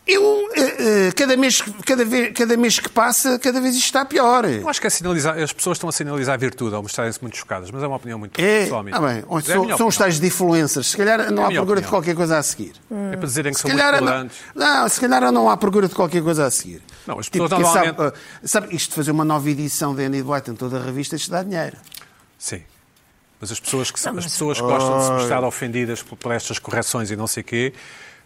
Eu, 0.08 0.50
eh, 0.56 1.08
eh, 1.10 1.12
cada, 1.16 1.38
mês, 1.38 1.62
cada, 1.86 2.04
vez, 2.04 2.34
cada 2.34 2.58
mês 2.58 2.80
que 2.80 2.90
passa, 2.90 3.38
cada 3.38 3.62
vez 3.62 3.76
isto 3.76 3.86
está 3.86 4.04
pior. 4.04 4.44
Eu 4.46 4.68
acho 4.68 4.82
que 4.82 4.88
é 4.88 4.90
sinalizar, 4.90 5.38
as 5.38 5.54
pessoas 5.54 5.78
estão 5.78 5.88
a 5.88 5.92
sinalizar 5.92 6.34
a 6.34 6.38
virtude 6.38 6.74
ao 6.74 6.82
mostrarem-se 6.82 7.22
muito 7.22 7.38
chocadas, 7.38 7.70
mas 7.70 7.84
é 7.84 7.86
uma 7.88 7.98
opinião 7.98 8.18
muito 8.18 8.40
É, 8.42 8.64
pessoal 8.64 8.82
minha. 8.84 8.96
ah 8.96 9.00
bem, 9.00 9.18
É 9.20 9.78
são, 9.78 9.88
os 9.88 9.96
tais 9.96 10.20
de 10.20 10.26
influencers. 10.26 10.88
Se 10.88 10.98
calhar 10.98 11.32
não 11.32 11.44
É 11.44 11.46
há 11.46 11.50
procura 11.52 11.62
de 11.80 11.86
opinião. 11.86 11.90
qualquer 11.92 12.16
coisa 12.16 12.40
a 12.40 12.42
seguir. 12.44 12.74
É 13.14 13.18
para 13.18 13.28
dizerem 13.28 13.54
que 13.54 13.60
Se 13.60 13.68
são 13.68 13.72
muito 13.78 14.04
não, 14.04 14.30
não, 14.56 14.90
se 14.90 15.00
calhar 15.00 15.32
não 15.32 15.48
há 15.48 15.56
procura 15.56 15.88
de 15.88 15.94
qualquer 15.94 16.24
coisa 16.24 16.48
a 16.48 16.50
seguir. 16.50 16.82
Não, 17.10 17.17
as 17.19 17.26
Tipo, 17.28 17.50
pessoas 17.50 17.50
quem 17.50 17.60
normalmente- 17.74 17.98
sabe, 17.98 18.13
ah, 18.15 18.48
sabe, 18.48 18.76
isto 18.76 18.89
de 18.89 18.95
fazer 18.95 19.10
uma 19.10 19.26
nova 19.26 19.50
edição 19.50 19.95
da 19.95 20.04
Annie 20.04 20.22
White 20.22 20.52
em 20.52 20.56
toda 20.56 20.78
a 20.80 20.84
revista, 20.84 21.15
isto 21.15 21.32
dá 21.32 21.41
dinheiro. 21.41 21.76
Sim. 22.38 22.62
Mas 23.41 23.52
as 23.52 23.60
pessoas 23.60 23.89
que, 23.89 24.00
são- 24.00 24.15
as 24.15 24.26
pessoas 24.26 24.60
que 24.62 24.67
gostam 24.67 25.00
de 25.00 25.06
se 25.06 25.12
mostrar 25.13 25.43
ofendidas 25.43 26.04
por, 26.04 26.15
por 26.17 26.32
estas 26.32 26.60
correções 26.60 27.10
e 27.10 27.15
não 27.15 27.26
sei 27.26 27.41
o 27.41 27.43
quê, 27.43 27.74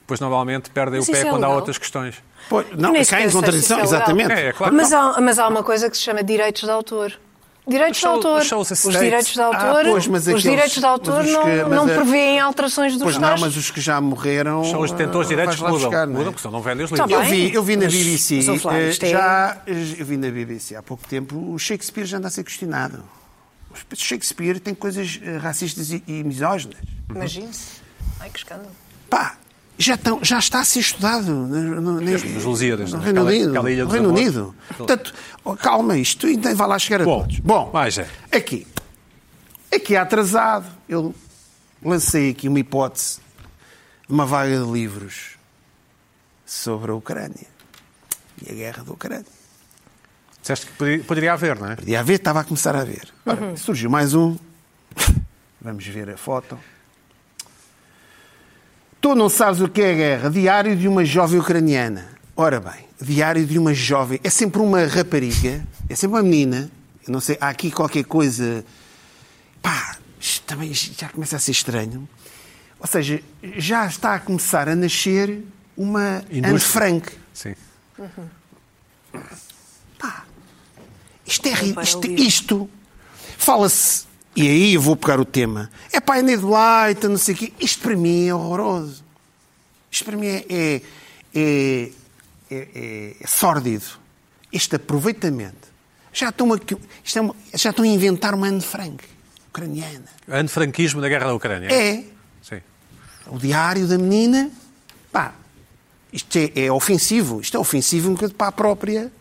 depois 0.02 0.20
normalmente 0.20 0.70
perdem 0.70 1.00
Mas 1.00 1.08
o 1.08 1.12
pé 1.14 1.20
é 1.20 1.24
quando 1.24 1.36
há 1.46 1.48
legal? 1.48 1.56
outras 1.56 1.78
questões. 1.78 2.16
Pois, 2.50 2.68
não, 2.76 2.92
cai 3.06 3.24
em 3.26 3.32
contradição, 3.32 3.80
é 3.80 3.84
legal. 3.84 3.96
exatamente. 4.00 4.32
É, 4.34 4.48
é 4.48 4.52
claro. 4.54 4.76
Mas 4.76 4.92
há, 4.92 5.22
mas 5.22 5.40
há 5.40 5.48
uma 5.48 5.64
coisa 5.64 5.90
que 5.90 5.96
se 5.96 6.04
chama 6.04 6.22
direitos 6.22 6.64
de 6.64 6.70
autor. 6.70 7.14
Direitos 7.66 8.00
de 8.02 8.06
autor. 8.08 8.42
os 8.42 8.82
direitos 9.00 9.34
de 9.34 9.42
autor, 9.42 9.60
Ah, 9.60 9.90
pois, 9.90 10.08
mas 10.08 10.22
os 10.24 10.28
aqueles- 10.28 10.44
direitos 10.44 10.74
de 10.78 10.86
autor 10.86 11.16
mas 11.20 11.28
os 11.28 11.32
não, 11.34 11.44
que- 11.44 11.50
mas 11.64 11.70
não 11.70 11.90
é- 11.90 11.96
prevêem 11.96 12.40
alterações 12.40 12.94
dos 12.94 13.04
Pois 13.04 13.18
não, 13.18 13.38
mas 13.38 13.56
os 13.56 13.72
que 13.72 13.80
já 13.80 14.02
morreram. 14.02 14.66
São 14.66 14.82
os 14.82 14.92
detentores 14.92 15.28
de 15.30 15.34
ah, 15.34 15.38
direitos 15.38 15.56
que 15.56 15.62
vais 15.62 15.74
lá 15.74 15.80
mudam. 15.80 15.90
buscar, 15.90 16.04
é? 16.04 16.06
Mudam, 16.12 16.26
porque 16.34 16.42
senão 16.42 16.52
não 16.52 16.62
vendem 16.62 16.84
os 16.86 16.92
Tá 16.92 17.06
livros. 17.06 17.26
Eu 17.26 17.32
vi, 17.32 17.54
eu 17.54 17.64
vi 17.64 17.76
na 17.78 17.86
BBC, 17.88 18.36
mas, 18.48 18.66
eh, 18.66 19.08
é- 19.08 19.10
já, 19.10 19.62
eu 19.66 20.06
vi 20.06 20.18
na 20.18 20.30
BBC 20.30 20.76
há 20.76 20.84
pouco 20.84 21.08
tempo, 21.08 21.54
o 21.54 21.58
Shakespeare 21.58 22.06
já 22.06 22.18
anda 22.18 22.28
a 22.28 22.32
ser 22.32 22.44
questionado. 22.44 23.02
O 23.72 23.96
Shakespeare 23.96 24.60
tem 24.60 24.76
coisas 24.76 25.20
eh, 25.24 25.38
racistas 25.38 25.90
e, 25.92 26.04
e 26.06 26.24
misóginas. 26.24 26.78
Imagine-se. 27.10 27.82
Ai, 28.20 28.30
que 28.30 28.40
escândalo. 28.40 28.70
Pá, 29.10 29.38
já, 29.78 29.96
estão, 29.96 30.20
já 30.24 30.40
está 30.40 30.60
a 30.60 30.66
ser 30.66 30.80
estudado 30.80 31.26
no, 31.34 31.82
no, 31.82 32.02
Nos 32.02 32.44
Lusíadas, 32.44 32.92
no 32.92 33.00
né? 33.00 33.06
Reino 33.06 33.22
Aquela- 33.22 33.32
Unido. 33.32 33.50
aquela 33.60 33.84
dos 33.86 33.94
Reino. 33.94 34.10
Unido. 34.10 34.56
Portanto, 34.78 35.14
calma, 35.60 35.98
isto 35.98 36.28
ainda 36.28 36.54
vai 36.56 36.68
lá 36.68 36.78
chegar 36.80 37.02
a 37.02 37.06
Bom, 37.06 37.22
todos. 37.22 37.40
Bom, 37.40 37.70
mais 37.74 37.98
é. 37.98 38.08
aqui. 38.32 38.68
Aqui 39.74 39.96
atrasado, 39.96 40.68
eu 40.88 41.14
lancei 41.84 42.30
aqui 42.30 42.48
uma 42.48 42.60
hipótese 42.60 43.20
de 44.08 44.14
uma 44.14 44.26
vaga 44.26 44.58
de 44.64 44.72
livros 44.72 45.32
sobre 46.46 46.92
a 46.92 46.94
Ucrânia 46.94 47.48
e 48.46 48.52
a 48.52 48.54
guerra 48.54 48.84
da 48.84 48.92
Ucrânia. 48.92 49.26
Disseste 50.40 50.68
que 50.68 50.74
poderia, 50.74 51.04
poderia 51.06 51.34
haver, 51.34 51.58
não 51.60 51.72
é? 51.72 51.76
Podia 51.76 52.00
haver, 52.02 52.16
estava 52.16 52.42
a 52.42 52.44
começar 52.44 52.76
a 52.76 52.82
haver. 52.82 53.08
Ora, 53.26 53.56
surgiu 53.58 53.90
mais 53.90 54.14
um. 54.14 54.38
Vamos 55.62 55.86
ver 55.88 56.10
a 56.10 56.18
foto. 56.18 56.60
Tu 59.04 59.14
não 59.16 59.28
sabes 59.28 59.60
o 59.60 59.68
que 59.68 59.82
é 59.82 59.92
a 59.92 59.96
guerra. 59.96 60.30
Diário 60.30 60.78
de 60.78 60.88
uma 60.88 61.04
jovem 61.04 61.38
ucraniana. 61.38 62.08
Ora 62.38 62.62
bem, 62.62 62.86
diário 63.02 63.46
de 63.46 63.60
uma 63.60 63.74
jovem. 63.74 64.18
É 64.24 64.30
sempre 64.30 64.62
uma 64.62 64.86
rapariga, 64.86 65.62
é 65.90 65.94
sempre 65.96 66.16
uma 66.16 66.24
menina. 66.24 66.72
Eu 67.06 67.12
não 67.12 67.20
sei, 67.20 67.38
há 67.42 67.50
aqui 67.50 67.70
qualquer 67.70 68.06
coisa. 68.06 68.64
Pá, 69.62 69.98
isto 70.22 70.46
também 70.46 70.74
já 70.74 71.10
começa 71.10 71.36
a 71.36 71.40
ser 71.40 71.52
estranho. 71.52 72.08
Ou 72.80 72.88
seja, 72.88 73.22
já 73.58 73.86
está 73.88 74.16
a 74.16 74.20
começar 74.20 74.70
a 74.70 74.76
nascer 74.76 75.44
uma 75.76 76.24
Anne. 76.32 76.58
Frank. 76.60 77.12
Sim. 77.34 77.56
Isto 81.26 81.48
é 81.50 81.54
ri- 81.54 81.74
para 81.74 81.84
isto, 81.84 82.08
isto 82.08 82.70
fala-se, 83.38 84.06
e 84.36 84.48
aí 84.48 84.74
eu 84.74 84.82
vou 84.82 84.96
pegar 84.96 85.20
o 85.20 85.26
tema, 85.26 85.70
é 85.92 86.00
pá, 86.00 86.18
é 86.18 86.22
Ned 86.22 86.44
Light, 86.44 87.08
não 87.08 87.18
sei 87.18 87.36
o 87.36 87.38
quê. 87.38 87.54
Isto 87.60 87.82
para 87.84 87.96
mim 87.96 88.28
é 88.28 88.34
horroroso. 88.34 89.04
Isto 89.92 90.06
para 90.06 90.18
mim 90.18 90.28
é, 90.28 90.46
é, 90.50 90.82
é, 91.36 91.90
é- 92.50 92.68
é- 92.76 93.16
é 93.22 93.28
sórdido. 93.28 93.86
Este 94.52 94.76
aproveitamento. 94.76 95.68
Já 96.12 96.30
estão, 96.30 96.52
a, 96.54 96.58
isto 97.04 97.18
é 97.18 97.22
uma- 97.22 97.36
já 97.56 97.70
estão 97.72 97.84
a 97.86 97.88
inventar 97.88 98.34
uma 98.36 98.48
Anne 98.48 98.62
Frank, 98.62 99.04
ucraniana. 99.50 100.06
Antifranquismo 100.28 101.02
da 101.02 101.10
guerra 101.10 101.26
da 101.28 101.34
Ucrânia. 101.34 101.68
É 101.72 102.04
Sim. 102.42 102.62
o 103.28 103.38
diário 103.40 103.88
da 103.88 103.98
menina. 103.98 104.50
Pá, 105.12 105.34
isto 106.12 106.38
é, 106.38 106.52
é 106.66 106.72
ofensivo. 106.72 107.40
Isto 107.42 107.58
é 107.58 107.60
ofensivo 107.60 108.10
um 108.10 108.14
bocado 108.14 108.34
para 108.36 108.48
a 108.48 108.52
própria, 108.52 109.12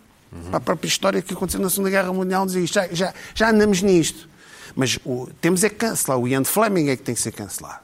para 0.48 0.57
a 0.59 0.61
própria 0.61 0.88
história 0.88 1.20
que 1.22 1.33
aconteceu 1.33 1.61
na 1.61 1.70
Segunda 1.70 1.88
Guerra 1.90 2.12
Mundial. 2.12 2.44
Dizer. 2.46 2.66
Já, 2.66 2.88
já, 2.92 3.14
já 3.35 3.51
andamos 3.51 3.81
nisto. 3.83 4.29
Mas 4.77 4.98
o, 5.05 5.29
temos 5.40 5.62
é 5.64 5.68
que 5.68 5.77
cancelar. 5.77 6.18
O 6.18 6.27
Ian 6.29 6.44
Fleming 6.44 6.88
é 6.88 6.96
que 6.96 7.03
tem 7.03 7.14
que 7.14 7.20
ser 7.20 7.33
cancelado. 7.33 7.81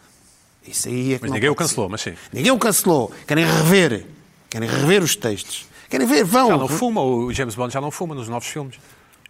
Isso 0.66 0.88
aí 0.88 1.14
é 1.14 1.16
que 1.16 1.22
Mas 1.22 1.30
não 1.30 1.34
ninguém 1.36 1.50
o 1.50 1.54
cancelou, 1.54 1.86
ser. 1.86 1.90
mas 1.92 2.00
sim. 2.02 2.14
Ninguém 2.32 2.52
o 2.52 2.58
cancelou. 2.58 3.12
Querem 3.26 3.44
rever. 3.44 4.04
Querem 4.50 4.68
rever 4.68 5.02
os 5.02 5.16
textos. 5.16 5.66
Querem 5.88 6.06
ver, 6.06 6.24
vão. 6.24 6.48
Já 6.48 6.56
não 6.58 6.68
fuma, 6.68 7.02
o 7.02 7.32
James 7.32 7.54
Bond 7.54 7.72
já 7.72 7.80
não 7.80 7.90
fuma 7.90 8.14
nos 8.14 8.28
novos 8.28 8.48
filmes. 8.48 8.76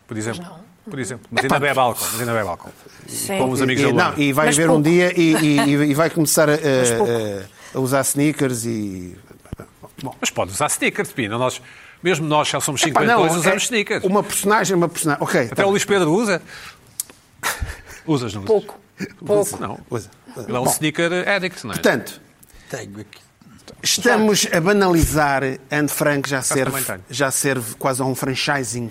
Por 0.06 0.16
exemplo. 0.16 0.44
Por 0.90 0.98
exemplo. 0.98 1.26
Mas 1.30 1.44
ainda 1.44 1.56
Epá. 1.56 1.66
bebe 1.66 1.78
álcool. 1.78 2.04
Mas 2.12 2.20
ainda 2.20 2.32
bebe 2.32 2.48
álcool. 2.48 2.70
Sim. 3.06 3.38
Com 3.38 3.50
os 3.50 3.60
amigos 3.62 3.82
e, 3.84 3.92
da 3.92 4.10
não, 4.10 4.18
e 4.18 4.32
vai 4.32 4.46
Mas 4.46 4.58
um 4.58 4.66
pouco. 4.66 4.82
dia 4.82 5.12
e, 5.20 5.34
e- 5.34 5.90
e 5.90 5.94
vai 5.94 6.08
começar 6.10 6.48
a, 6.48 6.54
a- 6.54 7.76
a- 7.76 7.78
usar 7.80 8.00
sneakers 8.00 8.64
e. 8.64 9.16
Bom, 10.02 10.14
Mas 10.20 10.30
pode 10.30 10.50
usar 10.52 10.66
sneakers, 10.68 11.12
Pina. 11.12 11.36
Nós, 11.36 11.60
mesmo 12.02 12.26
nós, 12.26 12.48
já 12.48 12.58
somos 12.60 12.80
Epá, 12.82 13.00
52, 13.00 13.32
não, 13.32 13.38
usamos 13.38 13.62
é 13.62 13.64
sneakers. 13.64 14.04
Uma 14.04 14.22
personagem, 14.22 14.76
uma 14.76 14.88
personagem. 14.88 15.22
Ok. 15.22 15.40
Até 15.42 15.54
tá 15.56 15.66
o 15.66 15.70
Luís 15.70 15.84
Pedro 15.84 16.10
usa. 16.12 16.40
Usas, 18.06 18.34
não 18.34 18.42
usas? 18.42 18.46
Pouco. 18.46 18.80
Pouco. 19.24 19.60
Não. 19.60 19.78
Usa. 19.90 20.10
Ele 20.36 20.56
é 20.56 20.60
um 20.60 20.64
Bom, 20.64 20.70
sneaker 20.70 21.28
addict, 21.28 21.64
não 21.64 21.72
é? 21.72 21.74
Portanto, 21.74 22.20
Tenho 22.70 23.00
aqui. 23.00 23.20
estamos 23.82 24.46
a 24.52 24.60
banalizar 24.60 25.42
Anne 25.70 25.88
Frank 25.88 26.28
já 26.28 26.42
também 26.42 26.64
serve, 26.64 26.84
tenho. 26.84 27.04
já 27.10 27.30
serve 27.30 27.74
quase 27.76 28.02
a 28.02 28.04
um 28.04 28.14
franchising. 28.14 28.88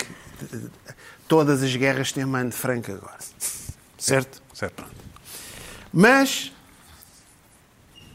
Todas 1.28 1.62
as 1.64 1.76
guerras 1.76 2.12
têm 2.12 2.24
uma 2.24 2.40
Anne 2.40 2.52
Frank 2.52 2.92
agora. 2.92 3.18
Certo? 3.98 4.42
Certo. 4.54 4.86
Mas 5.92 6.54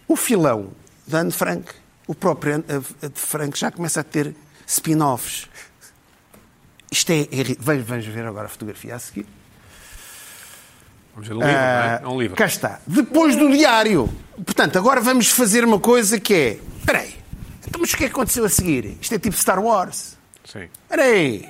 o 0.07 0.17
filão 0.17 0.73
da 1.07 1.21
Anne 1.21 1.33
Frank, 1.33 1.73
o 2.07 2.15
próprio 2.15 2.55
Anne 2.57 2.65
Anne 2.69 3.13
Frank 3.15 3.59
já 3.59 3.71
começa 3.71 4.01
a 4.01 4.05
ter 4.05 4.35
spin-offs. 4.67 5.49
Isto 6.91 7.11
é. 7.13 7.21
é 7.23 7.57
Vamos 7.59 7.85
vamos 7.87 8.07
ver 8.07 8.27
agora 8.27 8.47
a 8.47 8.49
fotografia 8.49 8.95
a 8.95 8.99
seguir. 8.99 9.27
Vamos 11.15 11.29
ver 11.29 11.35
o 11.35 11.39
livro, 11.39 11.53
não 11.53 11.59
é? 11.61 12.01
É 12.03 12.09
um 12.09 12.21
livro. 12.21 12.35
Ah, 12.35 12.39
Cá 12.39 12.47
está. 12.47 12.81
Depois 12.87 13.37
do 13.37 13.51
diário. 13.51 14.09
Portanto, 14.45 14.79
agora 14.79 15.01
vamos 15.01 15.29
fazer 15.29 15.65
uma 15.65 15.79
coisa 15.79 16.19
que 16.19 16.35
é. 16.35 16.59
Espera 16.81 17.01
aí. 17.01 17.15
Então, 17.69 17.81
mas 17.81 17.93
o 17.93 17.97
que 17.97 18.05
é 18.05 18.07
que 18.09 18.13
aconteceu 18.13 18.45
a 18.45 18.49
seguir? 18.49 18.97
Isto 19.01 19.15
é 19.15 19.19
tipo 19.19 19.37
Star 19.37 19.63
Wars. 19.63 20.17
Sim. 20.45 20.69
Espera 20.85 21.03
aí. 21.05 21.49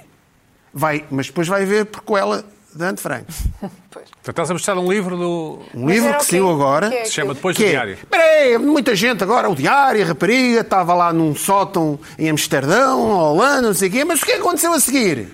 Vai, 0.74 1.04
mas 1.10 1.26
depois 1.26 1.46
vai 1.48 1.64
ver 1.64 1.86
prequela 1.86 2.44
de 2.74 2.84
Anne 2.84 2.96
Frank. 2.96 3.26
Portanto, 3.90 4.28
estás 4.30 4.50
a 4.50 4.52
mostrar 4.54 4.78
um 4.78 4.90
livro 4.90 5.16
do. 5.16 5.60
Um 5.74 5.88
livro 5.88 6.16
que 6.18 6.24
saiu 6.24 6.50
agora. 6.50 6.88
Que 6.90 6.96
é 6.96 7.04
Se 7.04 7.12
chama? 7.12 7.34
Depois 7.34 7.54
do 7.56 7.58
Que 7.58 7.66
é, 7.66 7.70
Diário. 7.70 7.92
espera 7.94 8.22
aí, 8.24 8.58
muita 8.58 8.94
gente 8.96 9.22
agora, 9.22 9.48
o 9.50 9.54
diário, 9.54 10.02
a 10.02 10.06
rapariga, 10.06 10.60
estava 10.60 10.94
lá 10.94 11.12
num 11.12 11.34
sótão 11.34 11.98
em 12.18 12.30
Amsterdão, 12.30 13.00
Holanda, 13.10 13.62
não 13.68 13.74
sei 13.74 13.88
o 13.88 13.92
quê, 13.92 14.04
mas 14.04 14.22
o 14.22 14.24
que 14.26 14.32
é 14.32 14.34
que 14.36 14.40
aconteceu 14.40 14.72
a 14.72 14.80
seguir? 14.80 15.28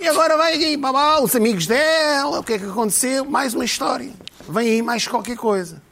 E 0.00 0.06
agora 0.08 0.36
vai 0.36 0.54
aqui, 0.54 0.76
babá, 0.76 1.20
os 1.20 1.34
amigos 1.34 1.66
dela, 1.66 2.38
o 2.38 2.44
que 2.44 2.52
é 2.52 2.58
que 2.58 2.64
aconteceu? 2.64 3.24
Mais 3.24 3.54
uma 3.54 3.64
história. 3.64 4.12
Vem 4.48 4.68
aí 4.68 4.82
mais 4.82 5.06
qualquer 5.08 5.36
coisa. 5.36 5.82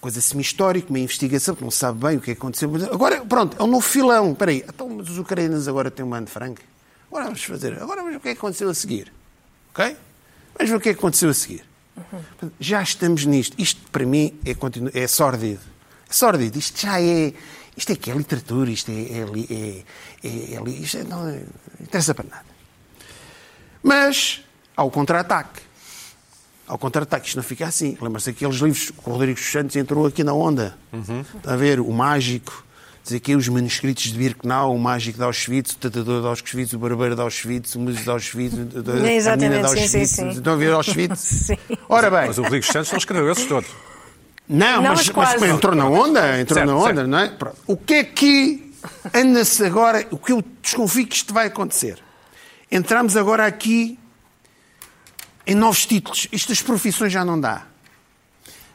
Coisa 0.00 0.18
semi-histórica, 0.20 0.88
uma 0.88 0.98
investigação, 0.98 1.54
que 1.54 1.62
não 1.62 1.70
sabe 1.70 1.98
bem 1.98 2.16
o 2.16 2.20
que 2.22 2.30
aconteceu. 2.30 2.70
Agora, 2.90 3.20
pronto, 3.24 3.54
é 3.58 3.62
um 3.62 3.66
novo 3.66 3.86
filão. 3.86 4.32
Espera 4.32 4.50
aí, 4.50 4.64
então, 4.66 4.96
os 4.96 5.18
ucranianos 5.18 5.68
agora 5.68 5.90
têm 5.90 6.06
um 6.06 6.14
Anne 6.14 6.26
Frank. 6.26 6.62
Agora 7.08 7.24
vamos 7.24 7.44
fazer, 7.44 7.74
agora 7.74 7.96
vamos 8.00 8.12
ver 8.12 8.16
o 8.16 8.20
que 8.20 8.28
é 8.30 8.32
que 8.32 8.38
aconteceu 8.38 8.70
a 8.70 8.74
seguir. 8.74 9.12
Ok? 9.74 9.96
Vamos 10.56 10.70
ver 10.70 10.76
o 10.76 10.80
que 10.80 10.88
é 10.88 10.94
que 10.94 10.98
aconteceu 10.98 11.28
a 11.28 11.34
seguir. 11.34 11.64
Portanto, 11.94 12.54
Já 12.58 12.82
estamos 12.82 13.26
nisto. 13.26 13.54
Isto, 13.58 13.80
para 13.90 14.06
mim, 14.06 14.38
é, 14.44 14.54
continu... 14.54 14.90
é 14.94 15.06
sórdido. 15.06 15.60
É 16.08 16.12
sórdido. 16.12 16.58
Isto 16.58 16.80
já 16.80 16.98
é... 16.98 17.34
Isto 17.76 17.92
é 17.92 17.96
que 17.96 18.10
é 18.10 18.14
literatura, 18.14 18.70
isto 18.70 18.90
é... 18.90 18.94
é, 18.94 19.20
é, 19.20 19.84
é, 20.24 20.54
é 20.56 20.70
isto 20.70 20.96
é- 20.96 21.04
não 21.04 21.28
interessa 21.78 22.14
para 22.14 22.26
nada. 22.28 22.59
Mas 23.82 24.42
há 24.76 24.82
o 24.82 24.90
contra-ataque. 24.90 25.60
Há 26.66 26.74
o 26.74 26.78
contra-ataque. 26.78 27.26
Isto 27.28 27.36
não 27.36 27.42
fica 27.42 27.66
assim. 27.66 27.96
Lembra-se 28.00 28.30
daqueles 28.32 28.56
livros 28.56 28.90
que 28.90 29.08
o 29.08 29.12
Rodrigo 29.12 29.40
Santos 29.40 29.76
entrou 29.76 30.06
aqui 30.06 30.22
na 30.22 30.32
onda. 30.32 30.76
Está 31.36 31.54
a 31.54 31.56
ver? 31.56 31.80
O 31.80 31.90
Mágico. 31.92 32.64
Dizer 33.02 33.18
que 33.20 33.34
os 33.34 33.48
manuscritos 33.48 34.04
de 34.04 34.18
Birkenau, 34.18 34.74
o 34.74 34.78
Mágico 34.78 35.16
de 35.16 35.24
Auschwitz, 35.24 35.72
o 35.72 35.78
Tratador 35.78 36.20
de 36.20 36.28
Auschwitz, 36.28 36.74
o 36.74 36.78
Barbeiro 36.78 37.14
de 37.16 37.22
Auschwitz, 37.22 37.74
o 37.74 37.80
Músico 37.80 38.04
de 38.04 38.10
Auschwitz, 38.10 38.52
a 38.54 38.58
menina 38.58 39.12
Exatamente, 39.12 39.62
de 39.62 39.68
sim, 39.68 39.74
sim, 39.74 39.80
Auschwitz. 39.98 40.10
sim. 40.10 40.28
Estão 40.28 40.52
a 40.52 40.56
ver 40.56 40.72
Auschwitz? 40.74 41.18
Sim. 41.48 41.56
Ora 41.88 42.10
bem, 42.10 42.26
Mas 42.26 42.36
o 42.38 42.42
Rodrigo 42.42 42.66
Santos 42.66 42.90
não 42.92 42.98
escreveu 42.98 43.32
esses 43.32 43.46
todos. 43.46 43.70
não, 44.46 44.82
Não, 44.82 44.94
mas, 44.94 45.08
mas 45.08 45.40
mas 45.40 45.50
entrou 45.50 45.74
na 45.74 45.86
onda, 45.88 46.38
entrou 46.38 46.58
Certo, 46.58 46.68
na 46.70 46.76
onda, 46.76 46.94
certo. 46.94 47.06
não 47.08 47.18
é? 47.18 47.28
Pronto. 47.30 47.56
O 47.66 47.76
que 47.78 47.94
é 47.94 48.04
que 48.04 48.72
anda-se 49.14 49.64
agora, 49.64 50.06
o 50.10 50.18
que 50.18 50.32
eu 50.32 50.44
desconfio 50.60 51.06
que 51.06 51.16
isto 51.16 51.32
vai 51.32 51.46
acontecer? 51.46 51.98
Entramos 52.70 53.16
agora 53.16 53.46
aqui 53.46 53.98
em 55.46 55.54
novos 55.54 55.86
títulos. 55.86 56.28
Isto 56.30 56.50
das 56.50 56.62
profissões 56.62 57.12
já 57.12 57.24
não 57.24 57.40
dá. 57.40 57.66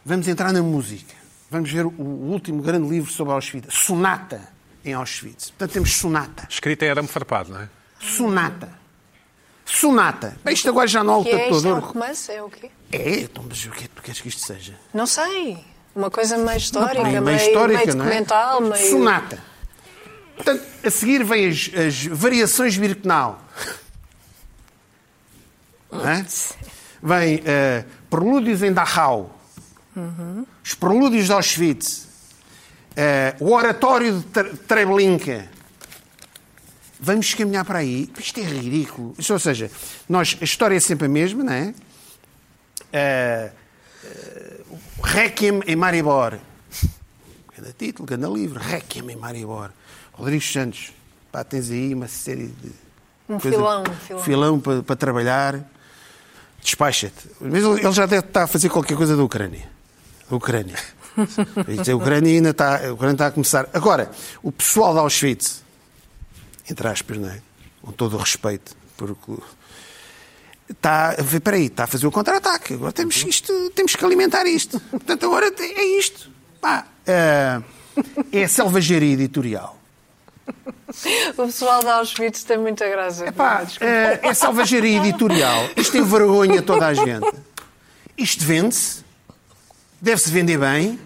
Vamos 0.04 0.28
entrar 0.28 0.52
na 0.52 0.62
música. 0.62 1.14
Vamos 1.50 1.72
ver 1.72 1.86
o 1.86 2.02
último 2.02 2.62
grande 2.62 2.89
livro 2.89 3.10
sobre 3.12 3.34
Auschwitz. 3.34 3.74
Sonata 3.74 4.50
em 4.84 4.93
Auschwitz. 4.93 5.50
Portanto, 5.52 5.72
temos 5.72 5.93
sonata. 5.93 6.48
Escrita 6.50 6.86
é 6.86 6.89
arame 6.89 7.08
farpado, 7.08 7.54
não 7.54 7.62
é? 7.62 7.70
Sonata. 8.00 8.70
Sonata. 9.66 10.38
Bem, 10.43 10.54
Isto 10.54 10.70
agora 10.70 10.88
já 10.88 11.04
não 11.04 11.14
há 11.14 11.18
o 11.20 11.24
Que 11.24 11.30
é 11.32 11.50
isto? 11.50 11.68
É 11.68 11.74
um 11.74 11.80
romance? 11.80 12.32
É 12.32 12.43
o 12.43 12.50
quê? 12.50 12.70
É, 12.91 13.20
então, 13.22 13.43
mas 13.48 13.66
o 13.66 13.72
que 13.72 13.86
é 13.86 13.88
que 13.88 13.96
tu 13.96 14.02
queres 14.02 14.22
que 14.22 14.28
isto 14.28 14.41
seja? 14.46 14.78
Não 14.93 15.08
sei. 15.08 15.58
Uma 15.96 16.12
coisa 16.12 16.38
meio 16.38 16.58
histórica, 16.58 17.02
meio, 17.02 17.22
meio, 17.22 17.24
meio 17.24 17.38
histórica, 17.38 17.86
meio 17.86 17.98
não 17.98 18.06
é? 18.06 18.08
documental, 18.08 18.62
meio... 18.62 18.89
Sonata. 18.89 19.41
Portanto, 20.36 20.64
a 20.84 20.89
seguir 20.91 21.24
vem 21.24 21.48
as, 21.48 21.72
as 21.74 22.06
variações 22.06 22.78
Birkenau. 22.78 23.41
Vem 27.02 27.41
eh, 27.46 27.86
Prelúdios 28.10 28.64
em 28.64 28.74
Dachau. 28.74 29.32
Os 30.64 30.74
Prelúdios 30.74 31.26
de 31.26 31.32
Auschwitz. 31.34 32.08
eh, 32.96 33.36
o 33.39 33.52
Oratório 33.54 34.20
de 34.20 34.24
Tre- 34.26 34.50
Treblinka. 34.68 35.48
Vamos 37.00 37.34
caminhar 37.34 37.66
para 37.66 37.80
aí. 37.80 38.10
Isto 38.18 38.39
é 38.39 38.43
ridículo. 38.43 39.14
Isto, 39.18 39.34
ou 39.34 39.39
seja, 39.39 39.70
nós, 40.10 40.38
a 40.41 40.43
história 40.43 40.76
é 40.76 40.80
sempre 40.80 41.06
a 41.06 41.10
mesma, 41.10 41.43
não 41.43 41.54
é? 41.54 41.74
Eh, 42.91 43.52
eh, 44.04 44.62
Requiem 45.04 45.62
em 45.68 45.76
Maribor. 45.76 46.39
Cada 47.56 47.72
título, 47.78 48.08
cada 48.08 48.28
livro. 48.28 48.60
Requiem 48.60 49.12
em 49.12 49.16
Maribor. 49.16 49.72
Rodrigo 50.14 50.43
Santos. 50.43 50.91
Pá, 51.32 51.43
tens 51.43 51.70
aí 51.70 51.93
uma 51.93 52.08
série 52.08 52.48
de. 52.48 52.72
Um 53.30 53.39
coisa- 53.39 53.58
filão, 53.58 53.82
um 53.84 53.93
filão. 53.96 54.24
filão 54.24 54.60
para, 54.60 54.84
para 54.84 54.96
trabalhar. 54.96 55.70
Despacha-te. 56.66 57.30
Mas 57.39 57.63
ele 57.63 57.91
já 57.91 58.07
deve 58.07 58.26
estar 58.26 58.43
a 58.43 58.47
fazer 58.47 58.70
qualquer 58.70 58.97
coisa 58.97 59.16
da 59.16 59.24
Ucrânia. 59.24 59.70
Da 60.30 60.36
Ucrânia. 60.36 60.76
É, 61.18 61.91
A 61.91 61.95
Ucrânia 61.95 62.30
ainda 62.30 62.49
está, 62.49 62.88
a 62.88 62.91
Ucrânia 62.91 63.13
está 63.13 63.28
a 63.28 63.32
começar. 63.32 63.70
Agora, 63.74 64.11
o 64.43 64.51
pessoal 64.51 64.91
de 64.91 64.99
Auschwitz, 64.99 65.63
entre 66.70 66.86
aspas, 66.89 67.18
não 67.18 67.30
é? 67.30 67.39
Com 67.82 67.93
todo 67.93 68.18
o 68.18 68.20
respeito, 68.20 68.76
porque 68.97 69.32
está 70.70 71.16
peraí, 71.41 71.68
está 71.68 71.86
a 71.86 71.88
fazer 71.88 72.05
o 72.05 72.11
contra-ataque. 72.11 72.74
Agora 72.74 72.91
temos, 72.91 73.16
isto, 73.16 73.70
temos 73.74 73.95
que 73.95 74.03
alimentar 74.03 74.45
isto. 74.45 74.78
Portanto, 74.91 75.26
agora 75.26 75.53
é 75.57 75.97
isto. 75.97 76.30
Pá, 76.59 76.86
é, 77.07 77.61
é 78.34 78.43
a 78.43 78.49
selvageria 78.49 79.13
editorial. 79.13 79.80
O 81.38 81.46
pessoal 81.48 81.82
de 81.82 81.88
Auschwitz 81.89 82.43
tem 82.43 82.58
muita 82.58 82.88
graça. 82.88 83.26
Epá, 83.28 83.66
é, 83.82 84.20
é 84.30 84.34
selvageria 84.34 84.98
editorial. 85.00 85.70
Isto 85.76 85.93
tem 85.93 86.04
vergonha 86.04 86.62
toda 86.62 86.86
a 86.88 86.93
gente. 86.93 87.28
Isto 88.18 88.46
vende-se, 88.46 89.04
deve-se 90.00 90.30
vender 90.32 90.58
bem 90.58 90.98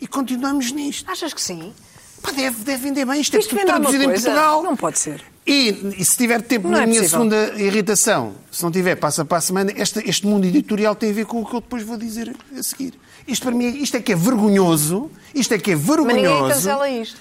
e 0.00 0.06
continuamos 0.06 0.70
nisto. 0.72 1.10
Achas 1.10 1.32
que 1.32 1.40
sim? 1.40 1.72
Pá, 2.20 2.30
deve, 2.32 2.62
deve 2.62 2.82
vender 2.82 3.06
bem. 3.06 3.20
Isto 3.20 3.36
é 3.36 3.40
Isto 3.40 3.50
tudo 3.50 3.58
vende 3.60 3.70
alguma 3.70 3.88
traduzido 3.90 4.12
em? 4.12 4.14
Portugal. 4.20 4.62
Não 4.62 4.76
pode 4.76 4.98
ser. 4.98 5.22
E, 5.46 5.94
e 5.98 6.04
se 6.04 6.16
tiver 6.18 6.42
tempo 6.42 6.68
Não 6.68 6.76
na 6.76 6.82
é 6.82 6.86
minha 6.86 7.00
possível. 7.00 7.18
segunda 7.30 7.62
irritação, 7.62 8.34
se 8.52 8.62
não 8.62 8.70
tiver, 8.70 8.94
passa 8.96 9.24
para 9.24 9.38
a 9.38 9.40
semana, 9.40 9.72
este, 9.74 9.98
este 10.08 10.26
mundo 10.26 10.44
editorial 10.46 10.94
tem 10.94 11.10
a 11.10 11.14
ver 11.14 11.24
com 11.24 11.40
o 11.40 11.46
que 11.46 11.54
eu 11.56 11.60
depois 11.62 11.82
vou 11.82 11.96
dizer 11.96 12.36
a 12.56 12.62
seguir. 12.62 12.92
Isto 13.26 13.44
para 13.44 13.52
mim, 13.52 13.64
é- 13.64 13.70
isto 13.70 13.96
é 13.96 14.00
que 14.00 14.12
é 14.12 14.16
vergonhoso, 14.16 15.10
isto 15.34 15.54
é 15.54 15.58
que 15.58 15.70
é 15.72 15.76
Mas 15.76 15.86
ninguém 15.96 16.14
vergonhoso. 16.22 16.54
cancela 16.54 16.88
isto. 16.90 17.16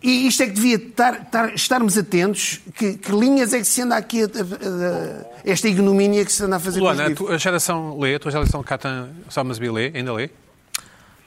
E 0.00 0.28
isto 0.28 0.42
é 0.44 0.46
que 0.46 0.52
devia 0.52 0.76
estar, 0.76 1.22
estar- 1.22 1.54
estarmos 1.54 1.98
atentos, 1.98 2.60
que, 2.76 2.94
que 2.94 3.10
linhas 3.10 3.52
é 3.52 3.58
que 3.58 3.64
se 3.64 3.82
anda 3.82 3.96
aqui, 3.96 4.22
a, 4.22 4.26
a- 4.26 4.28
a- 4.28 5.24
esta 5.44 5.66
ignomínia 5.68 6.24
que 6.24 6.32
se 6.32 6.42
anda 6.44 6.56
a 6.56 6.60
fazer 6.60 6.78
com 6.80 6.86
os 6.86 6.96
Luana, 6.96 7.34
a, 7.34 7.36
geração 7.38 7.98
lê, 7.98 8.14
a 8.14 8.18
tua 8.20 8.30
geração 8.30 8.62
Catan 8.62 9.08
Somersby 9.28 9.68
lê, 9.70 9.90
ainda 9.94 10.12
lê? 10.12 10.30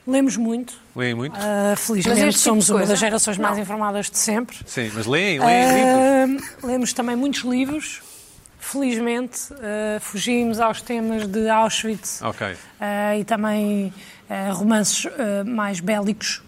Lemos 0.08 0.36
muito. 0.38 0.74
Leem 0.96 1.14
muito? 1.14 1.38
Mas 1.38 1.80
felizmente 1.80 2.22
tipo 2.30 2.38
somos 2.40 2.70
uma 2.70 2.86
das 2.86 2.98
gerações 2.98 3.38
mais 3.38 3.58
informadas 3.58 4.10
de 4.10 4.18
sempre. 4.18 4.58
Sim, 4.66 4.90
mas 4.94 5.06
leem, 5.06 5.40
leem 5.40 5.74
livros. 5.76 6.50
Ah, 6.64 6.68
lemos 6.68 6.94
também 6.94 7.16
muitos 7.16 7.42
livros. 7.44 8.02
Felizmente, 8.58 9.40
ah, 9.54 10.00
fugimos 10.00 10.60
aos 10.60 10.82
temas 10.82 11.28
de 11.28 11.50
Auschwitz 11.50 12.22
Ok. 12.22 12.56
ah, 12.80 13.18
e 13.18 13.24
também 13.26 13.94
romances 14.54 15.08
mais 15.46 15.80
bélicos. 15.82 16.42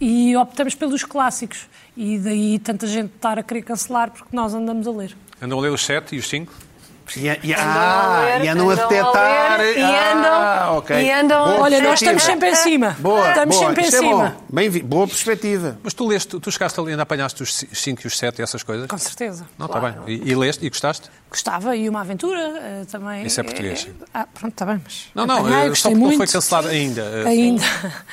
E 0.00 0.36
optamos 0.36 0.74
pelos 0.74 1.04
clássicos. 1.04 1.66
E 1.96 2.18
daí 2.18 2.58
tanta 2.58 2.86
gente 2.86 3.14
estar 3.14 3.38
a 3.38 3.42
querer 3.42 3.62
cancelar 3.62 4.10
porque 4.10 4.34
nós 4.36 4.52
andamos 4.54 4.86
a 4.86 4.90
ler. 4.90 5.16
Andam 5.40 5.58
a 5.58 5.62
ler 5.62 5.70
os 5.72 5.84
sete 5.84 6.14
e 6.14 6.18
os 6.18 6.28
cinco? 6.28 6.52
E, 7.16 7.20
e, 7.20 7.54
Andam 7.54 7.64
ah, 7.68 8.16
a 8.16 8.20
ler, 8.24 8.44
e 8.44 8.48
andam 8.48 8.68
a 8.68 8.72
andam 8.72 8.84
a 8.84 8.88
detectar. 8.88 9.58
ler, 9.60 9.78
e 9.78 9.82
ah, 9.82 10.12
andam- 10.12 10.78
ok. 10.78 10.96
e 10.96 11.12
andam- 11.12 11.44
Boa 11.46 11.60
Olha, 11.60 11.80
nós 11.80 12.02
estamos 12.02 12.22
sempre 12.24 12.50
em 12.50 12.54
cima. 12.56 12.96
Boa, 12.98 13.28
estamos 13.28 13.54
boa. 13.56 13.68
sempre 13.68 13.84
em 13.84 13.86
é 13.86 13.90
cima. 13.92 14.28
bom. 14.30 14.44
Bem 14.52 14.70
boa 14.82 15.06
perspectiva. 15.06 15.78
Mas 15.84 15.94
tu 15.94 16.04
leste, 16.04 16.40
tu, 16.40 16.50
chegaste 16.50 16.80
ali, 16.80 16.90
ainda 16.90 17.04
apanhaste 17.04 17.44
os 17.44 17.54
ci- 17.54 17.68
cinco 17.72 18.02
e 18.04 18.06
os 18.08 18.18
sete 18.18 18.40
e 18.40 18.42
essas 18.42 18.64
coisas? 18.64 18.88
Com 18.88 18.98
certeza. 18.98 19.46
Não, 19.56 19.66
está 19.66 19.78
bem. 19.78 19.94
E, 20.08 20.32
e 20.32 20.34
leste 20.34 20.66
e 20.66 20.68
gostaste? 20.68 21.08
Gostava 21.28 21.76
e 21.76 21.88
uma 21.88 22.00
aventura 22.02 22.38
eh, 22.40 22.84
também. 22.90 23.26
Isso 23.26 23.40
é 23.40 23.42
português, 23.42 23.80
sim. 23.80 23.90
Ah, 24.14 24.26
pronto, 24.32 24.52
está 24.52 24.64
bem, 24.64 24.80
mas. 24.82 25.08
Não, 25.14 25.26
não, 25.26 25.38
apanhei, 25.38 25.70
eh, 25.70 25.74
só 25.74 25.88
porque 25.88 25.94
não 25.94 26.00
muito. 26.06 26.16
foi 26.18 26.26
cancelado 26.28 26.68
ainda. 26.68 27.02
eh, 27.02 27.24
Ainda. 27.28 27.64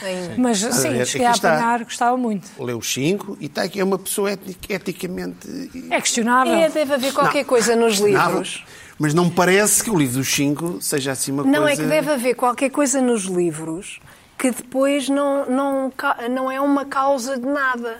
Ainda. 0.01 0.33
Mas 0.41 0.57
sim, 0.59 0.89
ver, 0.89 1.05
cheguei 1.05 1.27
a 1.27 1.31
está. 1.31 1.53
apanhar, 1.53 1.83
gostava 1.83 2.17
muito. 2.17 2.49
Leu 2.61 2.79
os 2.79 2.91
cinco 2.91 3.37
e 3.39 3.45
está 3.45 3.63
aqui, 3.63 3.79
é 3.79 3.83
uma 3.83 3.99
pessoa 3.99 4.31
etnic- 4.31 4.69
eticamente. 4.69 5.69
É 5.91 6.01
questionável. 6.01 6.53
É, 6.55 6.69
deve 6.69 6.93
haver 6.95 7.13
qualquer 7.13 7.45
coisa 7.45 7.75
nos 7.75 7.99
livros. 7.99 8.63
Não, 8.65 8.73
Mas 8.97 9.13
não 9.13 9.25
me 9.25 9.31
parece 9.31 9.83
que 9.83 9.91
o 9.91 9.97
livro 9.97 10.17
dos 10.17 10.27
cinco 10.33 10.79
seja 10.81 11.11
assim 11.11 11.31
uma 11.31 11.43
Não, 11.43 11.61
coisa... 11.63 11.81
é 11.81 11.83
que 11.85 11.89
deve 11.89 12.11
haver 12.11 12.35
qualquer 12.35 12.71
coisa 12.71 12.99
nos 12.99 13.23
livros 13.25 13.99
que 14.39 14.49
depois 14.51 15.07
não, 15.07 15.45
não, 15.49 15.93
não 16.31 16.51
é 16.51 16.59
uma 16.59 16.83
causa 16.83 17.37
de 17.39 17.45
nada. 17.45 17.99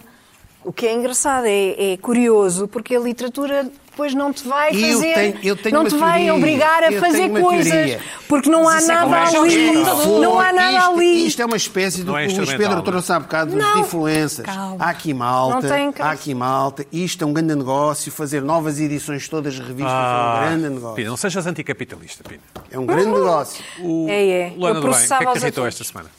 O 0.66 0.74
que 0.74 0.88
é 0.88 0.93
engraçado, 0.93 1.45
é, 1.45 1.93
é 1.93 1.97
curioso, 1.97 2.68
porque 2.68 2.95
a 2.95 2.99
literatura 2.99 3.70
depois 3.94 4.16
não 4.16 4.34
te 4.34 4.48
vai 4.48 4.70
Eu 4.76 4.80
fazer, 4.98 5.14
tenho- 5.14 5.39
eu 5.44 5.56
tenho 5.56 5.76
não 5.76 5.86
te 5.88 5.96
vai 5.96 6.24
teoria. 6.24 6.34
obrigar 6.34 6.84
a 6.84 6.91
fazer 7.00 7.30
coisas, 7.30 8.02
porque 8.28 8.50
não 8.50 8.68
há 8.68 8.82
é 8.82 8.86
nada 8.88 9.16
é 9.18 9.38
ali, 9.38 9.74
não 10.20 10.39
há 10.39 10.52
nada 10.52 10.78
isto, 10.80 10.91
ali. 10.91 11.28
Isto 11.28 11.41
é 11.44 11.46
uma 11.46 11.56
espécie 11.58 12.04
do 12.04 12.12
Não 12.12 12.18
é 12.18 12.26
que 12.26 12.34
o 12.34 12.38
Luís 12.38 12.54
Pedro 12.56 12.82
trouxe 12.82 13.12
há 13.14 13.20
bocado 13.20 13.52
de 13.52 13.58
Não. 13.58 13.78
influências. 13.80 14.46
Calma. 14.48 14.84
Há 14.84 14.89
aqui 14.89 15.14
malta, 15.14 15.54
Não 15.56 15.62
tem 15.94 15.94
há 16.00 16.10
aqui 16.12 16.34
malta. 16.34 16.86
Isto 16.91 17.24
é 17.24 17.28
um 17.28 17.34
grande 17.34 17.54
negócio. 17.54 18.12
Fazer 18.12 18.41
novas 18.41 18.80
edições 18.80 19.22
de 19.22 19.30
todas 19.30 19.54
as 19.54 19.60
revistas 19.60 19.94
Ah, 19.94 20.39
é 20.41 20.46
um 20.48 20.50
grande 20.60 20.74
negócio. 20.74 20.96
Pina, 20.96 21.10
não 21.10 21.18
sejas 21.18 21.46
anticapitalista, 21.46 22.24
Pina. 22.28 22.41
É 22.72 22.80
um 22.80 22.88
grande 22.88 23.06
negócio. 23.12 23.64
O... 23.80 24.08
É, 24.10 24.28
é. 24.28 24.54
Luana 24.58 24.80
Eu 24.80 24.82
do 24.82 24.89
Bem, 24.89 25.00
o 25.06 25.08
que 25.08 25.14
é 25.14 25.18
que 25.28 25.32
te 25.34 25.38
irritou 25.38 25.68
esta 25.68 25.84
semana? 25.84 26.10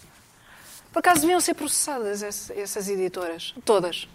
Por 0.93 1.01
acaso 1.01 1.23
deviam 1.23 1.41
ser 1.41 1.55
processadas 1.55 2.23
essas 2.23 2.89
editoras, 2.89 3.53
todas. 3.65 4.07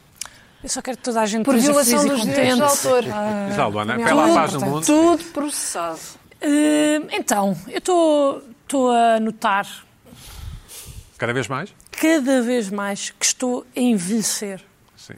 Eu 0.64 0.70
só 0.70 0.82
quero 0.82 0.97
que 0.97 1.03
toda 1.03 1.22
a 1.22 1.26
gente 1.26 1.45
Por 1.45 1.55
violação 1.57 2.05
dos 2.05 2.22
direitos 2.22 2.55
de 2.55 2.62
autor. 2.62 3.03
Luana, 3.72 3.93
também 3.93 4.05
pela 4.05 4.34
paz 4.34 4.51
do 4.53 4.62
mundo. 4.62 4.86
Tudo 4.86 5.24
processado. 5.26 5.99
Eh, 6.41 7.01
então, 7.12 7.57
eu 7.68 7.78
estou- 7.80 8.43
estou 8.64 8.91
a 8.91 9.20
notar 9.20 9.66
Cada 11.18 11.34
vez 11.34 11.47
mais? 11.47 11.74
cada 11.91 12.41
vez 12.41 12.70
mais 12.70 13.10
que 13.10 13.26
estou 13.26 13.66
a 13.76 13.80
envelhecer 13.80 14.62
Sim. 14.95 15.16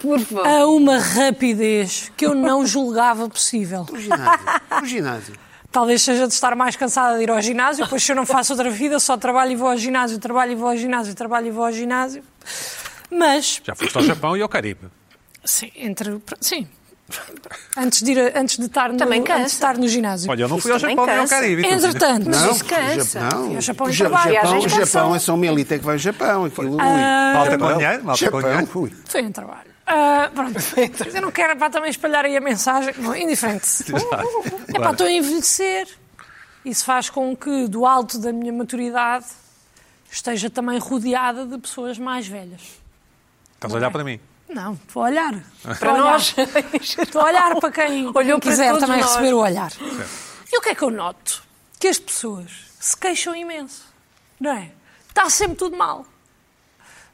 Por 0.00 0.20
favor. 0.20 0.46
a 0.46 0.66
uma 0.68 0.98
rapidez 0.98 2.12
que 2.16 2.24
eu 2.26 2.34
não 2.34 2.64
julgava 2.66 3.28
possível. 3.28 3.86
O 3.90 3.96
ginásio. 3.98 4.46
O 4.82 4.86
ginásio. 4.86 5.34
Talvez 5.72 6.02
seja 6.02 6.28
de 6.28 6.34
estar 6.34 6.54
mais 6.54 6.76
cansada 6.76 7.16
de 7.16 7.24
ir 7.24 7.30
ao 7.30 7.40
ginásio, 7.40 7.86
pois 7.88 8.02
se 8.02 8.12
eu 8.12 8.16
não 8.16 8.26
faço 8.26 8.52
outra 8.52 8.68
vida, 8.70 9.00
só 9.00 9.16
trabalho 9.16 9.52
e 9.52 9.56
vou 9.56 9.68
ao 9.68 9.76
ginásio, 9.76 10.18
trabalho 10.18 10.52
e 10.52 10.54
vou 10.54 10.68
ao 10.68 10.76
ginásio, 10.76 11.14
trabalho 11.14 11.46
e 11.46 11.50
vou 11.50 11.64
ao 11.64 11.72
ginásio. 11.72 12.22
Mas, 13.12 13.60
Já 13.64 13.74
foste 13.74 13.96
ao 13.96 14.02
Japão 14.04 14.36
e 14.36 14.42
ao 14.42 14.48
Caribe. 14.48 14.86
sim, 15.44 15.70
entre. 15.76 16.20
Sim. 16.40 16.66
Antes 17.76 18.02
de, 18.02 18.12
ir, 18.12 18.32
antes 18.34 18.56
de, 18.56 18.64
estar, 18.64 18.90
no, 18.90 18.96
Também 18.96 19.20
antes 19.20 19.30
de 19.34 19.38
cansa. 19.42 19.54
estar 19.54 19.76
no 19.76 19.86
ginásio. 19.86 20.30
Olha, 20.30 20.44
eu 20.44 20.48
não 20.48 20.58
fui 20.58 20.72
ao 20.72 20.80
também 20.80 20.96
Japão 20.96 21.06
nem 21.06 21.14
ao 21.16 21.22
cansa. 21.24 21.34
Caribe. 21.34 21.66
Entretanto, 21.66 22.30
Não, 22.30 22.50
isso 22.52 22.64
cansa. 22.64 23.18
o 23.18 23.22
Japão. 23.22 23.60
Japão 23.60 23.86
o 23.86 23.90
em 23.90 23.92
Ja- 23.92 24.08
trabalho. 24.08 24.32
Japão, 24.34 24.50
Viagens 24.52 24.72
o 24.72 24.86
Japão 24.86 25.14
é 25.14 25.18
só 25.18 25.34
uma 25.34 25.46
elite 25.46 25.78
que 25.78 25.84
vai 25.84 25.94
ao 25.94 25.98
Japão. 25.98 26.44
Aquilo, 26.46 26.76
Ah, 26.80 27.32
Malta 27.34 27.50
Japão. 27.50 27.68
com 27.68 27.78
dinheiro, 27.78 28.04
malta 28.04 28.18
com 28.18 28.24
Japão, 28.24 28.40
dinheiro. 28.40 28.70
ui. 28.78 28.92
Foi 29.04 29.20
em 29.20 29.32
trabalho. 29.32 29.70
Ah, 29.86 30.30
pronto. 30.34 30.54
Mas 31.04 31.14
eu 31.14 31.20
não 31.20 31.30
quero 31.30 31.54
para 31.58 31.68
também 31.68 31.90
espalhar 31.90 32.24
aí 32.24 32.34
a 32.34 32.40
mensagem. 32.40 32.94
Não, 32.96 33.14
indiferente. 33.14 33.66
É 34.74 34.78
para 34.78 34.92
estou 34.92 35.06
a 35.06 35.12
envelhecer. 35.12 35.86
Isso 36.64 36.84
faz 36.84 37.10
com 37.10 37.36
que, 37.36 37.68
do 37.68 37.84
alto 37.84 38.18
da 38.18 38.32
minha 38.32 38.52
maturidade, 38.54 39.26
esteja 40.10 40.48
também 40.48 40.78
rodeada 40.78 41.44
de 41.44 41.58
pessoas 41.58 41.98
mais 41.98 42.26
velhas. 42.26 42.80
Estás 43.62 43.74
a 43.74 43.76
olhar 43.76 43.90
para 43.92 44.02
mim. 44.02 44.18
Não, 44.48 44.72
estou 44.74 45.04
a 45.04 45.06
olhar. 45.06 45.34
Para 45.78 45.96
nós. 45.96 46.34
Estou 46.98 47.22
a 47.22 47.26
olhar 47.26 47.56
para 47.56 47.70
quem, 47.70 48.10
Olhou 48.12 48.40
quiser 48.40 48.70
todos 48.72 48.80
também 48.80 49.00
nós. 49.00 49.10
receber 49.10 49.32
o 49.34 49.38
olhar. 49.38 49.72
E 50.52 50.58
o 50.58 50.60
que 50.60 50.70
é 50.70 50.74
que 50.74 50.82
eu 50.82 50.90
noto? 50.90 51.42
Que 51.78 51.86
as 51.86 51.98
pessoas 51.98 52.50
se 52.78 52.96
queixam 52.96 53.36
imenso. 53.36 53.84
Não 54.40 54.50
é? 54.50 54.72
Está 55.08 55.30
sempre 55.30 55.56
tudo 55.56 55.76
mal. 55.76 56.04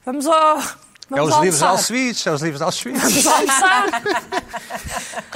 Vamos 0.07 0.27
ao. 0.27 0.59
É 1.11 1.15
Vamos 1.17 1.35
os 1.35 1.41
livros 1.41 1.59
de 1.59 1.65
almoçar. 1.65 1.95
Auschwitz, 1.95 2.27
é 2.27 2.33
os 2.33 2.43
livros 2.43 2.59
de 2.59 2.65
Auschwitz. 2.65 3.01
Vamos 3.01 3.27
almoçar. 3.27 4.03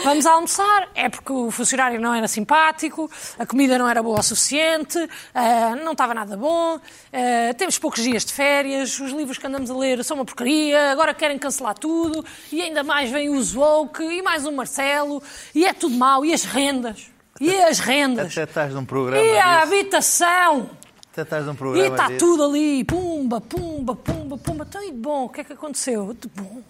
Vamos 0.05 0.27
almoçar. 0.27 0.89
É 0.95 1.09
porque 1.09 1.33
o 1.33 1.51
funcionário 1.51 1.99
não 1.99 2.14
era 2.14 2.29
simpático, 2.29 3.11
a 3.39 3.47
comida 3.47 3.79
não 3.79 3.89
era 3.89 4.03
boa 4.03 4.20
o 4.20 4.23
suficiente, 4.23 4.99
ah, 5.35 5.75
não 5.83 5.93
estava 5.93 6.12
nada 6.12 6.37
bom, 6.37 6.79
ah, 7.12 7.55
temos 7.57 7.79
poucos 7.79 8.03
dias 8.03 8.25
de 8.25 8.33
férias, 8.33 8.99
os 9.01 9.12
livros 9.12 9.39
que 9.39 9.47
andamos 9.47 9.70
a 9.70 9.77
ler 9.77 10.05
são 10.05 10.16
uma 10.16 10.25
porcaria, 10.25 10.91
agora 10.91 11.14
querem 11.14 11.39
cancelar 11.39 11.75
tudo, 11.79 12.25
e 12.51 12.61
ainda 12.61 12.83
mais 12.83 13.11
vem 13.11 13.31
o 13.31 13.43
Zwoke, 13.43 14.03
e 14.03 14.20
mais 14.20 14.45
o 14.45 14.53
Marcelo, 14.53 15.23
e 15.55 15.64
é 15.64 15.73
tudo 15.73 15.97
mau, 15.97 16.25
e 16.25 16.35
as 16.35 16.45
rendas. 16.45 17.11
E 17.41 17.51
as 17.62 17.79
rendas. 17.79 18.31
Até 18.33 18.45
estás 18.45 18.75
num 18.75 18.85
programa. 18.85 19.25
E 19.25 19.39
a 19.39 19.62
habitação. 19.62 20.70
Até 21.13 21.23
estás 21.23 21.45
num 21.47 21.53
E 21.53 21.57
programa. 21.57 21.89
está 21.95 22.07
disso. 22.09 22.19
tudo 22.19 22.45
ali, 22.45 22.85
pumba, 22.85 23.41
pumba, 23.41 23.95
pumba, 23.95 24.39
pumba. 24.39 24.65
Então, 24.69 24.83
e 24.83 24.91
de 24.91 24.97
bom, 24.99 25.25
o 25.27 25.29
que 25.29 25.43
é 25.43 25.45
que 25.45 25.53
aconteceu? 25.53 26.15
De 26.15 26.27
bom. 26.29 26.63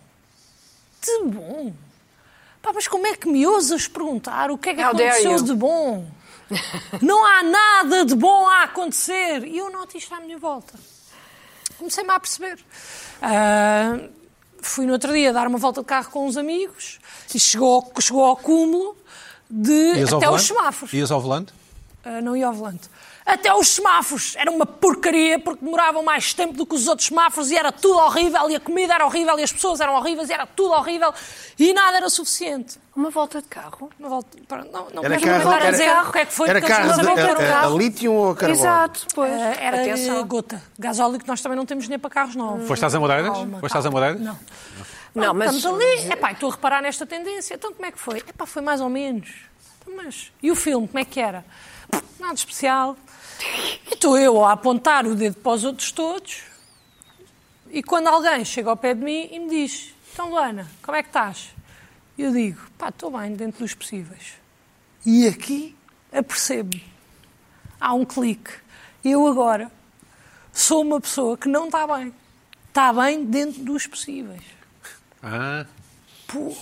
De 1.00 1.24
bom. 1.28 1.72
Pá, 2.60 2.72
mas 2.74 2.86
como 2.88 3.06
é 3.06 3.16
que 3.16 3.28
me 3.28 3.46
ousas 3.46 3.86
perguntar 3.88 4.50
o 4.50 4.58
que 4.58 4.70
é 4.70 4.74
que 4.74 4.80
How 4.82 4.88
aconteceu 4.88 5.32
you? 5.32 5.42
de 5.44 5.54
bom? 5.54 6.06
Não 7.00 7.24
há 7.24 7.42
nada 7.42 8.04
de 8.04 8.14
bom 8.14 8.46
a 8.48 8.64
acontecer. 8.64 9.44
E 9.44 9.58
eu 9.58 9.70
noto 9.70 9.96
isto 9.96 10.12
à 10.14 10.20
minha 10.20 10.38
volta. 10.38 10.74
Comecei-me 11.78 12.10
a 12.10 12.20
perceber. 12.20 12.58
Ah, 13.20 13.98
fui 14.60 14.86
no 14.86 14.92
outro 14.92 15.12
dia 15.12 15.32
dar 15.32 15.46
uma 15.46 15.58
volta 15.58 15.80
de 15.80 15.86
carro 15.86 16.10
com 16.10 16.26
uns 16.26 16.36
amigos 16.36 16.98
e 17.34 17.38
chegou, 17.40 17.90
chegou 18.00 18.24
ao 18.24 18.36
cúmulo 18.36 18.96
de 19.50 19.72
Ias 19.98 20.12
ao 20.12 20.18
até 20.18 20.30
os 20.30 20.42
semáforos. 20.42 20.92
Ias 20.92 21.10
ao 21.10 21.20
volante? 21.20 21.52
Ah, 22.04 22.20
não 22.20 22.36
ia 22.36 22.46
ao 22.46 22.52
volante. 22.52 22.88
Até 23.24 23.54
os 23.54 23.68
semáforos. 23.68 24.34
Era 24.36 24.50
uma 24.50 24.66
porcaria 24.66 25.38
porque 25.38 25.64
demoravam 25.64 26.02
mais 26.02 26.34
tempo 26.34 26.54
do 26.54 26.66
que 26.66 26.74
os 26.74 26.88
outros 26.88 27.06
semáforos 27.08 27.50
e 27.52 27.56
era 27.56 27.70
tudo 27.70 27.98
horrível 27.98 28.50
e 28.50 28.56
a 28.56 28.60
comida 28.60 28.94
era 28.94 29.06
horrível 29.06 29.38
e 29.38 29.42
as 29.44 29.52
pessoas 29.52 29.80
eram 29.80 29.94
horríveis 29.94 30.28
e 30.28 30.32
era 30.32 30.44
tudo 30.46 30.72
horrível 30.74 31.14
e 31.58 31.72
nada 31.72 31.98
era 31.98 32.10
suficiente. 32.10 32.80
Uma 32.96 33.10
volta 33.10 33.40
de 33.40 33.48
carro. 33.48 33.90
Uma 33.98 34.08
volta, 34.08 34.36
para- 34.48 34.64
não, 34.64 34.88
não 34.92 35.04
Era 35.04 35.18
carro- 35.20 35.38
estar 35.38 35.52
a 35.52 35.60
era- 35.60 35.70
dizer 35.70 35.90
o 35.90 36.12
que 36.12 36.18
é 36.18 36.26
que 36.26 36.32
foi, 36.32 36.48
Era 36.48 36.60
carro 36.60 36.88
não 36.88 36.96
de, 36.96 37.06
a, 37.08 37.12
um 37.12 37.16
a, 37.16 37.30
a 37.32 37.36
carro. 37.36 37.78
lítio 37.78 38.12
ou 38.12 38.30
a 38.32 38.34
carbono? 38.36 38.60
Exato, 38.60 39.06
pois. 39.14 39.32
Ah, 39.32 39.54
era 39.60 39.80
Atenção. 39.82 40.26
gota. 40.26 40.62
Gasóleo 40.78 41.18
que 41.20 41.26
nós 41.28 41.40
também 41.40 41.56
não 41.56 41.64
temos 41.64 41.84
dinheiro 41.84 42.00
para 42.02 42.10
carros 42.10 42.34
novos. 42.34 42.66
Foste 42.66 42.84
às 42.84 42.94
Amoreiras? 42.94 43.32
Foste 43.60 43.78
às. 43.78 43.86
Amoreiras? 43.86 44.20
Não. 44.20 44.38
Não, 45.14 45.32
mas- 45.34 45.54
Estamos 45.54 45.80
ali. 45.80 46.10
Epá, 46.12 46.32
estou 46.32 46.48
a 46.50 46.52
reparar 46.52 46.82
nesta 46.82 47.06
tendência. 47.06 47.54
Então 47.54 47.72
como 47.72 47.86
é 47.86 47.92
que 47.92 47.98
foi? 48.00 48.18
Epá, 48.18 48.46
foi 48.46 48.62
mais 48.62 48.80
ou 48.80 48.88
menos. 48.88 49.30
Então, 49.80 49.94
Mas, 49.96 50.32
e 50.42 50.50
o 50.50 50.56
filme, 50.56 50.86
como 50.88 50.98
é 50.98 51.04
que 51.04 51.20
era? 51.20 51.44
Nada 52.18 52.34
especial. 52.34 52.96
E 53.90 53.94
estou 53.94 54.18
eu 54.18 54.44
a 54.44 54.52
apontar 54.52 55.06
o 55.06 55.14
dedo 55.14 55.36
para 55.36 55.52
os 55.52 55.64
outros 55.64 55.92
todos 55.92 56.42
e 57.70 57.82
quando 57.82 58.08
alguém 58.08 58.44
chega 58.44 58.68
ao 58.68 58.76
pé 58.76 58.94
de 58.94 59.02
mim 59.02 59.28
e 59.32 59.38
me 59.38 59.48
diz 59.48 59.94
então 60.12 60.28
Luana, 60.28 60.70
como 60.82 60.96
é 60.96 61.02
que 61.02 61.08
estás? 61.08 61.54
Eu 62.18 62.32
digo, 62.32 62.60
pá, 62.76 62.90
estou 62.90 63.10
bem 63.10 63.34
dentro 63.34 63.60
dos 63.60 63.72
possíveis. 63.72 64.34
E 65.06 65.26
aqui 65.26 65.74
apercebo-me. 66.12 66.84
Há 67.80 67.94
um 67.94 68.04
clique. 68.04 68.52
Eu 69.02 69.26
agora 69.26 69.72
sou 70.52 70.82
uma 70.82 71.00
pessoa 71.00 71.38
que 71.38 71.48
não 71.48 71.64
está 71.66 71.86
bem. 71.86 72.14
Está 72.68 72.92
bem 72.92 73.24
dentro 73.24 73.64
dos 73.64 73.86
possíveis. 73.86 74.42
Ah, 75.22 75.64
Pô, 76.26 76.54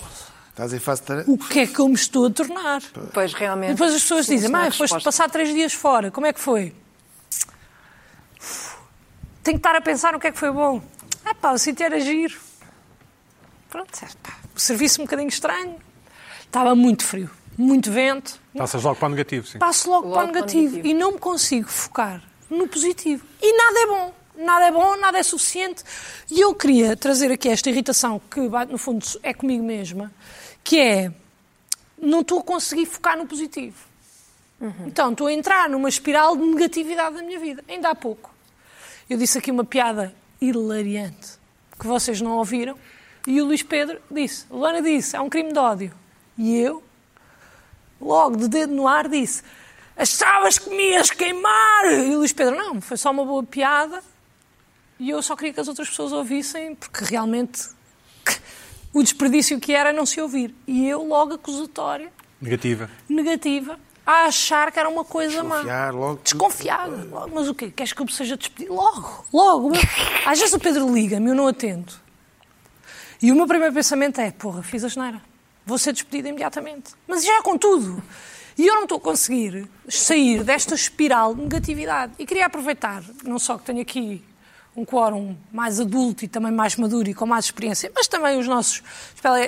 Estás 0.61 0.73
em 0.73 0.79
fase 0.79 1.01
de 1.01 1.31
o 1.31 1.37
que 1.39 1.61
é 1.61 1.65
que 1.65 1.79
eu 1.79 1.87
me 1.87 1.95
estou 1.95 2.27
a 2.27 2.29
tornar? 2.29 2.83
Pois, 3.11 3.31
E 3.31 3.35
realmente. 3.35 3.71
depois 3.71 3.95
as 3.95 4.01
pessoas 4.03 4.27
dizem, 4.27 4.47
mãe, 4.47 4.65
foste 4.69 4.81
resposta. 4.81 5.07
passar 5.07 5.27
três 5.31 5.49
dias 5.49 5.73
fora, 5.73 6.11
como 6.11 6.27
é 6.27 6.33
que 6.33 6.39
foi? 6.39 6.75
Tenho 9.43 9.57
que 9.57 9.59
estar 9.67 9.75
a 9.75 9.81
pensar 9.81 10.13
no 10.13 10.19
que 10.19 10.27
é 10.27 10.31
que 10.31 10.37
foi 10.37 10.51
bom. 10.51 10.79
Ah 11.25 11.33
pá, 11.33 11.51
o 11.51 11.57
sítio 11.57 11.83
era 11.83 11.99
giro. 11.99 12.37
Pronto, 13.71 13.89
pá, 14.21 14.33
o 14.55 14.59
serviço 14.59 15.01
um 15.01 15.05
bocadinho 15.05 15.29
estranho. 15.29 15.77
Estava 16.45 16.75
muito 16.75 17.03
frio, 17.05 17.29
muito 17.57 17.91
vento. 17.91 18.39
passas 18.55 18.83
logo 18.83 18.97
para 18.97 19.07
o 19.07 19.09
negativo, 19.09 19.47
sim. 19.47 19.57
Passo 19.57 19.89
logo, 19.89 20.09
Logo 20.09 20.13
para 20.13 20.25
o 20.25 20.27
para 20.27 20.31
o 20.31 20.35
negativo. 20.35 20.63
negativo. 20.75 20.87
E 20.87 20.93
não 20.93 21.13
me 21.13 21.17
consigo 21.17 21.67
focar 21.69 22.21
no 22.51 22.67
positivo. 22.67 23.25
E 23.41 23.57
nada 23.57 23.79
é 23.79 23.87
bom. 23.87 24.13
Nada 24.37 24.65
é 24.65 24.71
bom, 24.71 24.95
nada 24.97 25.17
é 25.17 25.23
suficiente. 25.23 25.83
E 26.29 26.39
eu 26.39 26.53
queria 26.53 26.95
trazer 26.95 27.31
aqui 27.31 27.49
esta 27.49 27.69
irritação 27.69 28.19
que, 28.29 28.39
no 28.69 28.77
fundo, 28.77 29.05
é 29.23 29.33
comigo 29.33 29.63
mesma, 29.63 30.11
que 30.63 30.79
é 30.79 31.11
não 31.97 32.21
estou 32.21 32.39
a 32.39 32.43
conseguir 32.43 32.85
focar 32.85 33.17
no 33.17 33.27
positivo. 33.27 33.77
Então, 34.85 35.11
estou 35.11 35.27
a 35.27 35.33
entrar 35.33 35.69
numa 35.69 35.89
espiral 35.89 36.37
de 36.37 36.43
negatividade 36.43 37.15
da 37.15 37.23
minha 37.23 37.39
vida. 37.39 37.63
Ainda 37.67 37.89
há 37.89 37.95
pouco. 37.95 38.31
Eu 39.09 39.17
disse 39.17 39.37
aqui 39.37 39.49
uma 39.49 39.65
piada 39.65 40.13
hilariante 40.39 41.39
que 41.79 41.87
vocês 41.87 42.21
não 42.21 42.37
ouviram 42.37 42.77
e 43.25 43.41
o 43.41 43.45
Luís 43.45 43.63
Pedro 43.63 43.99
disse, 44.09 44.45
Luana 44.51 44.81
disse, 44.81 45.15
é 45.15 45.21
um 45.21 45.29
crime 45.29 45.51
de 45.51 45.59
ódio. 45.59 45.93
E 46.37 46.57
eu, 46.57 46.83
logo 47.99 48.37
de 48.37 48.47
dedo 48.47 48.73
no 48.73 48.87
ar, 48.87 49.07
disse 49.07 49.43
achavas 50.01 50.57
que 50.57 50.69
me 50.69 50.91
ias 50.91 51.11
queimar? 51.11 51.85
E 51.85 52.15
o 52.15 52.19
Luís 52.19 52.33
Pedro, 52.33 52.55
não, 52.55 52.81
foi 52.81 52.97
só 52.97 53.11
uma 53.11 53.25
boa 53.25 53.43
piada 53.43 54.01
e 54.99 55.09
eu 55.09 55.21
só 55.21 55.35
queria 55.35 55.53
que 55.53 55.59
as 55.59 55.67
outras 55.67 55.89
pessoas 55.89 56.11
ouvissem 56.11 56.75
porque 56.75 57.05
realmente 57.05 57.69
o 58.93 59.01
desperdício 59.01 59.59
que 59.59 59.73
era 59.73 59.93
não 59.93 60.05
se 60.05 60.19
ouvir. 60.21 60.53
E 60.67 60.87
eu 60.87 61.03
logo 61.03 61.33
acusatória, 61.33 62.11
Negativa. 62.41 62.89
negativa, 63.07 63.79
a 64.05 64.25
achar 64.25 64.71
que 64.71 64.79
era 64.79 64.89
uma 64.89 65.05
coisa 65.05 65.43
má. 65.43 65.57
Desconfiar 65.57 65.93
logo. 65.93 66.19
Desconfiada. 66.23 67.07
Logo, 67.09 67.31
Mas 67.35 67.47
o 67.47 67.53
quê? 67.55 67.71
Queres 67.71 67.93
que 67.93 68.01
eu 68.01 68.07
seja 68.09 68.35
despedido? 68.35 68.73
Logo, 68.73 69.25
logo. 69.31 69.71
Às 70.25 70.39
vezes 70.39 70.53
o 70.53 70.59
Pedro 70.59 70.91
liga-me 70.93 71.29
eu 71.29 71.35
não 71.35 71.47
atendo. 71.47 71.93
E 73.21 73.31
o 73.31 73.35
meu 73.35 73.45
primeiro 73.47 73.73
pensamento 73.73 74.19
é, 74.19 74.31
porra, 74.31 74.63
fiz 74.63 74.83
a 74.83 74.87
geneira. 74.87 75.21
Vou 75.65 75.77
ser 75.77 75.93
despedida 75.93 76.29
imediatamente. 76.29 76.91
Mas 77.07 77.23
já 77.23 77.41
com 77.43 77.57
tudo. 77.57 78.01
E 78.57 78.65
eu 78.65 78.73
não 78.75 78.83
estou 78.83 78.97
a 78.97 79.01
conseguir 79.01 79.69
sair 79.87 80.43
desta 80.43 80.73
espiral 80.75 81.35
de 81.35 81.41
negatividade. 81.43 82.13
E 82.17 82.25
queria 82.25 82.47
aproveitar, 82.47 83.03
não 83.23 83.37
só 83.37 83.57
que 83.57 83.65
tenho 83.65 83.81
aqui 83.81 84.23
um 84.75 84.85
quórum 84.85 85.35
mais 85.51 85.79
adulto 85.79 86.23
e 86.23 86.27
também 86.27 86.51
mais 86.51 86.75
maduro 86.75 87.09
e 87.09 87.13
com 87.13 87.25
mais 87.25 87.45
experiência, 87.45 87.91
mas 87.93 88.07
também 88.07 88.39
os 88.39 88.47
nossos 88.47 88.81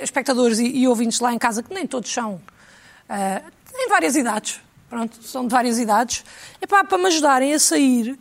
espectadores 0.02 0.58
e, 0.58 0.66
e 0.66 0.88
ouvintes 0.88 1.20
lá 1.20 1.32
em 1.32 1.38
casa, 1.38 1.62
que 1.62 1.72
nem 1.72 1.86
todos 1.86 2.12
são, 2.12 2.34
uh, 2.34 3.52
têm 3.72 3.88
várias 3.88 4.16
idades, 4.16 4.60
pronto, 4.88 5.22
são 5.22 5.46
de 5.46 5.52
várias 5.52 5.78
idades, 5.78 6.24
é 6.60 6.66
para, 6.66 6.84
para 6.84 6.98
me 6.98 7.06
ajudarem 7.06 7.54
a 7.54 7.58
sair 7.58 8.18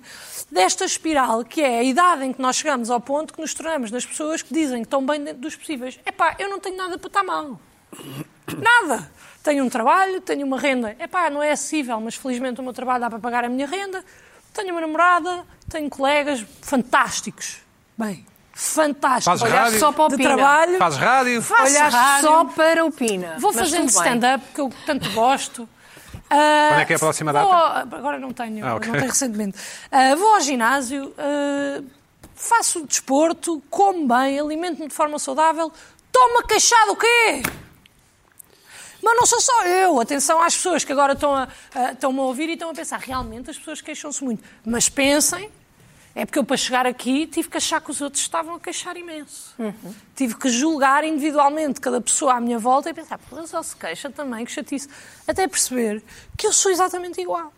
desta 0.53 0.85
espiral 0.85 1.43
que 1.43 1.61
é 1.61 1.79
a 1.79 1.83
idade 1.83 2.25
em 2.25 2.31
que 2.31 2.41
nós 2.41 2.55
chegamos 2.55 2.89
ao 2.91 3.01
ponto 3.01 3.33
que 3.33 3.41
nos 3.41 3.53
tornamos 3.53 3.89
nas 3.89 4.05
pessoas 4.05 4.41
que 4.41 4.53
dizem 4.53 4.81
que 4.81 4.87
estão 4.87 5.03
bem 5.03 5.21
dentro 5.21 5.41
dos 5.41 5.55
possíveis. 5.55 5.99
É 6.05 6.11
pá, 6.11 6.35
eu 6.37 6.47
não 6.47 6.59
tenho 6.59 6.77
nada 6.77 6.97
para 6.97 7.07
estar 7.07 7.23
mal. 7.23 7.59
Nada. 8.57 9.09
Tenho 9.41 9.65
um 9.65 9.69
trabalho, 9.69 10.21
tenho 10.21 10.45
uma 10.45 10.59
renda. 10.59 10.95
É 10.99 11.07
pá, 11.07 11.29
não 11.29 11.41
é 11.41 11.51
acessível, 11.51 11.99
mas 11.99 12.15
felizmente 12.15 12.61
o 12.61 12.63
meu 12.63 12.71
trabalho 12.71 13.01
dá 13.01 13.09
para 13.09 13.19
pagar 13.19 13.43
a 13.43 13.49
minha 13.49 13.65
renda. 13.65 14.03
Tenho 14.53 14.71
uma 14.71 14.81
namorada, 14.81 15.45
tenho 15.74 15.89
colegas 15.89 16.45
fantásticos. 16.61 17.57
Bem, 17.97 18.26
fantásticos. 18.53 19.39
Faz 19.41 19.51
rádio? 19.53 19.80
só 19.80 19.91
para 19.91 20.05
o 20.05 20.09
de 20.09 20.17
Pina. 20.17 20.30
trabalho. 20.36 20.78
Faz 20.78 20.95
rádio? 20.95 21.41
Faço 21.41 21.63
Olhaste 21.63 21.95
rádio. 21.99 22.28
só 22.30 22.45
para 22.45 22.86
o 22.86 22.91
Pina. 22.91 23.36
Vou 23.39 23.51
Mas 23.53 23.61
fazendo 23.69 23.88
tudo 23.88 23.93
bem. 24.01 24.03
stand-up, 24.13 24.45
que 24.53 24.61
eu 24.61 24.69
tanto 24.86 25.09
gosto. 25.11 25.67
Ah, 26.30 26.69
Quando 26.69 26.80
é 26.82 26.86
que 26.86 26.93
é 26.93 26.95
a 26.95 26.99
próxima 26.99 27.32
vou- 27.34 27.41
data? 27.51 27.95
agora 27.95 28.17
não 28.19 28.32
tenho, 28.32 28.65
Ah, 28.65 28.76
ok. 28.76 28.88
não 28.91 28.97
tenho 28.99 29.11
recentemente. 29.11 29.57
Ah, 29.91 30.15
vou 30.15 30.34
ao 30.36 30.39
ginásio, 30.41 31.13
ah, 31.17 31.84
faço 32.36 32.86
desporto, 32.86 33.61
como 33.69 34.07
bem, 34.07 34.39
alimento-me 34.39 34.88
de 34.88 34.93
forma 34.93 35.19
saudável. 35.19 35.71
Toma 36.11 36.43
queixado 36.47 36.91
o 36.91 36.95
quê? 36.95 37.43
Mas 39.01 39.17
não 39.17 39.26
sou 39.26 39.41
só 39.41 39.65
eu. 39.65 39.99
Atenção 39.99 40.41
às 40.41 40.55
pessoas 40.55 40.84
que 40.84 40.91
agora 40.91 41.13
estão 41.13 41.36
a, 41.36 41.47
a- 41.76 41.91
estão-me 41.91 42.19
a 42.19 42.24
ouvir 42.24 42.47
e 42.49 42.53
estão 42.53 42.69
a 42.69 42.74
pensar. 42.74 42.99
Realmente 42.99 43.49
as 43.49 43.57
pessoas 43.57 43.82
queixam-se 43.82 44.24
muito. 44.24 44.43
Mas 44.65 44.88
pensem, 44.88 45.51
é 46.16 46.26
porque 46.26 46.38
eu 46.38 46.43
para 46.43 46.57
chegar 46.57 46.86
aqui 46.86 47.26
tive 47.26 47.49
que 47.49 47.57
achar 47.57 47.82
que 47.82 47.89
os 47.89 47.99
outros 47.99 48.22
estavam 48.22 48.55
a 48.55 48.59
queixar 48.59 48.95
imenso. 48.95 49.55
Tive 50.16 50.36
que 50.36 50.47
julgar 50.49 51.03
individualmente 51.03 51.82
cada 51.82 51.99
pessoa 51.99 52.36
à 52.36 52.39
minha 52.39 52.59
volta 52.59 52.89
e 52.89 52.93
pensar, 52.93 53.18
pô, 53.18 53.38
ele 53.38 53.47
só 53.47 53.64
se 53.64 53.76
queixa 53.76 54.09
também, 54.09 54.45
que 54.45 54.51
chatice. 54.51 54.88
Até 55.28 55.47
perceber 55.47 56.03
que 56.38 56.45
eu 56.45 56.53
sou 56.53 56.72
exatamente 56.72 57.20
igual. 57.20 57.51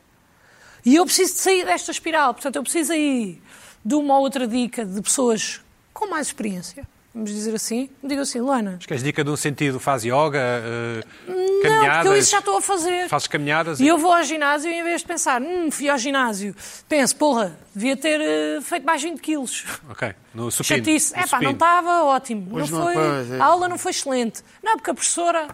E 0.85 0.95
eu 0.95 1.05
preciso 1.05 1.33
de 1.33 1.39
sair 1.39 1.65
desta 1.65 1.91
espiral. 1.91 2.33
Portanto, 2.33 2.55
eu 2.55 2.63
preciso 2.63 2.93
aí 2.93 3.41
de 3.83 3.95
uma 3.95 4.15
ou 4.17 4.21
outra 4.21 4.47
dica 4.47 4.85
de 4.85 5.01
pessoas 5.01 5.61
com 5.93 6.07
mais 6.07 6.27
experiência. 6.27 6.87
Vamos 7.15 7.31
dizer 7.31 7.55
assim. 7.55 7.89
Digo 8.03 8.21
assim, 8.21 8.41
Luana, 8.41 8.77
Queres 8.85 9.01
dica 9.01 9.23
de 9.23 9.29
um 9.29 9.37
sentido? 9.37 9.79
Faz 9.79 10.03
yoga? 10.03 10.37
eh, 10.37 11.01
não, 11.25 11.61
caminhadas? 11.61 11.95
porque 11.95 12.07
eu 12.09 12.17
isso 12.17 12.31
já 12.31 12.39
estou 12.39 12.57
a 12.57 12.61
fazer. 12.61 13.07
Fazes 13.07 13.27
caminhadas? 13.29 13.79
E 13.79 13.87
eu 13.87 13.97
vou 13.97 14.11
ao 14.11 14.21
ginásio 14.21 14.69
e 14.69 14.75
em 14.75 14.83
vez 14.83 14.99
de 14.99 15.07
pensar, 15.07 15.41
hum, 15.41 15.71
fui 15.71 15.87
ao 15.87 15.97
ginásio, 15.97 16.53
penso, 16.89 17.15
porra, 17.15 17.57
devia 17.73 17.95
ter 17.95 18.19
eh, 18.19 18.59
feito 18.61 18.85
mais 18.85 19.01
20 19.01 19.21
quilos. 19.21 19.63
Ok, 19.89 20.13
no 20.33 20.51
supino. 20.51 20.77
Chatice. 20.79 21.13
É 21.17 21.25
pá, 21.25 21.39
não 21.39 21.51
estava 21.51 22.03
ótimo. 22.03 22.47
Pois 22.51 22.69
não 22.69 22.79
não, 22.79 22.93
foi, 22.93 23.37
é. 23.37 23.39
A 23.39 23.45
aula 23.45 23.69
não 23.69 23.77
foi 23.77 23.91
excelente. 23.91 24.43
Não, 24.61 24.75
porque 24.75 24.91
a 24.91 24.93
professora. 24.93 25.47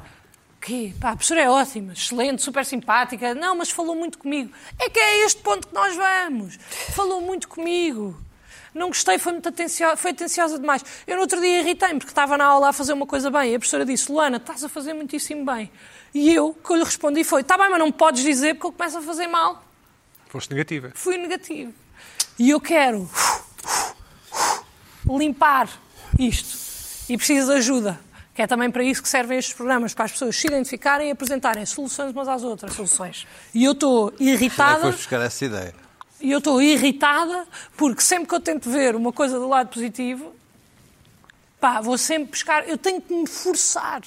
Quê? 0.59 0.93
Pá, 0.99 1.09
a 1.09 1.15
professora 1.15 1.41
é 1.41 1.49
ótima, 1.49 1.93
excelente, 1.93 2.41
super 2.41 2.65
simpática. 2.65 3.35
Não, 3.35 3.55
mas 3.55 3.69
falou 3.69 3.95
muito 3.95 4.17
comigo. 4.17 4.51
É 4.79 4.89
que 4.89 4.99
é 4.99 5.03
a 5.03 5.25
este 5.27 5.43
ponto 5.43 5.67
que 5.67 5.75
nós 5.75 5.95
vamos. 5.95 6.57
Falou 6.95 7.21
muito 7.21 7.47
comigo. 7.47 8.19
Não 8.73 8.87
gostei, 8.87 9.17
foi 9.17 9.33
muito 9.33 9.49
atenciosa, 9.49 9.97
foi 9.97 10.11
atenciosa 10.11 10.57
demais. 10.57 10.83
Eu 11.05 11.15
no 11.15 11.21
outro 11.21 11.41
dia 11.41 11.59
irritei-me 11.59 11.99
porque 11.99 12.11
estava 12.11 12.37
na 12.37 12.45
aula 12.45 12.69
a 12.69 12.73
fazer 12.73 12.93
uma 12.93 13.05
coisa 13.05 13.29
bem 13.29 13.51
e 13.51 13.55
a 13.55 13.59
professora 13.59 13.85
disse: 13.85 14.11
Luana, 14.11 14.37
estás 14.37 14.63
a 14.63 14.69
fazer 14.69 14.93
muitíssimo 14.93 15.45
bem. 15.45 15.69
E 16.13 16.33
eu, 16.33 16.49
o 16.49 16.53
que 16.53 16.71
eu 16.71 16.77
lhe 16.77 16.83
respondi 16.83 17.23
foi: 17.23 17.41
está 17.41 17.57
bem, 17.57 17.69
mas 17.69 17.79
não 17.79 17.87
me 17.87 17.93
podes 17.93 18.23
dizer 18.23 18.53
porque 18.53 18.67
eu 18.67 18.71
começo 18.71 18.97
a 18.97 19.01
fazer 19.01 19.27
mal 19.27 19.63
Foste 20.29 20.51
negativa. 20.51 20.91
fui 20.95 21.17
negativo. 21.17 21.73
E 22.39 22.49
eu 22.49 22.61
quero 22.61 23.09
limpar 25.05 25.69
isto. 26.17 26.57
E 27.09 27.17
preciso 27.17 27.51
de 27.51 27.57
ajuda. 27.57 27.99
Que 28.33 28.41
é 28.41 28.47
também 28.47 28.71
para 28.71 28.81
isso 28.83 29.03
que 29.03 29.09
servem 29.09 29.37
estes 29.37 29.53
programas, 29.53 29.93
para 29.93 30.05
as 30.05 30.13
pessoas 30.13 30.37
se 30.37 30.47
identificarem 30.47 31.09
e 31.09 31.11
apresentarem 31.11 31.65
soluções 31.65 32.13
umas 32.13 32.29
às 32.29 32.43
outras. 32.43 32.73
Soluções. 32.73 33.27
E 33.53 33.65
eu 33.65 33.73
estou 33.73 34.13
é 34.17 34.23
irritada, 34.23 34.83
foste 34.83 34.97
buscar 34.99 35.21
essa 35.21 35.43
ideia? 35.43 35.73
E 36.21 36.31
eu 36.31 36.37
estou 36.37 36.61
irritada 36.61 37.47
porque 37.75 38.01
sempre 38.01 38.27
que 38.27 38.35
eu 38.35 38.39
tento 38.39 38.69
ver 38.69 38.95
uma 38.95 39.11
coisa 39.11 39.39
do 39.39 39.47
lado 39.47 39.69
positivo, 39.69 40.33
pá, 41.59 41.81
vou 41.81 41.97
sempre 41.97 42.31
buscar, 42.31 42.67
eu 42.67 42.77
tenho 42.77 43.01
que 43.01 43.13
me 43.13 43.27
forçar. 43.27 44.01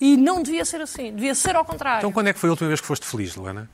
E 0.00 0.16
não 0.16 0.42
devia 0.42 0.64
ser 0.64 0.80
assim, 0.80 1.12
devia 1.12 1.34
ser 1.34 1.56
ao 1.56 1.64
contrário. 1.64 1.98
Então 1.98 2.12
quando 2.12 2.28
é 2.28 2.32
que 2.32 2.38
foi 2.38 2.48
a 2.48 2.52
última 2.52 2.68
vez 2.68 2.80
que 2.80 2.86
foste 2.86 3.06
feliz, 3.06 3.36
Luana? 3.36 3.70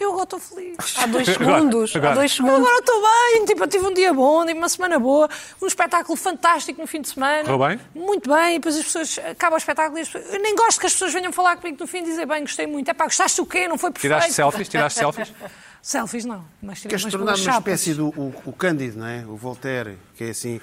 Eu 0.00 0.10
agora 0.10 0.24
estou 0.24 0.40
feliz. 0.40 0.76
Há 0.96 1.06
dois 1.06 1.26
segundos. 1.26 1.94
agora. 1.94 2.12
Há 2.12 2.14
dois 2.16 2.32
segundos. 2.32 2.56
Agora 2.58 2.78
estou 2.78 3.00
bem, 3.00 3.44
tipo, 3.44 3.62
eu 3.62 3.68
tive 3.68 3.86
um 3.86 3.94
dia 3.94 4.12
bom, 4.12 4.44
tive 4.44 4.58
uma 4.58 4.68
semana 4.68 4.98
boa, 4.98 5.28
um 5.62 5.66
espetáculo 5.66 6.16
fantástico 6.16 6.80
no 6.80 6.86
fim 6.86 7.00
de 7.00 7.10
semana. 7.10 7.44
Correu 7.44 7.68
bem? 7.68 7.80
Muito 7.94 8.28
bem, 8.28 8.56
e 8.56 8.58
depois 8.58 8.76
as 8.76 8.84
pessoas 8.84 9.18
acabam 9.30 9.54
o 9.54 9.58
espetáculo 9.58 9.98
e 9.98 10.02
as 10.02 10.08
pessoas... 10.08 10.34
Eu 10.34 10.40
nem 10.40 10.54
gosto 10.56 10.80
que 10.80 10.86
as 10.86 10.92
pessoas 10.92 11.12
venham 11.12 11.32
falar 11.32 11.56
comigo 11.56 11.76
no 11.78 11.86
fim 11.86 11.98
e 11.98 12.02
dizer 12.02 12.26
bem, 12.26 12.40
gostei 12.40 12.66
muito. 12.66 12.88
É 12.90 12.94
pá, 12.94 13.04
gostaste 13.04 13.40
o 13.40 13.46
quê? 13.46 13.68
Não 13.68 13.78
foi 13.78 13.92
perfeito? 13.92 14.12
Tiraste 14.14 14.32
selfies? 14.32 14.68
Tiraste 14.68 14.98
selfies? 14.98 15.32
Selfies 15.86 16.24
não, 16.24 16.42
mas 16.62 16.80
Queres 16.80 17.04
umas 17.04 17.12
tornar 17.12 17.36
uma 17.36 17.58
espécie 17.58 17.92
do 17.92 18.06
o, 18.08 18.34
o 18.46 18.52
Cândido, 18.54 18.98
não 19.00 19.06
é? 19.06 19.22
O 19.28 19.36
Voltaire, 19.36 19.98
que 20.16 20.24
é 20.24 20.30
assim, 20.30 20.58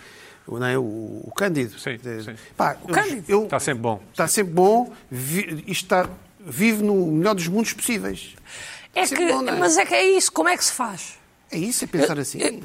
o, 0.48 0.58
não 0.58 0.66
é? 0.66 0.76
o, 0.80 0.82
o 0.82 1.32
Cândido. 1.36 1.78
Sim, 1.80 1.98
De- 1.98 2.24
sim. 2.24 2.36
Pá, 2.58 2.76
eu- 2.88 2.92
Cândido. 2.92 3.24
eu- 3.28 3.44
Está 3.44 3.60
sempre 3.60 3.82
bom. 3.84 4.02
Está 4.12 4.28
sempre 4.28 4.54
bom. 4.54 4.92
Vi, 5.12 5.64
está, 5.68 6.10
vive 6.40 6.82
no 6.82 6.96
melhor 7.06 7.36
dos 7.36 7.48
mundos 7.48 7.72
possíveis. 7.72 8.36
É 8.96 9.06
que, 9.06 9.32
bom, 9.32 9.48
é? 9.48 9.52
mas 9.60 9.78
é 9.78 9.86
que 9.86 9.94
é 9.94 10.04
isso, 10.18 10.32
como 10.32 10.50
é 10.50 10.58
que 10.58 10.66
se 10.66 10.72
faz? 10.72 11.20
É 11.52 11.58
isso, 11.58 11.84
é 11.84 11.88
pensar 11.88 12.18
assim. 12.18 12.64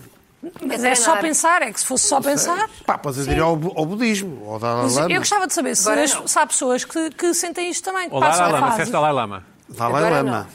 Mas 0.67 0.83
é 0.83 0.95
só 0.95 1.19
pensar, 1.19 1.61
é 1.61 1.71
que 1.71 1.79
se 1.79 1.85
fosse 1.85 2.09
só 2.09 2.23
pensar... 2.23 2.71
Pá, 2.87 2.97
podes 2.97 3.21
aderir 3.21 3.43
ao, 3.43 3.51
ao 3.77 3.85
budismo, 3.85 4.49
ao 4.49 4.59
Dalai 4.59 4.85
Mas 4.85 4.95
Lama. 4.95 5.13
eu 5.13 5.19
gostava 5.19 5.47
de 5.47 5.53
saber 5.53 5.77
se, 5.77 5.83
Agora 5.91 6.07
se 6.07 6.39
há 6.39 6.47
pessoas 6.47 6.85
que, 6.87 7.11
que 7.11 7.35
sentem 7.35 7.69
isto 7.69 7.85
também, 7.85 8.09
que 8.09 8.19
passam 8.19 8.47
Dalai 8.47 8.61
Lama, 8.61 8.73
festa 8.77 8.93
Dalai 8.93 9.13
Lama. 9.13 9.45
Dalai 9.69 10.03
Agora 10.05 10.23
Lama. 10.23 10.49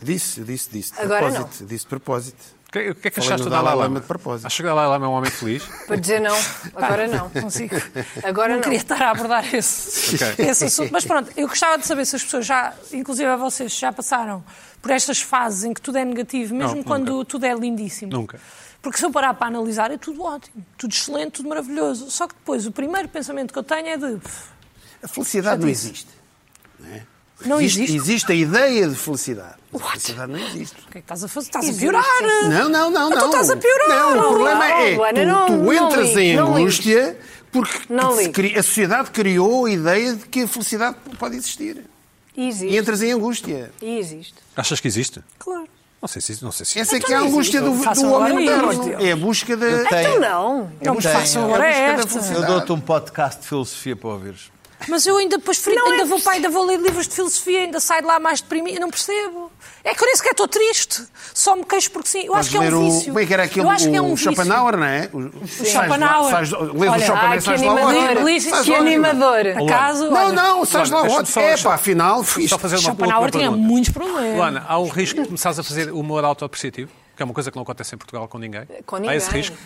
Disse, 0.00 0.40
disse, 0.42 0.68
disse. 0.70 0.92
De 0.94 1.00
Agora 1.00 1.30
propósito. 1.32 1.64
Disse 1.66 1.84
de 1.84 1.88
propósito. 1.88 2.58
O 2.68 2.70
que, 2.70 2.90
o 2.90 2.94
que 2.94 3.08
é 3.08 3.10
que 3.10 3.20
achaste 3.20 3.44
do 3.44 3.50
Dalai 3.50 3.72
Lama? 3.74 3.84
Lama 3.84 4.00
de 4.00 4.06
propósito. 4.06 4.46
Achas 4.46 4.56
que 4.58 4.62
o 4.62 4.66
Dalai 4.66 4.86
Lama 4.86 5.06
é 5.06 5.08
um 5.08 5.12
homem 5.12 5.30
feliz? 5.30 5.62
Para 5.86 5.96
dizer 5.96 6.20
não. 6.20 6.36
Agora 6.76 7.08
não. 7.08 7.30
Consigo. 7.30 7.74
Agora 8.22 8.48
não 8.50 8.56
não. 8.56 8.62
queria 8.62 8.76
estar 8.78 9.00
a 9.02 9.10
abordar 9.10 9.54
esse, 9.54 10.14
Ok. 10.22 10.44
esse 10.46 10.64
assunto. 10.66 10.90
Mas 10.92 11.04
pronto, 11.06 11.32
eu 11.34 11.48
gostava 11.48 11.78
de 11.78 11.86
saber 11.86 12.04
se 12.04 12.16
as 12.16 12.22
pessoas 12.22 12.44
já, 12.44 12.74
inclusive 12.92 13.26
a 13.26 13.36
vocês, 13.36 13.72
já 13.72 13.90
passaram 13.90 14.44
por 14.82 14.90
estas 14.90 15.20
fases 15.22 15.64
em 15.64 15.72
que 15.72 15.80
tudo 15.80 15.96
é 15.96 16.04
negativo, 16.04 16.54
mesmo 16.54 16.76
Não, 16.76 16.82
quando 16.84 17.10
nunca. 17.12 17.24
tudo 17.24 17.46
é 17.46 17.54
lindíssimo. 17.54 18.12
Nunca. 18.12 18.38
Porque 18.82 18.98
se 18.98 19.04
eu 19.06 19.10
parar 19.10 19.32
para 19.34 19.46
analisar, 19.48 19.90
é 19.90 19.96
tudo 19.96 20.22
ótimo, 20.22 20.64
tudo 20.76 20.92
excelente, 20.92 21.32
tudo 21.32 21.48
maravilhoso. 21.48 22.10
Só 22.10 22.28
que 22.28 22.34
depois 22.34 22.66
o 22.66 22.70
primeiro 22.70 23.08
pensamento 23.08 23.50
que 23.52 23.58
eu 23.58 23.62
tenho 23.64 23.88
é 23.88 23.96
de. 23.96 24.16
"Pff, 24.18 24.44
A 25.02 25.08
felicidade 25.08 25.62
não 25.62 25.68
existe. 25.68 26.08
Não 26.78 26.86
existe. 27.60 27.96
Existe 27.96 28.32
a 28.32 28.34
ideia 28.34 28.88
de 28.88 28.94
felicidade. 28.94 29.54
A 29.74 29.78
felicidade 29.78 30.32
não 30.32 30.38
existe. 30.38 30.76
O 30.88 30.90
que 30.90 30.98
é 30.98 31.00
que 31.00 31.04
estás 31.04 31.24
a 31.24 31.28
fazer? 31.28 31.46
Estás 31.48 31.64
a 31.64 31.68
Existe. 31.68 31.82
piorar! 31.82 32.04
Não, 32.48 32.68
não, 32.68 32.90
não, 32.90 33.08
Então 33.08 33.20
não. 33.20 33.26
estás 33.26 33.50
a 33.50 33.56
piorar. 33.56 33.88
Não, 33.88 34.10
o 34.10 34.14
Não, 34.16 34.28
problema 34.34 34.68
não, 34.68 34.76
é 34.76 34.94
Luana, 34.96 35.20
tu, 35.20 35.26
não, 35.26 35.46
tu 35.46 35.52
não 35.52 35.72
entras 35.72 36.16
em 36.16 36.36
não 36.36 36.56
angústia 36.56 37.18
porque 37.52 37.80
Não 37.92 38.10
a 38.12 38.62
sociedade 38.62 39.10
criou 39.10 39.66
a 39.66 39.70
ideia 39.70 40.14
de 40.14 40.26
que 40.26 40.42
a 40.42 40.48
felicidade 40.48 40.96
pode 41.18 41.36
existir. 41.36 41.84
E 42.36 42.44
E 42.44 42.48
existe. 42.48 42.76
entras 42.76 43.02
em 43.02 43.12
angústia. 43.12 43.70
E 43.82 43.98
existe. 43.98 44.34
Achas 44.56 44.80
que 44.80 44.88
existe? 44.88 45.20
Claro. 45.38 45.66
Não 46.00 46.06
sei 46.08 46.22
se 46.22 46.44
não 46.44 46.52
sei 46.52 46.64
se 46.64 46.78
Essa 46.78 46.94
é 46.94 46.98
Então 46.98 47.08
que 47.08 47.12
é 47.12 47.16
a 47.16 47.20
não 47.20 47.26
angústia 47.26 47.60
do, 47.60 47.70
existe. 47.74 47.94
do 48.04 48.12
homem 48.12 48.32
moderno. 48.34 49.02
É 49.04 49.12
a 49.12 49.16
busca 49.16 49.56
da. 49.56 49.66
Então 49.82 50.20
não. 50.20 50.72
Não 50.80 50.94
me 50.94 51.00
tenho- 51.02 51.14
façam 51.14 51.42
é 51.42 51.44
a 51.44 51.48
agora 51.48 51.68
busca 51.68 51.80
da 51.80 51.92
esta. 51.92 52.08
felicidade. 52.08 52.42
Eu 52.42 52.46
dou-te 52.48 52.72
um 52.72 52.80
podcast 52.80 53.40
de 53.42 53.48
filosofia 53.48 53.96
para 53.96 54.08
ouvires. 54.10 54.50
Mas 54.86 55.06
eu 55.06 55.16
ainda 55.16 55.38
depois 55.38 55.58
frito, 55.58 55.78
Não 55.80 55.88
é 55.88 55.90
ainda 55.92 56.04
vou 56.04 56.20
para, 56.20 56.34
ainda 56.34 56.48
vou 56.48 56.64
ler 56.64 56.78
livros 56.78 57.08
de 57.08 57.14
filosofia, 57.14 57.60
ainda 57.62 57.80
saio 57.80 58.02
de 58.02 58.06
lá 58.06 58.20
mais 58.20 58.40
deprimido, 58.40 58.76
eu 58.76 58.80
não 58.80 58.90
percebo. 58.90 59.50
É 59.82 59.92
que 59.94 60.02
eu 60.02 60.06
nem 60.06 60.14
sequer 60.16 60.30
estou 60.30 60.46
triste. 60.46 61.02
Só 61.34 61.56
me 61.56 61.64
queixo 61.64 61.90
porque 61.90 62.08
sim. 62.08 62.24
Eu 62.26 62.34
acho 62.34 62.50
que 62.50 62.56
é 62.56 62.60
um 62.60 62.78
o- 62.78 62.84
vício. 62.90 63.06
Como 63.06 63.18
é 63.18 63.26
que 63.26 63.34
era 63.34 63.42
aquele 63.42 63.66
eu 63.66 63.70
acho 63.70 63.90
que 63.90 63.96
é 63.96 64.00
um 64.02 64.12
o. 64.12 64.16
Schopenhauer, 64.16 64.76
não 64.76 64.84
é? 64.86 65.10
O, 65.12 65.46
sais 65.48 65.68
Schopenhauer. 65.70 66.30
Sais, 66.30 66.50
lês 66.52 66.62
o 66.62 66.66
Schopenhauer 66.68 67.30
ai, 67.30 67.38
e 67.38 67.40
sais 67.40 67.62
lá 67.62 67.72
animador. 67.72 68.22
ótimo. 68.22 68.64
Que 68.64 68.74
animador. 68.74 69.46
Acaso, 69.64 70.10
Não, 70.10 70.16
olha, 70.26 70.32
não, 70.32 70.64
sais 70.64 70.90
lá 70.90 71.02
ótimo. 71.02 71.42
É 71.42 71.56
só- 71.56 71.68
pá, 71.70 71.74
afinal, 71.74 72.22
fiz. 72.22 72.48
Só 72.50 72.58
fazer 72.58 72.76
uma 72.76 72.82
Schopenhauer 72.82 73.30
tinha 73.30 73.50
muitos 73.50 73.90
problemas. 73.90 74.36
Luana, 74.36 74.64
há 74.68 74.78
o 74.78 74.86
risco 74.88 75.20
de 75.20 75.26
começares 75.26 75.58
a 75.58 75.62
fazer 75.64 75.90
humor 75.90 76.24
autoapreciativo, 76.24 76.90
que 77.16 77.22
é 77.22 77.24
uma 77.24 77.34
coisa 77.34 77.50
que 77.50 77.56
não 77.56 77.62
acontece 77.64 77.94
em 77.94 77.98
Portugal 77.98 78.28
com 78.28 78.38
ninguém. 78.38 78.62
Com 78.86 78.96
Há 78.96 79.00
ninguém. 79.00 79.16
esse 79.16 79.30
risco? 79.30 79.56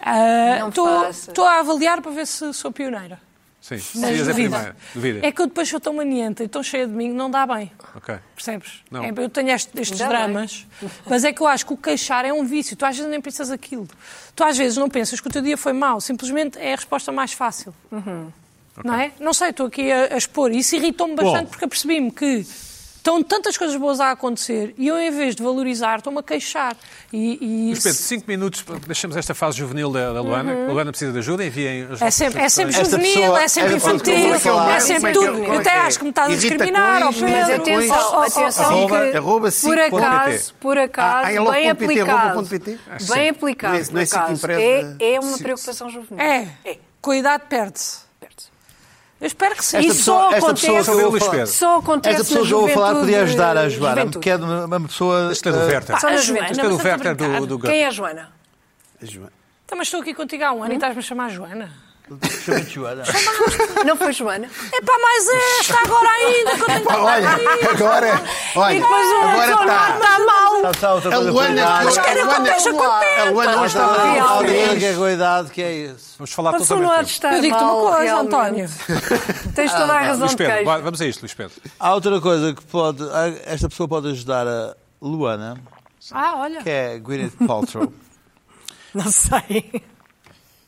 Ah, 0.00 0.66
Estou 0.68 1.08
estou 1.08 1.44
a 1.46 1.60
avaliar 1.60 2.00
para 2.02 2.10
ver 2.12 2.26
se 2.26 2.52
sou 2.52 2.70
pioneira. 2.72 3.20
Sim. 3.68 4.00
Duvido. 4.00 4.32
primeira. 4.34 4.76
Duvida. 4.94 5.26
É 5.26 5.32
que 5.32 5.42
eu 5.42 5.46
depois 5.48 5.68
sou 5.68 5.80
tão 5.80 5.92
manienta 5.94 6.44
e 6.44 6.48
tão 6.48 6.62
cheia 6.62 6.86
de 6.86 6.92
mim, 6.92 7.08
não 7.12 7.28
dá 7.28 7.44
bem. 7.44 7.72
Ok. 7.96 8.14
Percebes? 8.34 8.74
Não. 8.90 9.02
É, 9.02 9.12
eu 9.16 9.28
tenho 9.28 9.50
este- 9.50 9.70
estes 9.80 10.00
Ainda 10.00 10.14
bem. 10.16 10.24
dramas, 10.32 10.66
mas 11.04 11.24
é 11.24 11.32
que 11.32 11.40
eu 11.40 11.48
acho 11.48 11.66
que 11.66 11.72
o 11.72 11.76
queixar 11.76 12.24
é 12.24 12.32
um 12.32 12.44
vício. 12.44 12.76
Tu 12.76 12.84
às 12.86 12.96
vezes 12.96 13.10
nem 13.10 13.20
pensas 13.20 13.50
aquilo. 13.50 13.88
Tu 14.36 14.44
às 14.44 14.56
vezes 14.56 14.76
não 14.78 14.88
pensas 14.88 15.20
que 15.20 15.26
o 15.26 15.30
teu 15.30 15.42
dia 15.42 15.56
foi 15.56 15.72
mau, 15.72 16.00
simplesmente 16.00 16.58
é 16.58 16.74
a 16.74 16.76
resposta 16.76 17.10
mais 17.10 17.32
fácil. 17.32 17.74
Não 18.84 18.94
é? 18.94 19.10
Não 19.18 19.32
sei, 19.32 19.50
estou 19.50 19.66
aqui 19.66 19.90
a, 19.90 20.14
a 20.14 20.16
expor. 20.18 20.52
Isso 20.52 20.76
irritou-me 20.76 21.14
bastante 21.16 21.44
Bom. 21.44 21.50
porque 21.50 21.64
apercebi-me 21.64 22.10
que 22.10 22.46
Estão 23.06 23.22
tantas 23.22 23.56
coisas 23.56 23.76
boas 23.76 24.00
a 24.00 24.10
acontecer 24.10 24.74
e 24.76 24.88
eu, 24.88 24.98
em 24.98 25.12
vez 25.12 25.36
de 25.36 25.40
valorizar, 25.40 25.98
estou-me 25.98 26.18
a 26.18 26.22
queixar. 26.24 26.76
E, 27.12 27.38
e 27.40 27.70
Mas 27.70 27.84
Pedro, 27.84 27.98
cinco 28.00 28.24
minutos, 28.26 28.64
deixamos 28.84 29.16
esta 29.16 29.32
fase 29.32 29.56
juvenil 29.58 29.92
da, 29.92 30.12
da 30.12 30.20
Luana. 30.20 30.52
A 30.68 30.72
Luana 30.72 30.90
precisa 30.90 31.12
de 31.12 31.18
ajuda, 31.20 31.44
enviem 31.44 31.86
as 31.88 32.02
é 32.02 32.10
sempre, 32.10 32.42
é 32.42 32.48
sempre 32.48 32.72
juvenil, 32.72 33.14
pessoa- 33.20 33.42
é 33.42 33.46
sempre 33.46 33.74
infantil, 33.76 34.28
vou 34.28 34.40
falar- 34.40 34.74
é 34.74 34.80
sempre 34.80 35.06
é 35.06 35.10
é- 35.10 35.14
tudo. 35.14 35.38
Eu 35.44 35.52
é 35.52 35.56
até 35.58 35.70
é? 35.70 35.78
acho 35.78 35.98
que 35.98 36.04
me 36.04 36.10
estás 36.10 36.32
a 36.32 36.34
discriminar, 36.34 37.02
ó 37.02 37.12
coins, 37.12 37.20
Pedro. 37.20 37.30
Mas 37.36 37.50
atenção, 37.50 38.22
atenção 38.22 38.86
que, 38.88 39.16
arroba 39.16 39.48
por 39.60 39.78
acaso, 39.78 40.54
por 40.58 40.76
acaso, 40.78 41.26
Ah, 41.28 41.32
é 41.32 41.38
logo 41.38 41.52
bem 41.52 41.68
ponto 41.68 41.78
PT, 41.78 42.00
arroba 42.00 42.40
aplicado, 42.40 43.14
bem 43.14 43.28
aplicado, 43.28 43.76
é- 43.76 43.84
por 43.84 44.00
é 44.00 44.02
acaso, 44.02 44.46
é, 44.50 45.14
é 45.14 45.20
uma 45.20 45.38
preocupação 45.38 45.88
juvenil. 45.88 46.20
É, 46.20 46.48
com 47.00 47.12
a 47.12 47.16
idade. 47.16 47.44
Perde-se. 47.48 48.05
Eu 49.18 49.26
espero 49.26 49.54
que 49.56 49.64
sim. 49.64 49.78
Esta 49.78 49.88
Isso 49.88 49.98
pessoa, 49.98 50.18
só 50.18 50.24
esta 50.26 50.38
acontece- 50.38 50.66
pessoa 50.66 50.84
que 50.84 50.90
eu 50.90 51.00
vou 51.00 51.10
Luís 51.10 51.22
falar, 51.24 51.36
Pedro. 51.36 51.52
Só 51.52 51.76
acontece 51.78 52.20
esta 52.20 52.24
pessoa 52.28 52.46
que 52.46 52.52
eu 52.52 52.60
vou 52.60 52.68
falar 52.68 52.94
podia 53.00 53.22
ajudar 53.22 53.56
a 53.56 53.68
Joana, 53.68 53.96
juventude. 53.96 54.22
que 54.22 54.30
é 54.30 54.36
uma 54.36 54.64
uma 54.66 54.80
pessoa. 54.88 55.32
Isto 55.32 55.48
é 55.48 55.52
do 55.52 55.58
eh, 55.58 55.66
Werther. 55.66 55.90
Na 56.02 56.08
a. 56.08 56.16
Joana, 56.18 56.50
Isto 56.50 56.60
é 56.60 56.68
do 56.68 56.74
a 56.80 56.84
Werther 56.84 57.16
do, 57.16 57.46
do 57.46 57.58
Quem 57.58 57.82
é 57.82 57.86
a 57.86 57.90
Joana? 57.90 58.28
Joana. 59.02 59.32
Então, 59.64 59.78
mas 59.78 59.86
estou 59.88 60.00
aqui 60.00 60.12
contigo 60.14 60.44
há 60.44 60.52
um 60.52 60.62
ano 60.62 60.72
e 60.72 60.76
estás-me 60.76 60.98
a 60.98 61.02
chamar 61.02 61.30
Joana. 61.30 61.70
Chama-te 62.44 62.70
Joana. 62.70 63.02
Não 63.84 63.96
foi 63.96 64.12
Joana? 64.12 64.46
É 64.72 64.80
pá, 64.80 64.92
mais 64.98 65.28
esta 65.58 65.78
agora 65.82 66.08
ainda, 66.08 66.54
que 66.54 66.60
eu 66.62 66.66
tenho 66.66 66.86
que 66.86 66.92
Olha, 66.92 67.28
agora, 67.74 68.22
olha, 68.54 68.74
E 68.76 68.80
depois 68.80 69.06
o 69.08 69.16
agora 69.16 69.50
está. 69.52 69.94
está 69.96 70.18
mal. 70.20 70.74
Sabe 70.74 70.94
outra 70.94 71.08
A 71.08 71.12
coisa 71.14 71.30
Luana, 71.32 71.78
a 71.98 72.02
querem 72.04 72.26
que 72.28 72.34
eu 72.34 72.42
deixe 72.42 72.70
contente. 72.72 73.20
a 73.20 73.30
Luana 73.30 73.56
hoje 73.56 73.66
está 73.66 73.86
mal. 73.86 74.44
É 74.44 74.70
a 75.04 75.12
idade 75.12 75.50
que 75.50 75.62
é 75.62 75.72
isso. 75.74 76.14
Vamos 76.18 76.32
falar 76.32 76.52
de 76.52 76.58
tempo. 77.08 77.10
estar 77.10 77.32
Eu 77.34 77.40
digo-te 77.42 77.62
uma 77.64 77.72
coisa, 77.90 78.02
realmente. 78.02 78.34
António. 78.34 78.70
Tens 79.54 79.72
toda 79.72 79.92
a 79.92 79.98
razão 80.00 80.18
Luís 80.20 80.30
de 80.30 80.36
Pedro, 80.36 80.64
vamos 80.84 81.00
a 81.02 81.06
isto, 81.06 81.20
Luís 81.22 81.34
Pedro. 81.34 81.54
Há 81.80 81.92
outra 81.94 82.20
coisa 82.20 82.54
que 82.54 82.64
pode. 82.66 83.02
Esta 83.44 83.68
pessoa 83.68 83.88
pode 83.88 84.08
ajudar 84.12 84.46
a 84.46 84.76
Luana, 85.02 85.56
Ah, 86.12 86.34
olha. 86.36 86.62
que 86.62 86.70
é 86.70 86.98
Gwyneth 87.00 87.32
Paltrow, 87.46 87.92
Não 88.94 89.10
sei. 89.10 89.82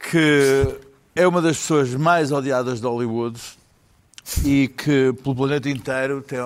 que 0.01 0.88
é 1.18 1.26
uma 1.26 1.42
das 1.42 1.56
pessoas 1.58 1.92
mais 1.94 2.30
odiadas 2.30 2.80
de 2.80 2.86
Hollywood 2.86 3.40
e 4.44 4.68
que 4.68 5.12
pelo 5.14 5.34
planeta 5.34 5.68
inteiro 5.68 6.22
tem 6.22 6.38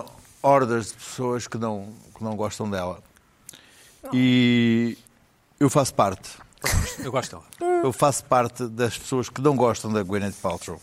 hordas 0.43 0.87
de 0.87 0.95
pessoas 0.95 1.47
que 1.47 1.59
não, 1.59 1.93
que 2.17 2.25
não 2.25 2.35
gostam 2.35 2.71
dela. 2.71 2.99
E 4.15 4.97
eu 5.61 5.69
faço 5.69 5.93
parte. 5.93 6.31
Eu 7.05 7.13
gosto 7.13 7.33
dela. 7.33 7.83
Eu 7.85 7.93
faço 7.93 8.25
parte 8.25 8.67
das 8.67 8.97
pessoas 8.97 9.29
que 9.29 9.43
não 9.43 9.55
gostam 9.57 9.93
da 9.93 10.03
Gwyneth 10.03 10.37
Paltrow. 10.41 10.81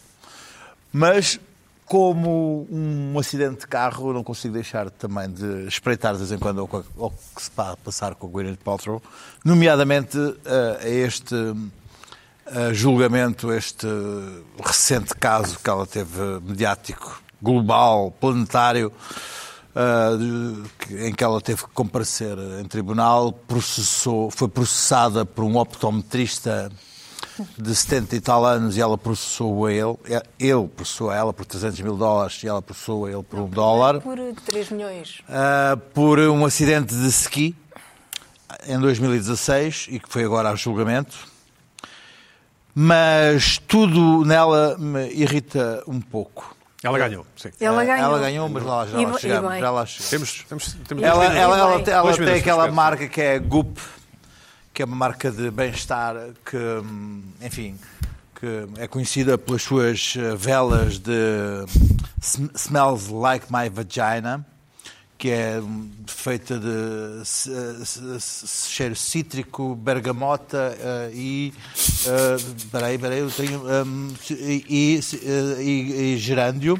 Mas, 0.94 1.40
como 1.84 2.68
um 2.70 3.18
acidente 3.18 3.62
de 3.62 3.68
carro, 3.68 4.10
eu 4.10 4.14
não 4.14 4.24
consigo 4.24 4.54
deixar 4.54 4.92
também 4.92 5.32
de 5.32 5.68
espreitar 5.68 6.14
de 6.14 6.20
vez 6.20 6.32
em 6.32 6.38
quando 6.38 6.64
o 6.96 7.10
que 7.10 7.42
se 7.42 7.50
a 7.58 7.76
passar 7.76 8.14
com 8.14 8.28
a 8.28 8.30
Gwyneth 8.30 8.58
Paltrow, 8.64 9.02
nomeadamente 9.44 10.16
eh, 10.46 10.80
a 10.80 10.88
este 10.88 11.36
eh, 12.52 12.74
julgamento, 12.74 13.52
este 13.52 13.88
recente 14.64 15.14
caso 15.16 15.60
que 15.60 15.70
ela 15.70 15.86
teve 15.86 16.20
mediático, 16.44 17.22
global, 17.42 18.12
planetário, 18.20 18.92
ah, 19.76 20.12
em 20.90 21.14
que 21.14 21.24
ela 21.24 21.40
teve 21.40 21.64
que 21.64 21.70
comparecer 21.70 22.38
em 22.60 22.66
tribunal, 22.66 23.32
processou, 23.32 24.30
foi 24.32 24.48
processada 24.48 25.24
por 25.26 25.44
um 25.44 25.58
optometrista 25.58 26.72
de 27.58 27.74
70 27.74 28.16
e 28.18 28.20
tal 28.20 28.46
anos 28.46 28.76
e 28.76 28.82
ela 28.82 28.98
processou 28.98 29.66
a 29.66 29.72
ele, 29.72 29.96
ele 30.38 30.68
processou 30.68 31.10
a 31.10 31.16
ela 31.16 31.32
por 31.32 31.46
300 31.46 31.80
mil 31.80 31.96
dólares 31.96 32.44
e 32.44 32.48
ela 32.48 32.62
processou 32.62 33.06
a 33.06 33.12
ele 33.12 33.24
por 33.24 33.40
um 33.40 33.48
dólar, 33.48 34.02
Por 34.02 34.18
3 34.46 34.72
milhões. 34.72 35.22
ah, 35.30 35.78
por 35.94 36.20
um 36.20 36.46
acidente 36.46 36.94
de 36.94 37.08
ski 37.08 37.56
em 38.68 38.78
2016 38.80 39.88
e 39.90 40.00
que 40.00 40.10
foi 40.10 40.26
agora 40.26 40.50
a 40.50 40.56
julgamento. 40.56 41.16
Mas 42.82 43.58
tudo 43.68 44.24
nela 44.24 44.78
me 44.78 45.10
irrita 45.10 45.84
um 45.86 46.00
pouco. 46.00 46.56
Ela 46.82 46.98
ganhou, 46.98 47.26
sim. 47.36 47.50
Ela 47.60 47.82
Ah, 47.82 47.86
ganhou. 47.86 48.06
Ela 48.06 48.20
ganhou, 48.20 48.48
mas 48.48 48.64
lá, 48.64 48.86
já 48.88 48.98
lá 49.02 49.18
chegamos. 49.20 49.60
Já 49.60 49.70
lá 49.72 49.86
chegamos. 49.86 50.10
Temos, 50.10 50.46
temos, 50.48 50.74
temos 50.88 51.04
Ela, 51.04 51.26
ela, 51.26 51.58
ela, 51.58 51.82
ela 51.92 52.16
tem 52.18 52.36
aquela 52.36 52.72
marca 52.72 53.06
que 53.10 53.20
é 53.20 53.38
Goop, 53.38 53.82
que 54.74 54.82
é 54.82 54.86
uma 54.86 54.96
marca 54.96 55.30
de 55.30 55.52
bem-estar 55.52 56.16
que, 56.46 56.58
enfim, 57.46 57.78
que 58.40 58.66
é 58.78 58.88
conhecida 58.88 59.38
pelas 59.38 59.62
suas 59.62 60.14
eh, 60.18 60.34
velas 60.38 61.00
de 61.00 61.66
Sm- 62.22 62.48
Smells 62.56 63.12
Like 63.12 63.48
My 63.52 63.68
Vagina, 63.70 64.46
que 65.20 65.30
é 65.30 65.62
feita 66.08 66.58
de 66.58 67.22
cheiro 68.68 68.96
cítrico, 68.96 69.76
bergamota 69.76 70.76
eh, 70.80 71.12
e. 71.14 71.54
eh, 72.08 72.38
Peraí, 72.72 72.98
peraí, 72.98 73.20
eu 73.20 73.30
tenho. 73.30 73.62
hum, 73.86 74.08
e, 74.32 74.66
e, 74.70 75.00
eh, 75.26 75.62
e- 75.62 76.14
e 76.14 76.18
gerândio. 76.18 76.80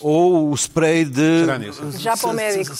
Ou 0.00 0.50
o 0.50 0.54
spray 0.54 1.04
de. 1.04 1.46
Já 1.98 2.14
para 2.16 2.28
o 2.30 2.32
médico. 2.34 2.72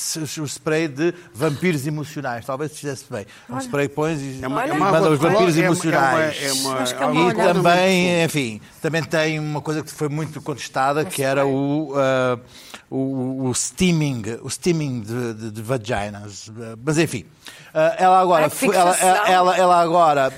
O 0.42 0.44
spray 0.46 0.86
de 0.88 1.14
vampiros 1.34 1.86
emocionais. 1.86 2.44
Talvez 2.44 2.72
se 2.72 2.80
fizesse 2.80 3.04
bem. 3.10 3.24
Um 3.48 3.58
spray 3.58 3.88
que 3.88 3.94
pões 3.94 4.20
e 4.20 4.40
É 4.42 4.46
uma- 4.46 4.62
é 4.64 4.68
e 4.68 4.70
uma 4.72 4.90
manda 4.92 5.10
os 5.10 5.18
vampiros 5.18 5.56
é 5.56 5.60
emocionais. 5.60 6.36
é 6.42 6.52
uma- 6.52 6.78
é 6.80 7.06
uma- 7.06 7.20
é 7.22 7.26
é 7.26 7.30
E 7.30 7.34
também, 7.54 8.24
enfim, 8.24 8.60
também 8.82 9.02
tem 9.02 9.38
uma 9.40 9.62
coisa 9.62 9.82
que 9.82 9.90
foi 9.90 10.08
muito 10.10 10.40
contestada, 10.42 11.02
que 11.04 11.22
era 11.22 11.46
o, 11.46 11.94
ah, 11.96 12.38
o, 12.96 13.48
o 13.48 13.54
steaming, 13.54 14.22
o 14.42 14.48
steaming 14.48 15.00
de, 15.00 15.34
de- 15.34 15.50
de 15.50 15.62
vaginas. 15.62 16.50
Mas 16.84 16.96
enfim, 16.98 17.24
ah, 17.74 17.94
ela 17.98 18.20
agora, 18.20 18.48
foi- 18.48 18.74
ela, 18.74 18.96
ela, 18.96 19.56
ela 19.56 19.80
agora, 19.80 20.32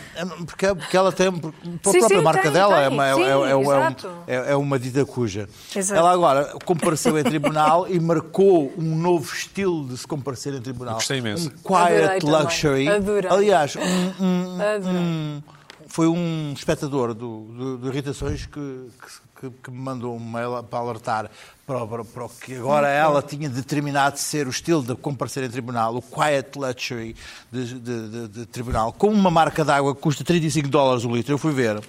porque, 0.47 0.67
porque 0.75 0.97
ela 0.97 1.13
tem, 1.13 1.31
pela 1.33 1.53
própria 1.83 2.09
sim, 2.09 2.21
marca 2.23 2.43
tem, 2.45 2.53
dela, 2.53 2.81
é 2.81 2.85
tem. 2.89 2.95
uma, 2.95 3.07
é, 3.07 3.15
Sim, 3.15 3.23
é- 3.23 3.29
é 3.31 3.37
um- 3.37 3.47
é 3.47 3.57
um- 3.57 3.95
é- 4.27 4.53
é 4.53 4.57
uma 4.57 4.79
dita 4.79 5.05
cuja. 5.05 5.49
Exato. 5.75 5.99
Ela 5.99 6.11
agora 6.13 6.45
compareceu 6.65 7.19
em 7.19 7.23
tribunal 7.25 7.87
e 7.89 8.01
marcou 8.01 8.73
um 8.79 8.97
novo 8.97 9.33
estilo 9.35 9.87
de 9.89 9.99
se 9.99 10.07
comparecer 10.07 10.55
em 10.55 10.61
tribunal. 10.61 10.95
Gostei 10.95 11.19
imenso. 11.19 11.49
Um 11.49 11.51
quiet 11.63 12.05
Adorei 12.27 12.43
luxury. 12.43 12.87
Aliás, 13.31 13.77
um- 13.77 14.25
um, 14.25 14.59
um- 14.91 15.43
foi 15.89 16.09
um 16.09 16.53
espectador 16.57 17.15
do, 17.15 17.41
do, 17.45 17.79
do 17.79 17.89
Irritações 17.89 18.45
que, 18.47 18.51
que, 18.53 19.26
que 19.63 19.71
me 19.71 19.79
mandou 19.79 20.17
um 20.17 20.21
mail 20.31 20.63
para 20.63 20.79
alertar 20.79 21.31
para, 21.67 21.87
para, 21.87 22.05
para 22.05 22.25
o 22.25 22.29
que 22.29 22.55
agora 22.55 22.89
ela 22.89 23.21
tinha 23.23 23.49
determinado 23.49 24.19
ser 24.19 24.47
o 24.47 24.51
estilo 24.51 24.83
de 24.83 24.95
comparecer 24.95 25.43
em 25.45 25.51
tribunal, 25.51 25.97
o 25.97 26.01
quiet 26.03 26.57
luxury 26.57 27.17
de, 27.51 27.75
de- 27.81 28.09
de- 28.09 28.29
de 28.29 28.47
tribunal, 28.47 28.93
com 28.93 29.09
uma 29.09 29.31
marca 29.31 29.65
de 29.65 29.71
água 29.73 29.95
que 29.95 30.01
custa 30.01 30.23
35 30.25 30.69
dólares 30.69 31.05
o 31.05 31.11
litro. 31.15 31.33
Eu 31.35 31.39
fui 31.39 31.53
ver 31.53 31.81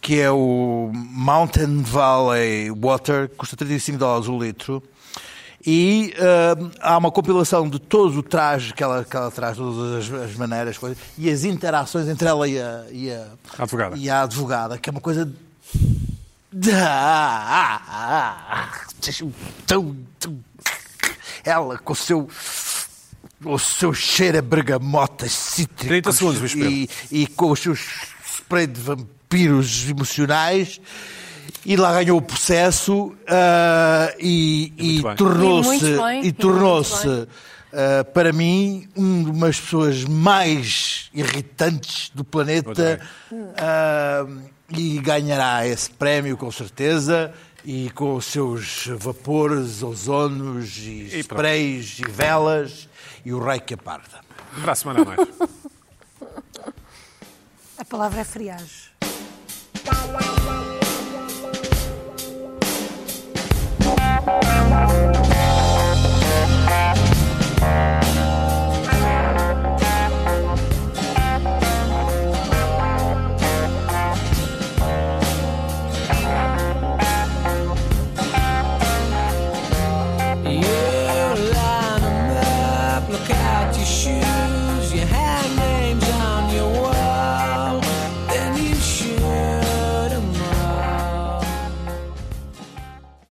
que 0.00 0.20
é 0.20 0.30
o 0.30 0.90
Mountain 0.94 1.82
Valley 1.82 2.70
Water, 2.70 3.28
que 3.28 3.36
custa 3.36 3.56
35 3.56 3.98
dólares 3.98 4.28
o 4.28 4.38
litro. 4.38 4.82
E 5.66 6.14
ah, 6.80 6.92
há 6.94 6.98
uma 6.98 7.10
compilação 7.10 7.68
de 7.68 7.78
todo 7.80 8.16
o 8.18 8.22
traje 8.22 8.72
que 8.72 8.82
ela, 8.82 9.04
que 9.04 9.16
ela 9.16 9.30
traz, 9.30 9.56
todas 9.56 10.08
as, 10.10 10.22
as 10.22 10.34
maneiras, 10.36 10.78
coisas, 10.78 10.96
e 11.18 11.28
as 11.28 11.42
interações 11.44 12.08
entre 12.08 12.28
ela 12.28 12.46
e 12.48 12.60
a, 12.60 12.84
e 12.92 13.10
a, 13.12 13.26
A 13.58 13.62
advogada. 13.64 13.96
e 13.96 14.08
a 14.08 14.22
advogada, 14.22 14.78
que 14.78 14.88
é 14.88 14.92
uma 14.92 15.00
coisa. 15.00 15.30
Ela 21.44 21.78
com 21.78 21.92
o 21.92 21.96
seu. 21.96 22.28
O 23.44 23.56
seu 23.56 23.94
cheiro 23.94 24.38
a 24.38 24.42
bergamota 24.42 25.28
cítrico 25.28 25.86
30 25.86 26.12
segundos, 26.12 26.54
e, 26.56 26.90
e 27.12 27.26
com 27.28 27.52
os 27.52 27.60
seus 27.60 27.80
spray 28.26 28.66
de 28.66 28.80
vampiros 28.80 29.88
emocionais 29.88 30.80
e 31.64 31.76
lá 31.76 31.92
ganhou 31.92 32.18
o 32.18 32.22
processo 32.22 33.14
ah, 33.28 34.12
e, 34.18 34.72
e 34.76 35.02
bem. 35.02 35.14
tornou-se 35.14 35.84
E 36.24 36.32
tornou-se 36.32 37.28
ah, 37.72 38.04
para 38.12 38.32
mim 38.32 38.88
uma 38.96 39.46
das 39.46 39.60
pessoas 39.60 40.04
mais 40.04 41.10
irritantes 41.14 42.10
do 42.14 42.24
planeta 42.24 43.00
ah, 43.56 44.26
e 44.70 44.98
ganhará 44.98 45.66
esse 45.66 45.90
prémio 45.90 46.36
com 46.36 46.50
certeza 46.50 47.32
e 47.64 47.90
com 47.90 48.14
os 48.14 48.26
seus 48.26 48.86
vapores, 48.98 49.82
ozonos 49.82 50.76
e, 50.78 51.16
e 51.16 51.20
sprays 51.20 51.98
e 51.98 52.10
velas 52.10 52.88
e 53.24 53.32
o 53.32 53.42
rei 53.42 53.60
que 53.60 53.74
aparta. 53.74 54.20
Para 54.60 54.72
a 54.72 54.74
semana 54.74 55.04
mais. 55.04 55.28
a 57.78 57.84
palavra 57.84 58.20
é 58.20 58.24
friagem. 58.24 58.88